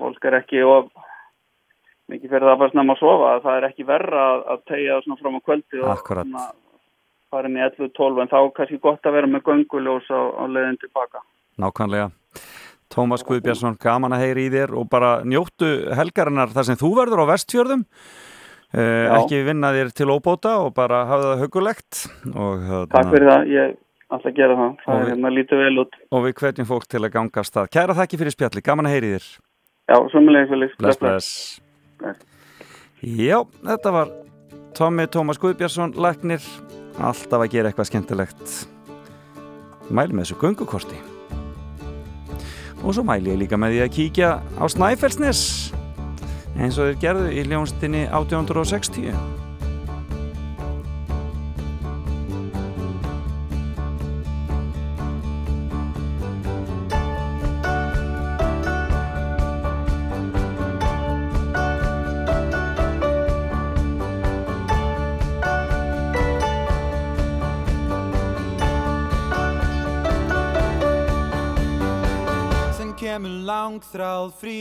fólk 0.02 0.28
er 0.30 0.38
ekki 0.40 0.62
of 0.66 0.92
mikið 2.12 2.30
fyrir 2.30 2.46
það 2.46 2.52
að 2.54 2.60
fara 2.62 2.74
snemma 2.74 2.94
að 2.94 3.02
sofa 3.02 3.32
að 3.32 3.42
það 3.46 3.56
er 3.58 3.68
ekki 3.70 3.88
verra 3.88 4.22
að, 4.30 4.46
að 4.52 4.62
tegja 4.70 5.00
svona 5.02 5.20
fram 5.22 5.38
á 5.38 5.46
kvöldi 5.48 5.82
og 5.82 5.90
Akkurat. 5.96 6.28
svona 6.28 6.46
fara 7.36 7.50
inn 7.52 7.60
í 7.60 7.64
11-12 7.68 8.22
en 8.24 8.34
þá 8.34 8.38
er 8.42 8.52
kannski 8.58 8.82
gott 8.82 9.08
að 9.08 9.18
vera 9.20 9.30
með 9.30 9.46
gönguljós 9.46 10.10
á, 10.10 10.20
á 10.40 10.44
leiðin 10.50 10.80
tilbaka 10.82 11.22
Nákvæmlega. 11.56 12.10
Tómas 12.92 13.24
Guðbjörnsson, 13.26 13.78
gaman 13.80 14.14
að 14.14 14.26
heyri 14.26 14.46
í 14.46 14.52
þér 14.52 14.74
og 14.78 14.88
bara 14.92 15.18
njóttu 15.26 15.70
helgarinnar 15.96 16.52
þar 16.54 16.68
sem 16.68 16.78
þú 16.78 16.92
verður 17.00 17.24
á 17.26 17.30
vestfjörðum. 17.32 17.82
Uh, 18.76 19.08
ekki 19.16 19.40
vinna 19.46 19.72
þér 19.74 19.90
til 19.96 20.10
óbóta 20.12 20.56
og 20.66 20.74
bara 20.76 21.04
hafa 21.08 21.32
það 21.32 21.42
hugulegt. 21.46 22.02
Hérna, 22.26 22.84
Takk 22.92 23.10
fyrir 23.14 23.30
það, 23.30 23.50
ég 23.54 23.74
ætla 24.12 24.30
að 24.30 24.38
gera 24.38 24.58
það. 24.60 24.76
Það 24.84 25.00
er 25.00 25.10
hérna 25.14 25.32
lítið 25.32 25.62
vel 25.64 25.82
út. 25.82 25.98
Og 26.12 26.24
við 26.26 26.36
hvetjum 26.42 26.70
fólk 26.70 26.86
til 26.92 27.02
að 27.02 27.12
ganga 27.16 27.42
af 27.42 27.48
stað. 27.48 27.72
Kæra 27.74 27.98
þakki 27.98 28.20
fyrir 28.22 28.36
spjalli, 28.36 28.64
gaman 28.68 28.90
að 28.90 28.96
heyri 28.96 29.10
í 29.10 29.16
þér. 29.16 29.28
Já. 29.86 29.98
Bless, 30.76 31.00
bless. 31.00 31.30
Já, 33.06 33.38
þetta 33.64 33.92
var 33.94 34.12
Tommi 34.76 35.06
Tómas 35.08 35.40
Guðbjörnsson, 35.40 35.94
læknir, 35.96 36.42
alltaf 36.98 37.42
að 37.42 37.52
gera 37.52 37.70
eitthvað 37.70 37.90
skemmtilegt. 37.90 38.54
Mæli 39.90 40.16
með 40.16 40.26
þessu 40.26 40.38
göngukorti. 40.40 41.00
Og 42.82 42.94
svo 42.94 43.06
mæli 43.06 43.32
ég 43.32 43.40
líka 43.40 43.58
með 43.60 43.76
því 43.76 43.82
að 43.84 43.94
kíkja 43.96 44.30
á 44.42 44.64
Snæfellsnes, 44.70 45.42
eins 46.56 46.78
og 46.78 46.92
þeir 46.92 47.02
gerðu 47.02 47.32
í 47.32 47.44
ljónstinni 47.48 48.06
1860. 48.10 49.45
þráð 73.92 74.28
frí. 74.40 74.60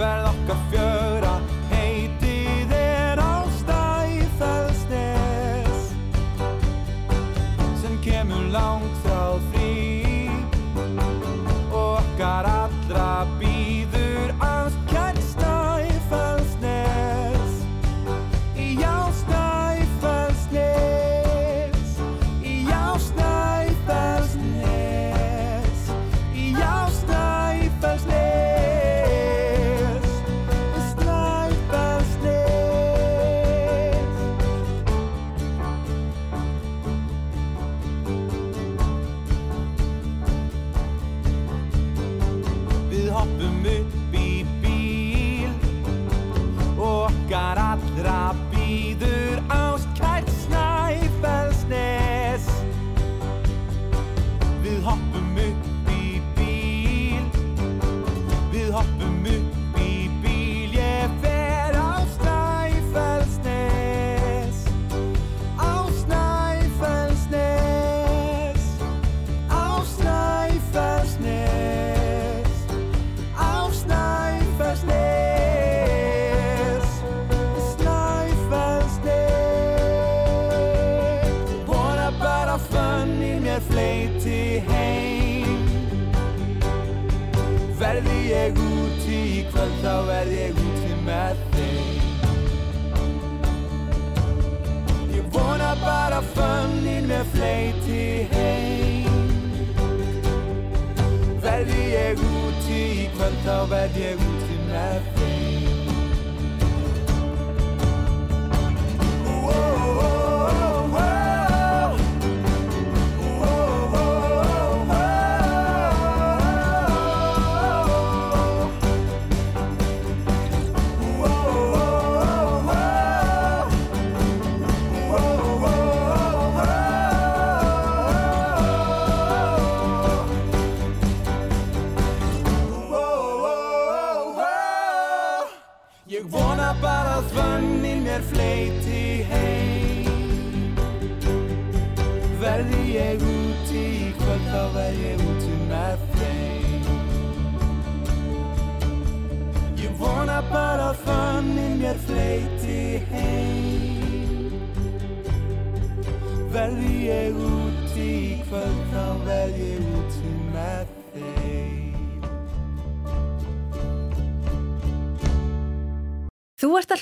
Ferð 0.00 0.28
okkar 0.32 0.66
fjöra 0.70 1.09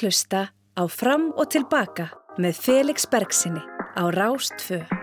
hlusta 0.08 0.48
á 0.80 0.82
Fram 0.88 1.28
og 1.36 1.50
Tilbaka 1.52 2.08
með 2.40 2.56
Felix 2.64 3.04
Bergsinni 3.12 3.60
á 3.92 4.08
Rástfö. 4.08 4.97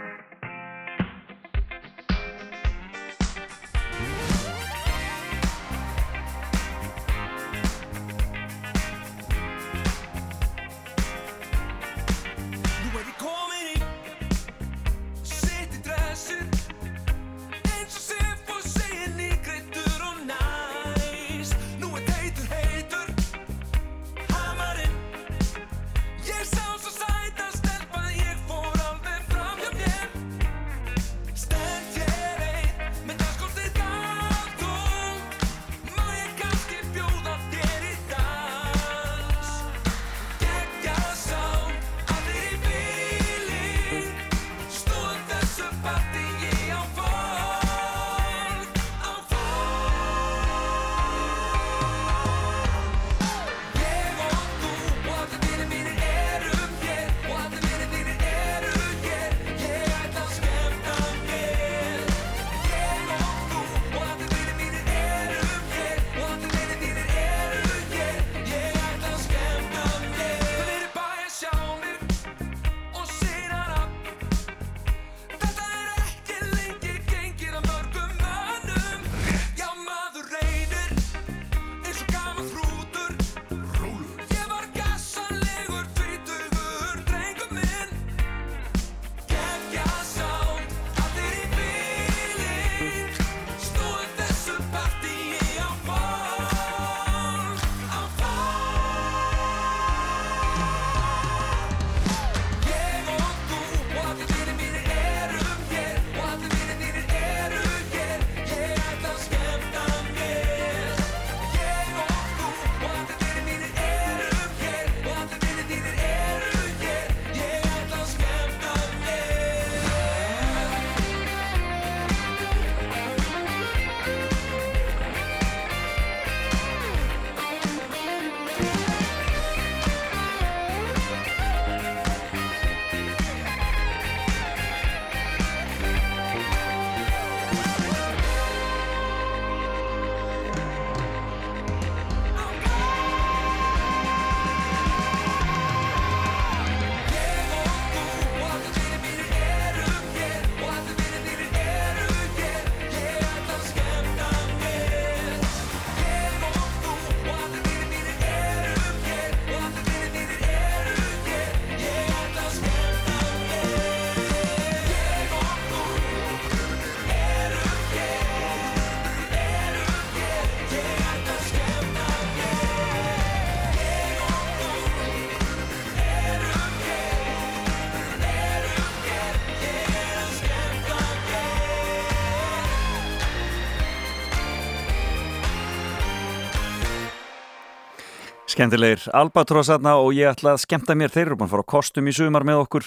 Skemmtilegir 188.55 189.09
Albatross 189.11 189.67
aðna 189.73 189.97
og 189.99 190.13
ég 190.15 190.29
ætla 190.31 190.53
að 190.53 190.61
skemmta 190.61 190.93
mér 190.95 191.11
þeir 191.11 191.25
eru 191.25 191.35
búin 191.41 191.49
að 191.49 191.55
fara 191.57 191.63
á 191.67 191.71
kostum 191.73 192.05
í 192.07 192.13
sumar 192.15 192.45
með 192.47 192.61
okkur 192.61 192.85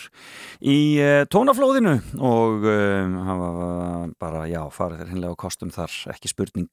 í 0.64 0.76
uh, 1.04 1.26
tónaflóðinu 1.28 1.92
og 2.24 2.64
um, 2.72 4.14
bara, 4.16 4.46
já, 4.48 4.62
farið 4.72 5.02
þeir 5.02 5.10
hinlega 5.12 5.36
á 5.36 5.42
kostum 5.44 5.68
þar, 5.74 5.92
ekki 6.14 6.30
spurning. 6.32 6.70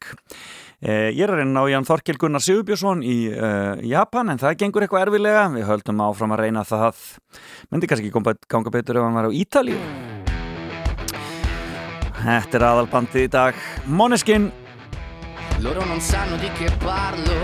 Uh, 0.80 1.12
ég 1.12 1.26
er 1.26 1.34
að 1.34 1.42
reyna 1.42 1.66
á 1.68 1.72
Ján 1.74 1.90
Þorkil 1.90 2.16
Gunnar 2.22 2.46
Sigurbjörnsson 2.46 3.04
í 3.04 3.18
uh, 3.36 3.76
Japan 3.84 4.32
en 4.32 4.40
það 4.40 4.62
gengur 4.64 4.88
eitthvað 4.88 5.10
erfilega, 5.10 5.44
við 5.58 5.68
höldum 5.74 6.04
áfram 6.08 6.36
að 6.38 6.46
reyna 6.46 6.64
það. 6.64 7.02
Myndi 7.76 7.92
kannski 7.92 8.14
ekki 8.14 8.36
ganga 8.48 8.76
betur 8.78 9.02
ef 9.02 9.10
hann 9.10 9.20
var 9.20 9.28
á 9.28 9.36
Ítalíu. 9.36 9.82
Þetta 12.22 12.62
er 12.62 12.72
aðalbandið 12.72 13.28
í 13.28 13.34
dag, 13.36 13.60
Måneskin. 13.92 14.54
Loro 15.60 15.84
non 15.84 16.00
sanno 16.00 16.40
di 16.40 16.48
che 16.56 16.72
parlo, 16.80 17.44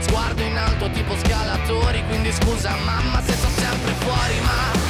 sguardo 0.00 0.42
in 0.42 0.56
alto 0.56 0.90
tipo 0.90 1.16
scalatori, 1.16 2.02
quindi 2.08 2.32
scusa 2.32 2.74
mamma 2.84 3.20
se 3.22 3.34
sono 3.36 3.54
sempre 3.54 3.92
fuori, 4.00 4.40
ma 4.40 4.89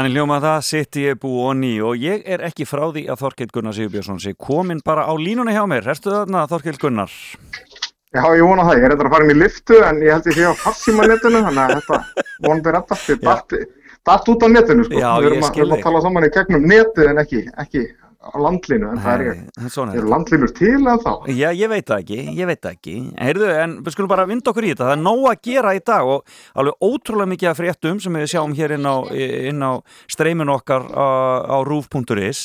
Þannig 0.00 0.14
hljóma 0.16 0.38
það, 0.40 0.62
sitt 0.64 0.96
ég 0.96 1.18
bú 1.20 1.30
og 1.44 1.58
ný 1.60 1.74
og 1.84 1.98
ég 2.00 2.22
er 2.24 2.40
ekki 2.46 2.64
frá 2.64 2.86
því 2.88 3.02
að 3.12 3.18
Þorkell 3.20 3.50
Gunnar 3.52 3.74
Sigurbjörnsson 3.76 4.20
sé 4.22 4.30
komin 4.32 4.78
bara 4.80 5.02
á 5.04 5.12
línuna 5.12 5.52
hjá 5.52 5.66
mér. 5.68 5.90
Erstu 5.92 6.08
þarna 6.08 6.46
Þorkell 6.48 6.78
Gunnar? 6.80 7.12
Já, 8.16 8.22
ég 8.32 8.40
vona 8.40 8.64
það. 8.64 8.78
Ég 8.78 8.86
er 8.86 8.94
eitthvað 8.94 9.10
að 9.10 9.12
fara 9.12 9.26
inn 9.26 9.34
í 9.34 9.36
liftu 9.36 9.82
en 9.84 10.00
ég 10.00 10.16
held 10.16 10.30
ég 10.30 10.38
sé 10.38 10.46
á 10.48 10.56
farsíma 10.62 11.04
netinu 11.10 11.42
þannig 11.44 11.60
að 11.66 11.74
þetta 11.74 12.24
vonandi 12.46 12.74
reddast. 12.78 13.10
Ég 13.12 13.20
datt, 13.26 13.56
datt 14.08 14.32
út 14.32 14.40
á 14.40 14.48
netinu 14.54 14.88
sko. 14.88 15.02
Já, 15.04 15.10
við 15.20 15.28
erum, 15.34 15.44
að, 15.50 15.60
að 15.76 15.84
tala 15.84 16.02
saman 16.06 16.28
í 16.30 16.32
gegnum 16.38 16.64
netið 16.72 17.12
en 17.12 17.22
ekki, 17.26 17.44
ekki 17.66 17.84
á 18.20 18.36
landlínu 18.36 18.90
en 18.92 19.00
það 19.00 19.22
er 19.24 19.28
er 19.96 20.06
landlínur 20.12 20.50
til 20.52 20.74
en 20.76 21.00
þá? 21.00 21.12
Já, 21.32 21.48
ég 21.56 21.70
veit 21.72 21.86
það 21.88 22.02
ekki, 22.04 22.18
ég 22.36 22.48
veit 22.50 22.60
það 22.60 22.74
ekki. 22.76 22.96
Heyrðu, 23.16 23.48
en 23.62 23.76
við 23.84 23.94
skulum 23.94 24.10
bara 24.12 24.26
vinda 24.28 24.52
okkur 24.52 24.66
í 24.66 24.72
þetta. 24.74 24.88
Það 24.90 24.96
er 24.96 25.02
nóg 25.06 25.22
að 25.30 25.40
gera 25.48 25.74
í 25.76 25.80
dag 25.90 26.10
og 26.14 26.34
alveg 26.60 26.88
ótrúlega 26.90 27.32
mikið 27.32 27.50
af 27.50 27.60
fréttum 27.62 28.02
sem 28.04 28.18
við 28.20 28.32
sjáum 28.34 28.56
hér 28.58 28.76
inn 28.76 28.88
á, 28.88 28.96
inn 29.50 29.64
á 29.64 29.72
streymin 30.12 30.52
okkar 30.52 30.84
á, 30.92 31.06
á 31.48 31.56
roof.is. 31.64 32.42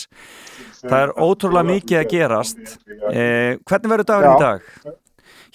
Það 0.86 1.00
er 1.02 1.16
ótrúlega 1.20 1.68
mikið 1.74 2.00
að 2.00 2.10
gerast. 2.14 2.64
Eh, 3.12 3.60
hvernig 3.68 3.92
verður 3.92 4.10
dagur 4.14 4.32
í 4.32 4.40
dag 4.46 4.96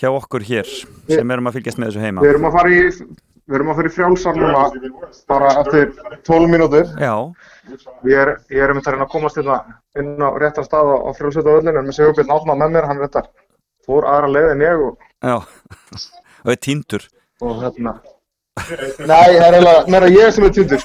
hjá 0.00 0.08
okkur 0.08 0.44
hér 0.48 0.68
sem 1.08 1.32
erum 1.32 1.48
að 1.50 1.58
fylgjast 1.58 1.80
með 1.80 1.90
þessu 1.90 2.04
heima? 2.04 2.24
Við 2.24 2.34
erum 2.34 2.48
að 2.48 2.56
fara 2.56 2.72
í, 2.72 2.84
við 3.50 3.56
erum 3.58 3.70
að 3.72 3.78
fara 3.80 3.90
í 3.90 3.94
frjálsar 3.96 4.36
núna 4.38 4.62
bara 5.30 5.50
eftir 5.64 5.88
12 6.28 6.50
mínútur. 6.52 6.90
Já. 7.02 7.14
Ég 8.06 8.16
er, 8.22 8.30
ég 8.54 8.62
er 8.64 8.72
um 8.72 8.78
þetta 8.78 8.92
að 8.92 8.96
reyna 8.96 9.06
að 9.08 9.12
komast 9.14 9.38
hérna 9.40 9.56
inn 9.98 10.14
á 10.22 10.28
réttan 10.38 10.66
stað 10.66 10.90
á, 10.94 11.10
frjálsötu 11.18 11.56
öllinu 11.58 11.80
en 11.82 11.88
með 11.90 11.98
Sigurbjörn 11.98 12.32
Átna 12.34 12.56
með 12.62 12.76
mér, 12.76 12.88
hann 12.90 13.02
þetta 13.02 13.24
fór 13.86 14.06
aðra 14.10 14.30
leið 14.36 14.48
en 14.54 14.64
ég 14.64 14.84
og, 14.86 15.08
Já, 15.26 15.36
og 16.44 16.52
er 16.54 16.60
týndur. 16.66 17.06
og 17.42 17.62
hérna 17.64 17.96
Nei, 18.60 19.06
það 19.08 19.44
er 19.46 19.54
eiginlega 19.56 19.84
meira 19.94 20.08
ég 20.12 20.34
sem 20.36 20.46
er 20.46 20.54
týndur 20.56 20.82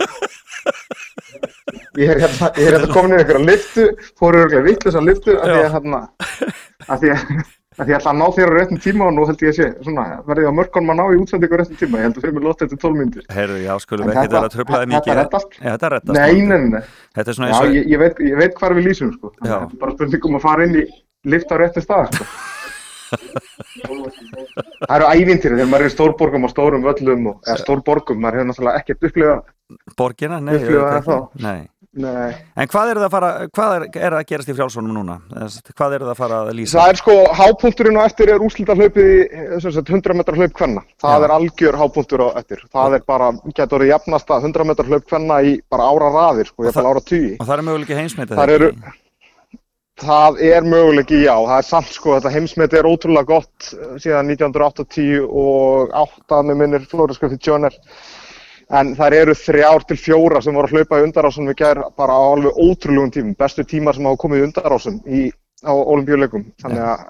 Ég 1.95 2.11
er 2.11 2.19
hérna, 2.25 2.49
ég 2.59 2.67
er 2.67 2.75
hérna 2.75 2.91
komin 2.93 3.13
í 3.15 3.19
einhverja 3.21 3.45
liftu, 3.47 3.85
fór 4.19 4.35
örgulega 4.41 4.65
vittlösa 4.65 5.01
liftu 5.03 5.35
af 5.37 5.45
því 5.47 5.59
að 5.61 5.75
hérna 5.75 6.01
af 6.85 7.01
því 7.01 7.11
að, 7.15 7.21
að 7.75 7.89
ég 7.91 7.97
ætla 7.97 8.11
að 8.13 8.19
ná 8.21 8.25
þér 8.35 8.51
á 8.51 8.55
réttum 8.55 8.79
tíma 8.85 9.03
og 9.09 9.13
nú 9.15 9.25
held 9.29 9.41
ég 9.43 9.51
að 9.51 9.57
sé, 9.59 9.67
svona, 9.83 10.05
verðið 10.29 10.47
á 10.47 10.53
mörgunum 10.59 10.91
að 10.93 10.99
ná 10.99 11.05
í 11.05 11.19
útsendingu 11.21 11.55
á 11.55 11.59
réttum 11.61 11.79
tíma, 11.81 11.99
ég 11.99 12.05
held 12.07 12.15
að 12.15 12.23
fyrir 12.25 12.35
mig 12.37 12.45
lótt 12.45 12.63
eftir 12.65 12.79
12 12.85 12.99
myndir 13.01 13.23
Heyrðu, 13.35 13.59
já, 13.65 13.73
skulum 13.83 14.05
ekki 14.09 14.17
þetta- 14.21 14.35
vera 14.35 14.49
að 14.49 14.55
tröfla 14.55 14.75
það 14.75 14.83
þetta 14.85 14.93
mikið. 14.95 15.19
reddast? 15.19 15.49
Já, 15.59 15.69
þetta 15.75 15.91
reddast. 15.95 16.15
Nei, 16.19 16.35
nei, 16.45 16.61
nei. 16.75 16.83
Þetta 17.19 17.29
er 17.29 17.35
svona 17.39 17.49
Já, 17.49 17.55
eins 17.55 17.61
og... 17.65 17.75
ég, 17.75 17.83
ég, 17.91 17.99
veit, 18.05 18.15
ég 18.31 18.37
veit 18.39 18.59
hvar 18.61 18.75
við 18.79 18.87
lýsum, 18.89 19.09
sko. 19.17 19.33
Já. 19.35 19.45
Þetta 19.45 19.65
er 19.75 19.79
bara 19.83 19.95
spurningum 19.97 20.39
að 20.39 20.45
fara 20.47 20.67
inn 20.69 20.75
í 20.79 20.85
lift 21.35 21.51
á 21.51 21.55
réttum 21.59 21.83
stað, 21.85 22.15
sko. 22.15 22.25
Það 24.85 24.95
eru 24.95 25.07
ævintýri 25.13 25.55
þegar 25.55 25.69
maður 25.69 25.85
er 25.85 25.91
í 25.91 25.93
stórborgum 25.93 26.47
og 26.47 26.51
stórum 26.51 26.85
völlum 26.85 27.27
og, 27.31 27.37
eða 27.45 27.57
stórborgum, 27.61 28.17
maður 28.23 28.39
hefur 28.41 28.49
náttúrulega 28.49 28.81
ekkert 28.81 29.05
upplifað 29.09 29.43
Borgina? 29.97 30.37
Nei, 30.41 31.57
Nei. 31.95 32.33
En 32.59 32.67
hvað 32.67 32.89
er 32.91 32.99
það 32.99 33.05
að 33.07 33.13
fara, 33.13 33.27
hvað 33.55 33.73
er, 33.75 33.83
er 34.03 34.15
að 34.17 34.25
gerast 34.27 34.49
í 34.51 34.55
frjálsónum 34.57 34.97
núna? 34.97 35.13
Hvað 35.71 35.93
er 35.95 36.03
það 36.03 36.11
að 36.11 36.19
fara 36.19 36.39
að 36.43 36.49
lýsa? 36.57 36.75
Það 36.75 36.91
er 36.91 36.99
sko, 36.99 37.15
hápunkturinn 37.39 37.99
á 37.99 38.03
eftir 38.03 38.31
er 38.33 38.43
úrslita 38.43 38.75
hlaupið 38.75 39.07
í 39.13 39.21
eh, 39.23 39.53
sem 39.63 39.75
sagt, 39.77 39.91
100 39.93 40.17
metrar 40.19 40.39
hlaup 40.41 40.57
kvenna. 40.57 40.83
Það 40.99 41.15
Já. 41.15 41.27
er 41.27 41.35
algjör 41.37 41.79
hápunktur 41.79 42.25
á 42.27 42.29
eftir. 42.41 42.65
Það 42.75 42.97
er 42.97 43.05
bara, 43.07 43.31
getur 43.47 43.79
orðið 43.79 43.93
jafnasta 43.93 44.41
100 44.41 44.69
metrar 44.73 44.91
hlaup 44.91 45.07
kvenna 45.07 45.39
í 45.47 45.55
bara 45.71 45.87
ára 45.87 46.11
raðir, 46.17 46.51
sko, 46.51 46.67
ég 46.67 46.73
er 46.73 46.79
bara 46.81 46.91
ára 46.91 47.05
tugi. 47.05 47.31
Og 47.39 47.47
það 47.47 47.55
er 47.55 47.65
möguleiki 47.69 47.99
heimsmetið 48.01 48.43
eru, 48.55 48.69
það 50.03 50.41
er 50.43 50.67
möguleiki, 50.67 51.21
já, 51.23 51.33
það 51.37 51.57
er 51.61 51.67
samt 51.69 51.95
sko, 51.95 52.17
þetta 52.17 52.33
heimsmet 52.35 52.75
er 52.75 52.89
ótrúlega 52.89 53.29
gott 53.31 53.71
eh, 53.71 53.95
síðan 54.03 54.35
1980 54.35 55.23
og 55.23 55.95
8 56.03 56.43
með 56.49 56.61
minnir 56.65 56.91
Flóriðskjöfið 56.91 57.41
Tjóner. 57.47 57.79
En 58.73 58.95
það 58.97 59.17
eru 59.19 59.35
þrjár 59.37 59.83
til 59.85 59.97
fjóra 60.01 60.41
sem 60.41 60.55
voru 60.57 60.71
að 60.71 60.79
hlaupa 60.79 61.01
í 61.01 61.05
undarásum 61.05 61.51
við 61.51 61.59
gær 61.59 61.83
bara 61.97 62.15
á 62.17 62.21
alveg 62.33 62.57
ótrúlegum 62.57 63.11
tímum, 63.13 63.35
bestu 63.37 63.65
tímar 63.67 63.93
sem 63.93 64.07
hafa 64.07 64.21
komið 64.23 64.41
í 64.41 64.45
undarásum 64.47 64.97
á 65.61 65.73
olimpíuleikum. 65.73 66.47
Þannig 66.63 66.81
að 66.81 67.05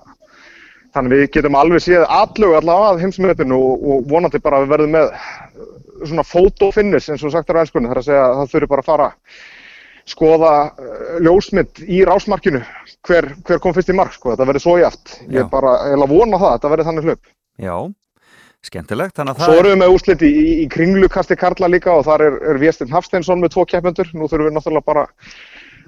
Þannig 0.95 1.11
við 1.11 1.25
getum 1.35 1.57
alveg 1.59 1.81
séð 1.83 2.05
allög 2.07 2.53
allavega 2.55 2.91
að 2.93 3.01
heimsmetinu 3.03 3.55
og, 3.59 3.81
og 3.83 4.05
vonandi 4.07 4.39
bara 4.39 4.61
að 4.61 4.63
við 4.63 4.71
verðum 4.71 4.93
með 4.95 5.09
svona 6.05 6.23
fotofinish 6.23 7.11
eins 7.11 7.25
og 7.27 7.33
sagt 7.33 7.51
er 7.51 7.59
á 7.59 7.63
elskunni. 7.65 7.89
Það 7.89 7.95
er 7.95 7.99
að 7.99 8.07
segja 8.07 8.21
að 8.23 8.35
það 8.37 8.53
þurfi 8.53 8.69
bara 8.71 8.83
að 8.85 8.89
fara 8.91 9.09
skoða 10.05 10.53
uh, 10.69 11.17
ljósmynd 11.25 11.83
í 11.83 11.99
rásmarkinu 12.07 12.61
hver, 13.09 13.27
hver 13.43 13.59
kom 13.59 13.75
fyrst 13.75 13.91
í 13.91 13.97
mark, 13.97 14.15
sko. 14.15 14.31
Þetta 14.31 14.47
verður 14.47 14.63
svo 14.63 14.77
jaft. 14.79 15.17
Ég 15.25 15.41
er 15.43 15.51
bara, 15.51 15.75
ég 15.89 15.97
er 15.97 16.05
að 16.05 16.15
vona 16.15 16.39
það, 16.39 16.55
þetta 16.55 16.73
verður 16.75 16.89
þannig 16.91 17.09
hlaup. 17.09 17.31
Já, 17.65 17.75
skemmtilegt. 18.67 19.19
Svo 19.39 19.57
erum 19.59 19.73
við 19.73 19.81
með 19.81 19.93
úsliti 19.95 20.29
í, 20.29 20.45
í 20.63 20.65
kringlukasti 20.71 21.37
Karla 21.39 21.69
líka 21.71 21.93
og 21.93 22.05
þar 22.07 22.23
er, 22.25 22.39
er 22.51 22.61
Viestin 22.61 22.91
Hafsteinsson 22.93 23.43
með 23.43 23.55
tvo 23.55 23.65
keppendur. 23.69 24.09
Nú 24.13 24.29
þurfum 24.31 24.49
við 24.49 24.57
náttúrulega 24.57 24.89
bara 24.89 25.05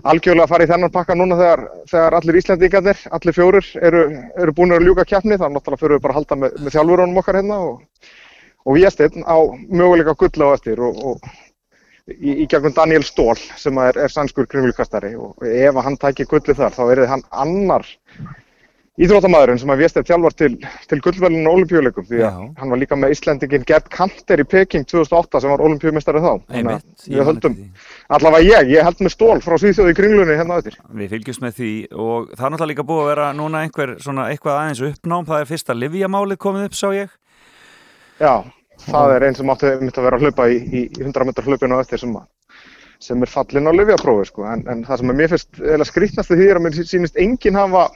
algjörlega 0.08 0.45
að 0.45 0.54
fara 0.54 0.68
í 0.68 0.70
þennan 0.70 0.94
pakka 0.94 1.18
núna 1.18 1.40
þegar, 1.40 1.66
þegar 1.90 2.18
allir 2.20 2.40
Íslandíkarnir, 2.41 3.02
allir 3.18 3.38
fjórir 3.38 3.72
eru, 3.90 4.06
eru 4.38 4.56
búin 4.60 4.76
að 4.78 4.88
ljúka 4.88 5.08
keppni. 5.10 5.40
Þannig 5.40 5.60
náttúrulega 5.60 5.84
fyrir 5.84 5.98
við 5.98 6.06
bara 6.06 6.16
að 6.16 6.22
halda 6.22 6.40
með, 6.44 6.62
með 6.62 6.78
þjálfurunum 6.78 7.22
okkar 7.24 7.41
hérna 7.41 7.60
og, 7.66 8.08
og 8.68 8.80
Viestin 8.80 9.28
á 9.28 9.38
möguleika 9.68 10.18
gull 10.22 10.48
á 10.48 10.48
eftir 10.54 10.84
og, 10.86 11.04
og 11.12 11.30
í, 12.08 12.44
í 12.44 12.48
gegnum 12.49 12.76
Daniel 12.76 13.06
Stól 13.06 13.38
sem 13.60 13.78
er, 13.84 13.98
er 13.99 14.12
sannskur 14.14 14.48
kringlukastari 14.49 15.14
og 15.20 15.44
ef 15.48 15.80
hann 15.84 15.98
tækir 15.99 16.30
gullið 16.32 16.62
þar 16.62 16.76
þá 16.78 16.84
er 16.88 17.04
hann 17.12 17.26
annar 17.32 17.88
íþróttamæðurinn 18.98 19.60
sem 19.61 19.72
að 19.74 19.82
Viestin 19.84 20.06
þjálfar 20.07 20.36
til, 20.38 20.49
til 20.90 20.98
gullvelinu 21.06 21.52
olimpíuleikum 21.52 22.06
því 22.07 22.22
að 22.26 22.40
hann 22.57 22.72
var 22.74 22.80
líka 22.82 22.98
með 22.98 23.14
Íslendingin 23.14 23.65
Gerd 23.69 23.91
Kanter 23.94 24.41
í 24.41 24.45
Peking 24.49 24.88
2008 24.90 25.41
sem 25.44 25.53
var 25.53 25.64
olimpíumestari 25.68 26.24
þá. 26.24 26.32
Þannig 26.49 26.72
að 26.74 27.11
við 27.14 27.24
höldum, 27.30 27.57
allavega 28.18 28.48
ég, 28.48 28.72
ég 28.74 28.88
held 28.88 29.03
með 29.06 29.14
Stól 29.14 29.38
frá 29.45 29.57
Svíþjóði 29.61 29.94
í 29.94 29.98
kringlunni 29.99 30.40
hérna 30.40 30.57
á 30.57 30.60
eftir. 30.64 30.80
Við 30.98 31.14
fylgjumst 31.14 31.45
með 31.45 31.60
því 31.60 31.72
og 31.94 32.32
það 32.34 32.48
er 32.48 32.56
náttúrulega 32.56 32.72
líka 32.74 32.88
búið 32.90 33.03
að 33.03 33.11
vera 33.11 33.28
núna 33.38 33.64
einhver 33.68 33.94
svona 34.02 34.30
eitthvað 34.32 34.61
aðeins 34.64 34.84
uppnám, 34.90 35.30
það 35.30 35.44
er 35.44 35.52
fyrsta 35.52 35.78
livjamálið 35.78 36.41
komið 36.48 36.69
upp, 36.72 36.80
sá 36.80 36.88
ég. 36.98 37.14
Já, 38.18 38.34
það 38.88 39.14
er 39.14 39.28
einn 39.28 39.38
sem 39.38 39.53
átti 39.53 39.76
mitt 39.84 40.02
að 40.02 40.10
vera 40.10 40.18
að 40.18 40.26
hlaupa 40.26 40.49
í, 40.49 40.57
í 40.74 40.84
100 41.03 41.30
metrar 41.30 41.45
hlaupinu 41.45 41.78
á 41.78 41.82
eftir 41.84 42.02
sem, 42.02 42.18
að, 42.18 42.26
sem 43.03 43.22
er 43.22 43.30
fallin 43.30 43.69
á 43.69 43.78
livjaprófi 43.78 44.26
sko. 44.32 44.45
en, 44.49 44.65
en 44.65 44.84
það 44.88 45.02
sem 45.02 45.14
er 45.14 45.19
mér 45.22 45.34
finnst 45.34 45.61
eða 45.76 45.88
skrýtnast 45.88 46.34
því 46.34 46.48
er 46.49 46.60
að 46.60 46.65
mér 46.65 46.80
sýnist 46.82 47.22
enginn 47.22 47.60
hafa 47.60 47.88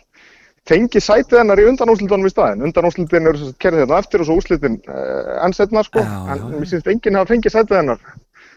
fengið 0.70 1.06
sætið 1.06 1.40
hennar 1.42 1.62
í 1.62 1.68
undanúslitunum 1.72 2.30
í 2.30 2.34
staðin. 2.34 2.66
Undanúslitin 2.68 3.30
eru 3.32 3.40
sagt 3.42 3.62
kerðið 3.64 3.86
hérna 3.86 3.98
á 3.98 4.02
eftir 4.04 4.24
og 4.24 4.30
svo 4.30 4.38
úslitin 4.42 4.78
uh, 4.86 5.40
enn 5.46 5.56
setna 5.58 5.86
sko. 5.88 6.04
en 6.04 6.44
mér 6.52 6.70
sýnist 6.70 6.92
enginn 6.92 7.18
hafa 7.18 7.34
fengið 7.34 7.56
sætið 7.56 7.80
hennar 7.82 8.04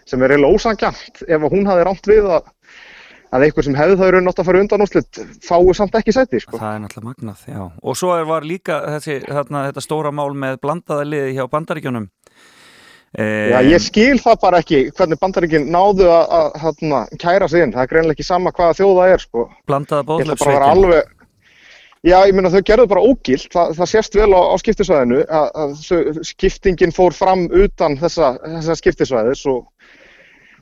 sem 0.05 0.21
er 0.21 0.35
eiginlega 0.35 0.59
ósangjant 0.59 1.23
ef 1.25 1.47
hún 1.49 1.71
hafi 1.71 1.87
rámt 1.89 2.11
við 2.11 2.29
að 2.29 2.51
að 3.35 3.47
einhver 3.49 3.67
sem 3.67 3.75
hefði 3.75 3.97
það 3.99 4.11
í 4.11 4.15
raun 4.15 4.31
átt 4.31 4.41
að 4.41 4.49
fara 4.49 4.61
undan 4.63 4.85
úslit 4.85 5.21
fái 5.43 5.75
samt 5.75 5.97
ekki 5.99 6.13
sæti 6.15 6.41
sko. 6.43 6.59
Það 6.61 6.75
er 6.77 6.83
náttúrulega 6.85 7.09
magnað, 7.09 7.47
já. 7.51 7.63
Og 7.83 7.97
svo 7.99 8.19
var 8.29 8.47
líka 8.47 8.77
þessi, 8.95 9.17
þarna, 9.27 9.65
þetta 9.71 9.83
stóra 9.83 10.13
mál 10.15 10.37
með 10.39 10.61
blandaða 10.63 11.09
liði 11.09 11.33
hjá 11.39 11.49
bandaríkjunum. 11.51 12.07
Já, 13.15 13.61
ég 13.63 13.79
skil 13.79 14.19
það 14.19 14.39
bara 14.43 14.61
ekki 14.63 14.79
hvernig 14.95 15.21
bandaríkin 15.23 15.69
náðu 15.71 16.09
að, 16.11 16.33
að, 16.35 16.81
að 16.99 17.13
kæra 17.23 17.49
sig 17.51 17.63
inn. 17.63 17.75
Það 17.75 17.85
er 17.85 17.91
greinlega 17.93 18.17
ekki 18.17 18.27
sama 18.27 18.53
hvaða 18.55 18.79
þjóða 18.81 19.05
er 19.13 19.23
sko. 19.23 19.45
Blandaða 19.71 20.17
Ég 20.19 20.25
ætla 20.25 20.39
bara 20.41 20.51
að 20.51 20.59
vera 20.59 20.71
alveg 20.75 21.13
Já, 22.05 22.19
ég 22.29 22.35
meina 22.37 22.51
þau 22.53 22.61
gerðu 22.69 22.85
bara 22.91 23.03
ógilt, 23.05 23.47
það, 23.55 23.71
það 23.79 23.89
sést 23.95 24.17
vel 24.19 24.33
á, 24.37 24.41
á 24.53 24.55
skiptisvæðinu 24.61 25.21
að, 25.25 25.47
að 25.63 26.25
skiptingin 26.29 26.93
fór 26.93 27.15
fram 27.17 27.47
utan 27.49 27.97
þessa, 28.01 28.35
þessa 28.45 28.77
skiptisvæðis 28.77 29.45
og, 29.49 29.63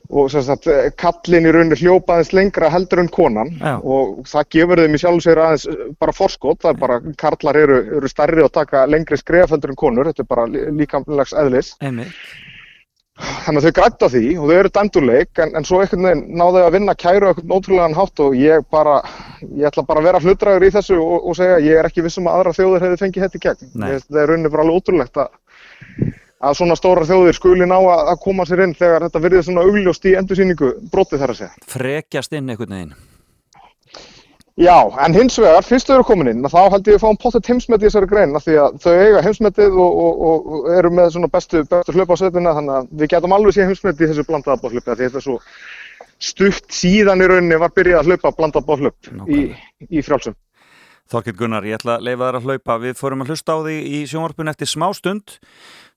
og 0.07 0.31
sagt, 0.31 0.69
kallin 1.01 1.49
í 1.49 1.51
rauninni 1.51 1.79
hljópaðins 1.81 2.31
lengra 2.37 2.71
heldur 2.71 3.03
en 3.03 3.11
konan 3.11 3.51
Já. 3.59 3.75
og 3.83 4.23
það 4.31 4.49
gefur 4.55 4.83
þeim 4.85 4.95
í 4.95 5.01
sjálf 5.03 5.25
sér 5.27 5.43
aðeins 5.43 5.67
eh, 5.67 5.83
bara 5.99 6.15
forskot, 6.15 6.61
það 6.63 6.71
er 6.71 6.79
bara, 6.85 7.01
karlar 7.25 7.59
eru, 7.65 7.81
eru 7.99 8.11
stærri 8.11 8.47
og 8.47 8.53
taka 8.55 8.85
lengri 8.87 9.19
skref 9.19 9.51
heldur 9.51 9.75
en 9.75 9.81
konur, 9.83 10.13
þetta 10.13 10.23
er 10.23 10.31
bara 10.31 10.47
lí- 10.47 10.65
líkamlegs 10.79 11.35
eðlis. 11.43 11.75
Einmitt. 11.83 12.15
Þannig 13.43 13.59
að 13.59 13.65
þau 13.67 13.75
grætt 13.77 14.03
á 14.03 14.07
því 14.13 14.23
og 14.37 14.49
þau 14.49 14.55
eru 14.55 14.71
dæmduleik 14.77 15.41
en, 15.43 15.53
en 15.57 15.67
svo 15.67 15.79
einhvern 15.83 16.07
veginn 16.07 16.23
náðu 16.39 16.57
þau 16.59 16.65
að 16.67 16.75
vinna 16.77 16.95
kæru 17.03 17.29
eitthvað 17.29 17.53
ótrúlegan 17.57 17.95
hátt 17.97 18.23
og 18.23 18.35
ég 18.39 18.65
bara, 18.73 18.95
ég 19.43 19.67
ætla 19.69 19.85
bara 19.87 20.03
að 20.03 20.09
vera 20.09 20.21
hlutræður 20.23 20.67
í 20.67 20.71
þessu 20.73 20.97
og, 20.99 21.29
og 21.29 21.37
segja 21.39 21.61
ég 21.63 21.79
er 21.79 21.89
ekki 21.89 22.05
vissum 22.05 22.27
að 22.27 22.39
aðra 22.39 22.55
þjóðir 22.57 22.87
hefði 22.87 22.99
fengið 23.03 23.25
þetta 23.25 23.39
í 23.39 23.45
gegn. 23.45 23.71
Ég, 23.93 24.03
það 24.09 24.21
er 24.23 24.31
rauninni 24.31 24.53
bara 24.53 24.65
alveg 24.67 24.81
ótrúlegt 24.81 25.21
að, 25.23 25.39
að 26.49 26.59
svona 26.59 26.79
stóra 26.79 27.07
þjóðir 27.09 27.39
skuli 27.39 27.69
ná 27.69 27.77
að, 27.79 28.03
að 28.13 28.21
koma 28.27 28.47
sér 28.49 28.65
inn 28.67 28.77
þegar 28.79 29.07
þetta 29.07 29.23
virðið 29.27 29.47
svona 29.49 29.65
augljóst 29.69 30.11
í 30.11 30.17
endursýningu 30.19 30.75
brotið 30.91 31.23
þar 31.25 31.35
að 31.35 31.41
segja. 31.43 31.65
Frekjast 31.77 32.39
inn 32.39 32.53
einhvern 32.53 32.77
veginn. 32.79 32.95
Já, 34.61 34.75
en 35.01 35.15
hins 35.17 35.39
vegar, 35.41 35.65
fyrst 35.65 35.87
þau 35.89 35.95
eru 35.95 36.03
komin 36.05 36.29
inn, 36.29 36.45
þá 36.45 36.69
held 36.75 36.85
ég 36.85 36.99
að 36.99 37.01
fá 37.01 37.07
um 37.09 37.17
pottet 37.17 37.47
heimsmet 37.49 37.81
í 37.81 37.87
þessari 37.87 38.09
grein, 38.11 38.35
því 38.37 38.57
að 38.61 38.75
þau 38.83 38.91
eiga 38.93 39.23
heimsmetið 39.25 39.79
og, 39.81 39.95
og, 40.03 40.19
og, 40.27 40.67
eru 40.77 40.91
með 40.93 41.09
svona 41.15 41.29
bestu, 41.33 41.63
bestu 41.71 41.95
hlaupa 41.95 42.13
á 42.13 42.21
svetina, 42.21 42.53
þannig 42.59 42.75
að 42.77 42.91
við 42.99 43.11
getum 43.15 43.33
alveg 43.33 43.55
séð 43.55 43.71
heimsmet 43.71 44.03
í 44.03 44.11
þessu 44.11 44.27
af 44.53 44.61
því 44.61 44.83
þetta 44.85 45.09
er 45.09 45.25
svo 45.25 45.39
stutt 46.21 46.69
síðan 46.71 47.25
í 47.25 47.29
rauninni 47.31 47.59
var 47.59 47.73
byrjað 47.73 48.03
að 48.03 48.11
hlaupa 48.11 48.33
blandað 48.37 48.67
bóðhlaup 48.69 49.09
í, 49.25 49.41
í 49.89 50.05
frjálsum. 50.05 50.37
Þorkild 51.11 51.37
Gunnar, 51.37 51.65
ég 51.67 51.77
ætla 51.77 51.97
að 51.97 52.05
leifa 52.07 52.27
þær 52.29 52.37
að 52.37 52.45
hlaupa. 52.47 52.75
Við 52.79 52.93
fórum 52.97 53.23
að 53.25 53.33
hlusta 53.33 53.57
á 53.57 53.59
því 53.65 53.75
í 53.89 53.97
sjónvarpun 54.07 54.51
eftir 54.53 54.69
smá 54.71 54.85
stund. 54.95 55.35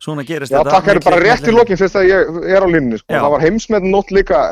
Svona 0.03 0.25
gerist 0.27 0.53
Já, 0.53 0.59
þetta. 0.59 0.75
takk 0.75 0.91
er 0.93 1.01
bara 1.05 1.21
rétt 1.23 1.47
í 1.47 1.55
lokin 1.55 1.79
fyrst 1.79 1.97
að 1.97 2.09
ég 2.11 2.41
er 2.51 2.67
á 2.67 2.69
línni, 2.69 2.99
sko. 2.99 3.07
Já. 3.15 3.21
Það 3.23 3.33
var 3.37 3.45
heimsmet 3.47 3.87
nótt 3.87 4.11
líka, 4.13 4.43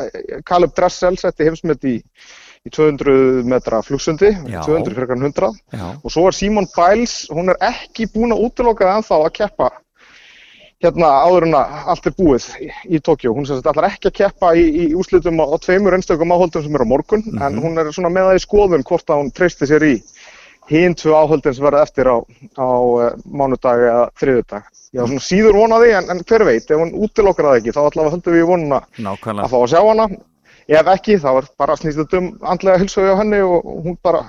Caleb 0.47 0.77
Dressel 0.79 1.19
setti 1.21 1.49
heimsmet 1.49 1.85
í, 1.91 1.97
í 2.65 2.73
200 2.73 3.45
metra 3.45 3.83
flugsundi, 3.85 4.31
Já. 4.49 4.63
200 4.65 4.97
frekar 4.97 5.19
en 5.19 5.27
100. 5.29 5.49
Já. 5.75 5.87
Og 6.01 6.13
svo 6.13 6.27
er 6.31 6.37
Simon 6.37 6.69
Biles, 6.73 7.17
hún 7.29 7.53
er 7.53 7.59
ekki 7.61 8.07
búin 8.13 8.33
að 8.33 8.47
útiloka 8.47 8.87
það 8.89 9.01
ennþá 9.01 9.19
að 9.21 9.35
keppa 9.41 9.71
hérna 10.85 11.11
áður 11.25 11.47
en 11.49 11.57
að 11.57 11.75
allt 11.93 12.07
er 12.09 12.15
búið 12.19 12.47
í, 12.61 12.69
í 12.97 13.01
Tókjó. 13.05 13.33
Hún 13.37 13.47
sem 13.49 13.59
sagt 13.59 13.69
ætlar 13.73 13.89
ekki 13.89 14.11
að 14.11 14.17
keppa 14.19 14.53
í, 14.57 14.65
í 14.65 14.87
úslitum 14.97 15.41
á, 15.41 15.45
á 15.49 15.57
tveimur 15.61 15.97
einstökum 15.97 16.35
áhaldum 16.35 16.65
sem 16.65 16.77
eru 16.77 16.89
á 16.89 16.93
morgun, 16.93 17.25
en 17.41 17.61
hún 17.63 17.81
er 17.81 17.93
svona 17.95 18.13
með 18.13 18.31
það 18.31 18.41
í 18.41 18.45
skoðun 18.45 18.87
hvort 18.89 19.13
að 19.13 19.23
hún 19.23 19.33
treysti 19.37 19.69
sér 19.71 19.87
í 19.87 19.95
hinn 20.69 20.97
tvö 20.97 21.13
áhaldin 21.17 21.57
sem 21.57 21.65
verða 21.65 21.85
eftir 21.85 22.09
á, 22.09 22.17
á 22.57 22.69
uh, 22.69 23.09
mánudag 23.29 23.85
eða 23.85 24.05
þriðudag. 24.21 24.69
Já, 24.95 25.03
svona 25.03 25.25
síður 25.25 25.59
vonaði, 25.61 25.91
en, 25.99 26.13
en 26.13 26.23
hver 26.25 26.45
veit, 26.49 26.69
ef 26.69 26.81
hún 26.81 26.95
útilokar 27.05 27.51
það 27.51 27.59
ekki, 27.61 27.75
þá 27.77 27.83
allavega 27.85 28.15
höldum 28.15 28.37
við 28.39 28.47
vonuna 28.49 28.79
Nákvæmlega. 28.97 29.45
að 29.45 29.53
fá 29.53 29.59
að 29.61 29.71
sjá 29.75 29.81
hana. 29.85 30.09
Ef 30.69 30.89
ekki, 30.95 31.19
þá 31.21 31.31
er 31.35 31.51
bara 31.61 31.77
snýst 31.77 32.17
um 32.17 32.33
andlega 32.41 32.81
hilsögu 32.81 33.13
á 33.13 33.21
henni 33.21 33.43
og 33.45 33.61
og 33.65 33.85
hún 33.85 33.99
bara 34.03 34.25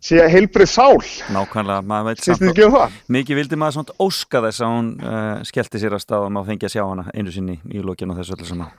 sé 0.00 0.22
heilbrið 0.30 0.70
sál. 0.70 0.98
Nákvæmlega, 1.34 1.82
maður 1.82 2.10
veit 2.10 2.24
Snýst 2.24 2.48
ekki 2.50 2.66
um 2.66 2.74
það? 2.76 2.98
Mikið 3.16 3.40
vildi 3.40 3.58
maður 3.60 3.78
svona 3.78 3.96
óska 4.06 4.42
þess 4.44 4.64
að 4.64 4.74
hún 4.74 4.90
uh, 5.02 5.44
skellti 5.48 5.82
sér 5.82 5.96
að 5.96 6.04
stað 6.04 6.26
og 6.26 6.34
maður 6.34 6.52
fengi 6.52 6.68
að 6.68 6.74
sjá 6.76 6.82
hana 6.84 7.06
einu 7.14 7.34
sinni 7.34 7.56
í 7.72 7.82
lókinu 7.84 8.16
þessu 8.18 8.36
öllu 8.36 8.48
saman. 8.50 8.74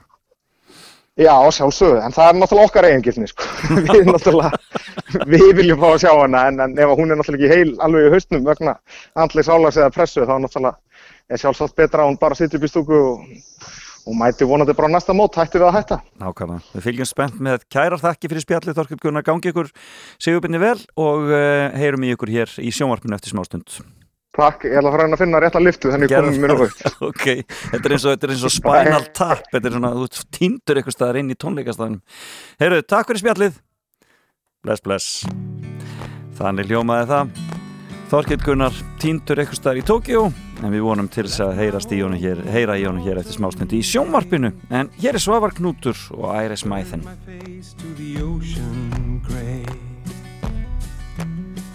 Já, 1.18 1.34
sjálfsögðu, 1.50 1.98
en 2.06 2.14
það 2.14 2.28
er 2.30 2.36
náttúrulega 2.38 2.70
okkar 2.70 2.86
eigingilni, 2.86 3.26
sko. 3.26 3.46
við 3.88 4.04
náttúrulega, 4.06 4.58
við 5.26 5.48
viljum 5.58 5.80
fá 5.82 5.88
að 5.88 6.02
sjá 6.04 6.12
hana, 6.14 6.44
en, 6.46 6.60
en 6.62 6.76
ef 6.78 6.92
hún 6.94 7.10
er 7.10 7.18
náttúrulega 7.18 7.48
ekki 7.48 7.56
heil 7.56 7.72
alveg 7.82 8.06
í 8.06 8.12
haustnum 8.12 8.44
vegna 8.46 8.76
andlegs 9.18 9.50
álags 9.50 9.80
eða 9.80 9.90
pressu, 9.96 10.22
þá 10.22 10.36
náttúrulega 10.44 10.78
er 11.28 11.42
sjálfsagt 11.42 11.74
betra 11.76 12.04
að 12.04 12.12
hún 12.12 12.20
bara 12.22 12.38
sitja 12.38 12.60
upp 12.60 12.68
í 12.68 12.70
stúku 12.70 13.00
og, 13.08 13.26
og 14.08 14.16
mæti 14.16 14.46
vonandi 14.48 14.74
bara 14.76 14.88
næsta 14.92 15.14
mót, 15.16 15.36
hætti 15.36 15.60
við 15.60 15.68
að 15.68 15.76
hætta. 15.76 16.00
Nákvæmlega. 16.22 16.64
Við 16.74 16.86
fylgjum 16.86 17.08
spennt 17.10 17.38
með 17.44 17.64
kærar 17.72 18.00
þakki 18.00 18.30
fyrir 18.32 18.44
spjallið 18.46 18.78
Þorkild 18.78 19.02
Gunnar, 19.04 19.26
gangi 19.26 19.52
ykkur 19.52 19.70
sigurbyrni 20.16 20.60
vel 20.62 20.78
og 20.96 21.28
uh, 21.28 21.68
heyrum 21.76 22.06
í 22.08 22.12
ykkur 22.16 22.32
hér 22.32 22.54
í 22.64 22.72
sjónvarpinu 22.72 23.18
eftir 23.18 23.34
smástund. 23.34 23.80
Takk, 24.38 24.68
ég 24.68 24.78
ætla 24.78 24.92
að 24.92 24.94
fara 24.94 25.06
að 25.08 25.16
að 25.16 25.22
finna 25.24 25.42
rétta 25.42 25.60
liftu, 25.62 25.90
þannig 25.90 26.12
komum 26.14 26.40
mér 26.44 26.52
nú 26.54 26.68
það. 26.68 26.96
Ok, 27.08 27.24
þetta 27.72 27.82
er 27.82 27.96
eins 27.96 28.06
og, 28.06 28.28
er 28.28 28.34
og 28.36 28.54
spinal 28.54 29.02
tap, 29.16 29.44
þetta 29.50 29.70
er 29.70 29.76
svona, 29.76 29.92
þú 29.98 30.24
týndur 30.38 30.80
eitthvað 30.80 30.96
staðar 30.96 31.20
inn 31.24 31.34
í 31.34 31.38
tónleikastæðinum. 31.42 32.00
Heyrðu, 32.62 32.86
takk 32.94 33.10
fyrir 33.10 33.24
spjallið. 33.24 33.60
Bless, 34.62 34.84
bless. 34.84 35.22
Þannig 36.38 36.70
hljómaði 36.70 37.10
það. 37.10 37.47
Þorkill 38.08 38.40
Gunnar 38.40 38.72
týndur 38.96 39.36
eitthvað 39.42 39.58
staðar 39.58 39.78
í 39.78 39.82
Tókjó 39.84 40.20
en 40.64 40.72
við 40.72 40.80
vonum 40.86 41.10
til 41.12 41.26
þess 41.26 41.42
að 41.44 41.58
heyrast 41.58 41.90
í 41.92 41.98
honum 42.00 42.16
hér, 42.22 42.38
heyra 42.48 42.78
í 42.80 42.86
honum 42.88 43.04
hér 43.04 43.20
eftir 43.20 43.36
smásnundi 43.36 43.82
í 43.82 43.84
sjónvarpinu 43.84 44.48
en 44.72 44.88
hér 44.96 45.18
er 45.18 45.20
Svavar 45.20 45.52
Knútur 45.52 45.98
og 46.16 46.32
Æris 46.32 46.64
gray. 49.28 49.64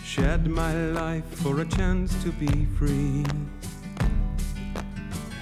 Shed 0.03 0.47
my 0.47 0.73
life 0.73 1.29
for 1.43 1.59
a 1.61 1.65
chance 1.65 2.15
to 2.23 2.31
be 2.41 2.65
free. 2.79 3.23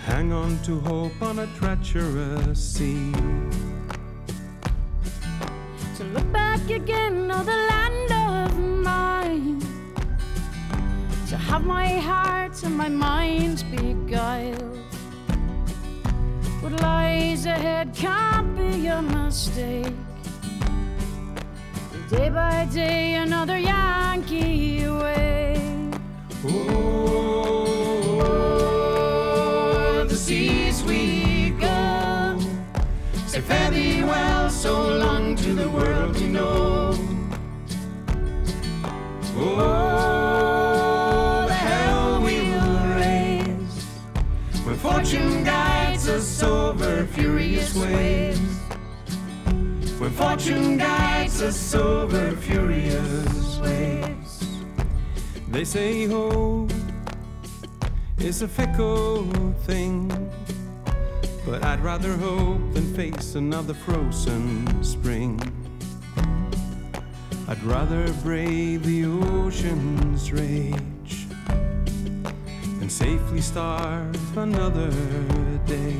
Hang 0.06 0.34
on 0.34 0.60
to 0.64 0.80
hope 0.82 1.22
on 1.22 1.40
a 1.40 1.48
treacherous 1.58 2.60
sea. 2.60 3.14
To 5.98 6.04
look 6.14 6.30
back 6.34 6.70
again 6.70 7.32
on 7.32 7.46
the 7.46 7.60
land 7.72 8.12
of 8.12 8.60
mine. 8.60 9.71
To 11.32 11.38
have 11.38 11.64
my 11.66 11.88
heart 11.88 12.62
and 12.64 12.76
my 12.76 12.90
mind 12.90 13.64
beguiled. 13.72 14.78
What 16.60 16.74
lies 16.82 17.46
ahead 17.46 17.96
can't 17.96 18.54
be 18.58 18.88
a 18.88 19.02
mistake. 19.02 19.96
Day 22.10 22.30
by 22.30 22.66
day, 22.66 23.14
another 23.14 23.58
Yankee 23.58 24.86
way. 24.90 25.56
O'er 26.44 27.24
the 30.04 30.18
seas 30.18 30.84
we 30.84 31.52
go. 31.52 32.38
Say 33.28 33.40
fare 33.40 33.72
thee 33.72 34.04
well, 34.04 34.50
so 34.50 34.74
long 34.98 35.38
to 35.38 35.54
the 35.54 35.70
world 35.70 36.20
we 36.20 36.28
know. 36.28 36.94
Oh, 39.38 39.71
us 46.12 46.44
over 46.44 47.06
furious 47.06 47.74
waves. 47.74 48.40
When 50.00 50.12
fortune 50.12 50.78
guides 50.78 51.42
us 51.42 51.74
over 51.74 52.32
furious 52.36 53.60
waves. 53.60 54.46
They 55.50 55.64
say 55.64 56.06
hope 56.08 56.72
is 58.20 58.42
a 58.42 58.48
fickle 58.48 59.26
thing. 59.66 60.10
But 61.46 61.64
I'd 61.64 61.82
rather 61.82 62.16
hope 62.18 62.74
than 62.74 62.94
face 62.94 63.36
another 63.36 63.74
frozen 63.74 64.84
spring. 64.84 65.40
I'd 67.48 67.64
rather 67.64 68.12
brave 68.24 68.84
the 68.84 69.06
ocean's 69.06 70.32
rage 70.32 70.91
safely 72.92 73.40
starve 73.40 74.38
another 74.38 74.92
day. 75.66 75.96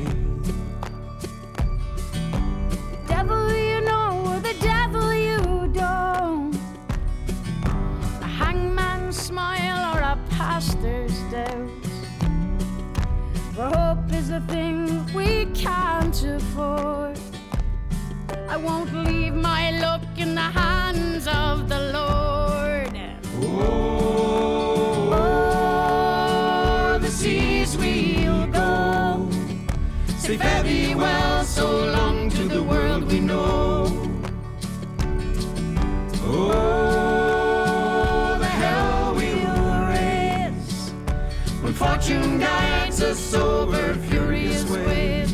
Devil 3.08 3.50
you 3.50 3.80
know, 3.80 4.22
or 4.26 4.40
the 4.40 4.54
devil 4.60 5.14
you 5.14 5.72
don't. 5.72 6.54
A 8.20 8.26
hangman's 8.26 9.16
smile 9.16 9.94
or 9.94 10.00
a 10.00 10.18
pastor's 10.28 11.18
doubt. 11.30 11.70
For 13.54 13.70
hope 13.74 14.12
is 14.12 14.28
a 14.28 14.40
thing 14.40 14.76
we 15.14 15.46
can't 15.54 16.22
afford. 16.24 17.18
I 18.50 18.58
won't 18.58 18.92
leave 18.92 19.34
my 19.34 19.70
luck 19.80 20.02
in 20.18 20.34
the 20.34 20.50
hands 20.60 21.26
of 21.26 21.70
the 21.70 21.91
fortune 42.02 42.40
guides 42.40 43.00
us 43.00 43.32
over 43.32 43.94
furious 43.94 44.68
waves. 44.68 45.32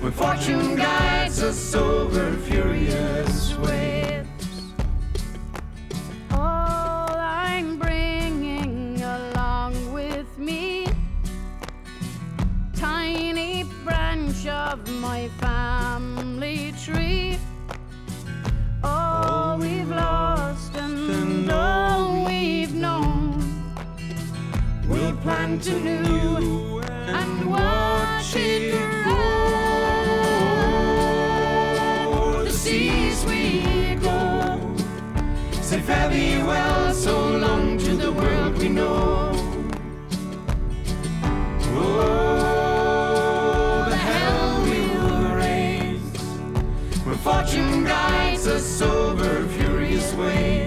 When 0.00 0.12
fortune 0.12 0.76
guides 0.76 1.42
us 1.42 1.74
over 1.74 2.36
furious 2.36 3.56
waves. 3.56 4.72
All 6.30 7.10
I'm 7.10 7.76
bringing 7.76 9.02
along 9.02 9.92
with 9.92 10.38
me, 10.38 10.86
tiny 12.76 13.64
branch 13.84 14.46
of 14.46 14.88
my 15.00 15.26
family 15.40 15.79
we'll 25.50 26.80
plant 26.80 27.08
and 27.08 27.50
watch 27.50 28.36
it 28.36 28.72
grow. 29.02 29.14
The 32.44 32.50
seas 32.50 33.24
we 33.24 33.96
go. 33.96 34.60
Say 35.60 35.80
fare 35.80 36.08
thee 36.08 36.38
well, 36.42 36.94
so 36.94 37.30
long 37.30 37.78
to 37.78 37.96
the 37.96 38.12
world 38.12 38.58
we 38.58 38.68
know. 38.68 39.32
Oh, 41.72 43.86
the 43.88 43.96
hell 43.96 44.62
we'll 44.62 45.34
raise 45.34 46.00
when 47.04 47.16
fortune 47.16 47.84
guides 47.84 48.46
us 48.46 48.80
over 48.82 49.46
furious 49.48 50.12
waves. 50.14 50.59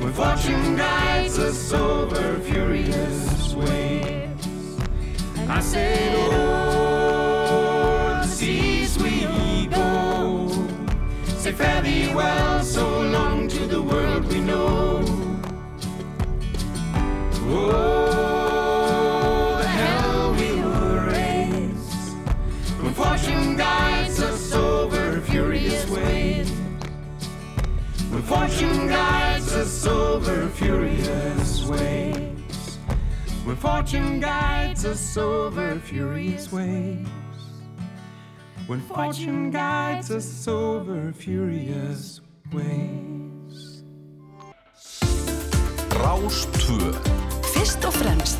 When 0.00 0.12
fortune 0.14 0.76
guides 0.76 1.38
us 1.38 1.72
over 1.74 2.38
furious 2.40 3.54
waves. 3.54 4.46
I 5.46 5.60
said, 5.60 6.14
oh, 6.32 8.20
the 8.22 8.26
seas 8.26 8.96
we 8.98 9.66
go. 9.66 10.48
Say 11.36 11.52
fare 11.52 11.82
thee 11.82 12.14
well, 12.14 12.62
so 12.62 13.02
long 13.02 13.46
to 13.48 13.66
the 13.66 13.82
world 13.82 14.26
we 14.28 14.40
know. 14.40 15.04
Oh, 17.52 18.19
fortune 28.30 28.86
guides 28.86 29.52
us 29.54 29.86
over 29.86 30.48
furious 30.50 31.66
waves. 31.66 32.78
When 33.44 33.56
fortune 33.56 34.20
guides 34.20 34.84
us 34.84 35.16
over 35.16 35.80
furious 35.80 36.52
waves. 36.52 37.10
When 38.68 38.80
fortune 38.82 39.50
guides 39.50 40.12
us 40.12 40.46
over 40.46 41.12
furious 41.12 42.20
waves. 42.52 43.82
Rástvö 45.90 46.94
Fyrst 47.52 47.84
og 47.84 47.92
fremst 47.92 48.39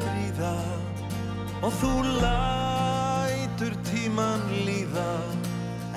stríða 0.00 0.56
og 1.60 1.72
þú 1.80 1.92
lætur 2.22 3.74
tíman 3.90 4.44
líða. 4.64 5.12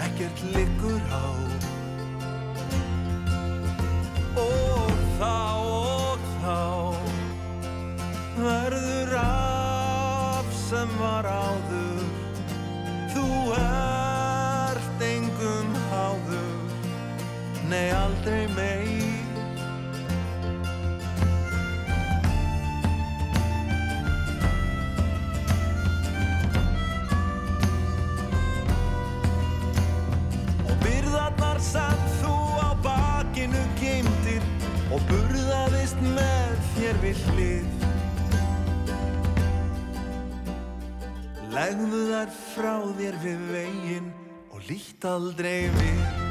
Ekkert 0.03 0.41
liggur 0.51 0.99
á. 1.13 1.27
Og 4.43 4.91
þá 5.19 5.38
og 5.63 6.25
þá 6.43 6.59
verður 8.43 9.15
af 9.21 10.51
sem 10.67 10.95
var 10.99 11.30
áður. 11.31 12.03
Þú 13.13 13.27
ert 13.61 15.05
engum 15.13 15.75
háður. 15.93 16.57
Nei 17.71 17.88
aldrei 17.95 18.47
meir 18.57 18.82
og 34.94 35.06
burðaðist 35.10 36.02
með 36.06 36.60
þér 36.76 36.99
við 37.02 37.22
hlið. 37.32 37.88
Legðu 41.53 42.03
þar 42.11 42.36
frá 42.53 42.76
þér 42.99 43.18
við 43.24 43.48
veginn 43.53 44.11
og 44.53 44.70
lítt 44.70 45.10
aldrei 45.10 45.57
við 45.80 46.22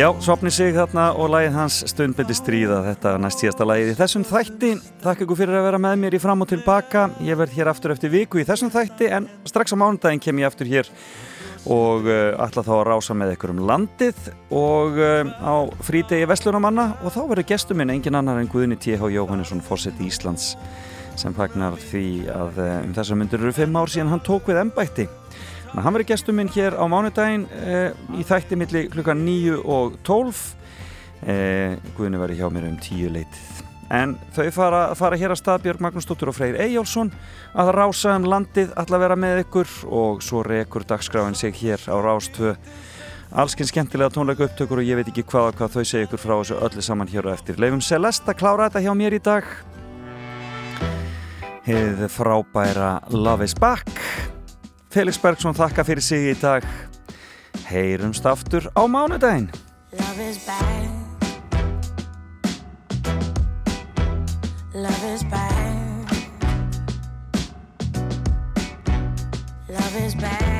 já 0.00 0.08
svopni 0.16 0.48
sig 0.48 0.70
þarna 0.72 1.10
og 1.20 1.28
lagið 1.28 1.56
hans 1.58 1.74
stundbindi 1.90 2.32
stríða 2.32 2.78
þetta 2.86 3.10
næst 3.20 3.42
síðasta 3.42 3.66
lagið 3.68 3.90
í 3.90 3.96
þessum 3.98 4.22
þætti. 4.24 4.70
Þakka 5.02 5.26
ykkur 5.26 5.36
fyrir 5.36 5.58
að 5.58 5.66
vera 5.66 5.80
með 5.84 5.98
mér 6.00 6.16
í 6.16 6.20
fram 6.22 6.40
og 6.40 6.48
tilbaka. 6.48 7.02
Ég 7.26 7.36
verð 7.36 7.58
hér 7.58 7.68
aftur 7.68 7.92
eftir 7.92 8.12
viku 8.14 8.40
í 8.40 8.46
þessum 8.48 8.70
þætti 8.72 9.10
en 9.12 9.26
strax 9.50 9.74
á 9.74 9.80
mánudaginn 9.82 10.22
kem 10.24 10.40
ég 10.40 10.48
aftur 10.48 10.70
hér 10.70 10.88
og 11.68 12.08
uh, 12.08 12.32
ætla 12.46 12.64
þá 12.64 12.72
að 12.78 12.86
rása 12.88 13.18
með 13.18 13.34
ykkur 13.34 13.52
um 13.52 13.62
landið 13.68 14.30
og 14.56 14.96
uh, 14.96 15.34
á 15.36 15.54
frítegi 15.84 16.30
Vestlunamanna 16.30 16.86
og 17.04 17.12
þá 17.12 17.20
verður 17.34 17.50
gestur 17.52 17.76
minn 17.76 17.92
engin 17.92 18.16
annar 18.16 18.40
en 18.40 18.48
Guðni 18.48 18.80
T.H. 18.80 19.04
Jóhannesson 19.12 19.60
fórseti 19.60 20.08
Íslands 20.08 20.54
sem 21.20 21.36
fagnar 21.36 21.76
því 21.90 22.06
að 22.32 22.62
uh, 22.62 22.74
um 22.86 22.96
þessar 22.96 23.20
myndir 23.20 23.44
eru 23.44 23.52
fimm 23.52 23.76
ár 23.76 23.92
síðan 23.92 24.14
hann 24.14 24.24
tók 24.24 24.48
við 24.48 24.64
embætti 24.64 25.10
Þannig 25.70 25.84
að 25.84 25.86
hann 25.86 25.94
verður 25.94 26.10
gestur 26.10 26.34
minn 26.34 26.48
hér 26.50 26.74
á 26.74 26.84
mánudaginn 26.90 27.42
eh, 27.62 27.92
í 28.18 28.24
þætti 28.26 28.56
milli 28.58 28.80
klukkan 28.90 29.20
9 29.22 29.60
og 29.70 30.00
12 30.02 30.40
eh, 31.30 31.76
Guðni 31.94 32.18
verður 32.18 32.40
hjá 32.40 32.48
mér 32.50 32.66
um 32.66 32.78
10 32.82 33.12
leitið. 33.14 33.60
En 33.94 34.16
þau 34.34 34.48
fara, 34.54 34.80
fara 34.98 35.18
hér 35.18 35.30
að 35.30 35.38
stað 35.38 35.62
Björg 35.68 35.84
Magnúsdóttur 35.86 36.32
og 36.32 36.34
Freyr 36.34 36.58
Eyjálsson 36.62 37.12
að 37.54 37.70
rása 37.76 38.16
um 38.18 38.26
landið 38.26 38.74
alla 38.82 39.00
vera 39.02 39.18
með 39.18 39.44
ykkur 39.44 39.70
og 39.94 40.26
svo 40.26 40.42
rekur 40.46 40.86
dagskráin 40.90 41.38
sig 41.38 41.54
hér 41.62 41.86
á 41.86 41.94
Rástvö. 42.02 42.56
Allskinn 43.30 43.70
skemmtilega 43.70 44.10
tónleika 44.10 44.48
upptökur 44.48 44.82
og 44.82 44.90
ég 44.90 44.98
veit 44.98 45.10
ekki 45.12 45.22
hvað 45.22 45.52
og 45.52 45.58
hvað 45.60 45.76
þau 45.76 45.84
segja 45.84 46.08
ykkur 46.08 46.22
frá 46.24 46.34
þessu 46.34 46.58
öllu 46.66 46.82
saman 46.82 47.10
hér 47.14 47.30
og 47.30 47.36
eftir. 47.36 47.62
Leifum 47.62 47.82
Celeste 47.82 48.34
að 48.34 48.42
klára 48.42 48.66
þetta 48.66 48.82
hjá 48.88 48.94
mér 48.98 49.18
í 49.20 49.22
dag. 49.22 49.54
Hið 51.70 52.08
frábæra 52.10 52.96
Love 53.14 53.46
is 53.46 53.54
Back 53.54 53.99
Felix 54.90 55.20
Bergsson 55.22 55.54
þakka 55.54 55.84
fyrir 55.86 56.02
sig 56.02 56.32
í 56.32 56.36
dag 56.40 56.66
Heyrumst 57.70 58.26
aftur 58.26 58.66
á 58.74 58.82
mánudaginn 58.90 59.50
Love 59.92 60.20
is 60.20 60.38
bad. 60.46 60.90
Love 64.72 65.04
is 65.04 65.24
bad. 65.24 66.06
Love 69.68 69.96
is 69.96 70.14
bad. 70.14 70.59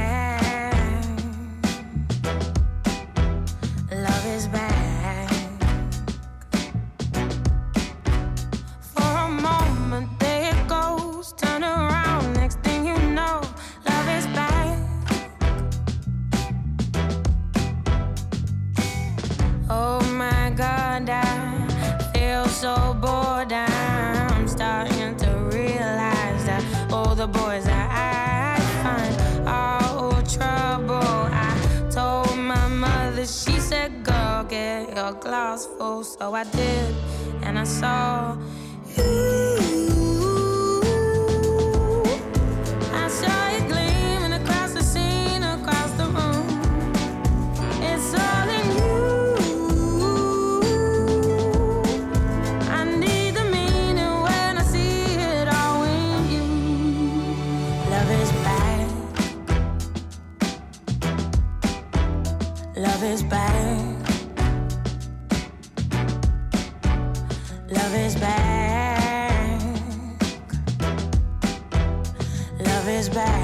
Your 35.00 35.12
glass 35.12 35.66
full. 35.78 36.04
So 36.04 36.34
I 36.34 36.44
did, 36.44 36.94
and 37.42 37.58
I 37.58 37.64
saw 37.64 38.36
you. 38.96 39.56
I 43.04 43.08
saw 43.08 43.40
it 43.56 43.59
back. 68.20 69.62
Love 72.60 72.88
is 72.88 73.08
back. 73.08 73.39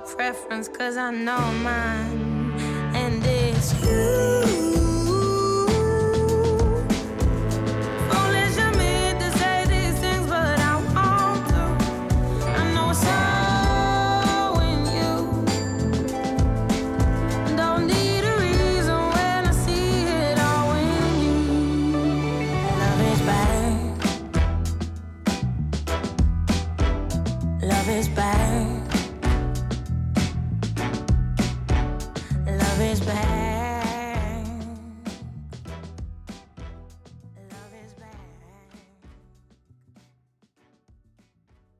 Preference? 0.00 0.68
Cause 0.68 0.96
I 0.96 1.10
know 1.10 1.40
mine, 1.62 2.52
and 2.94 3.22
it's 3.24 3.72
you. 3.84 4.67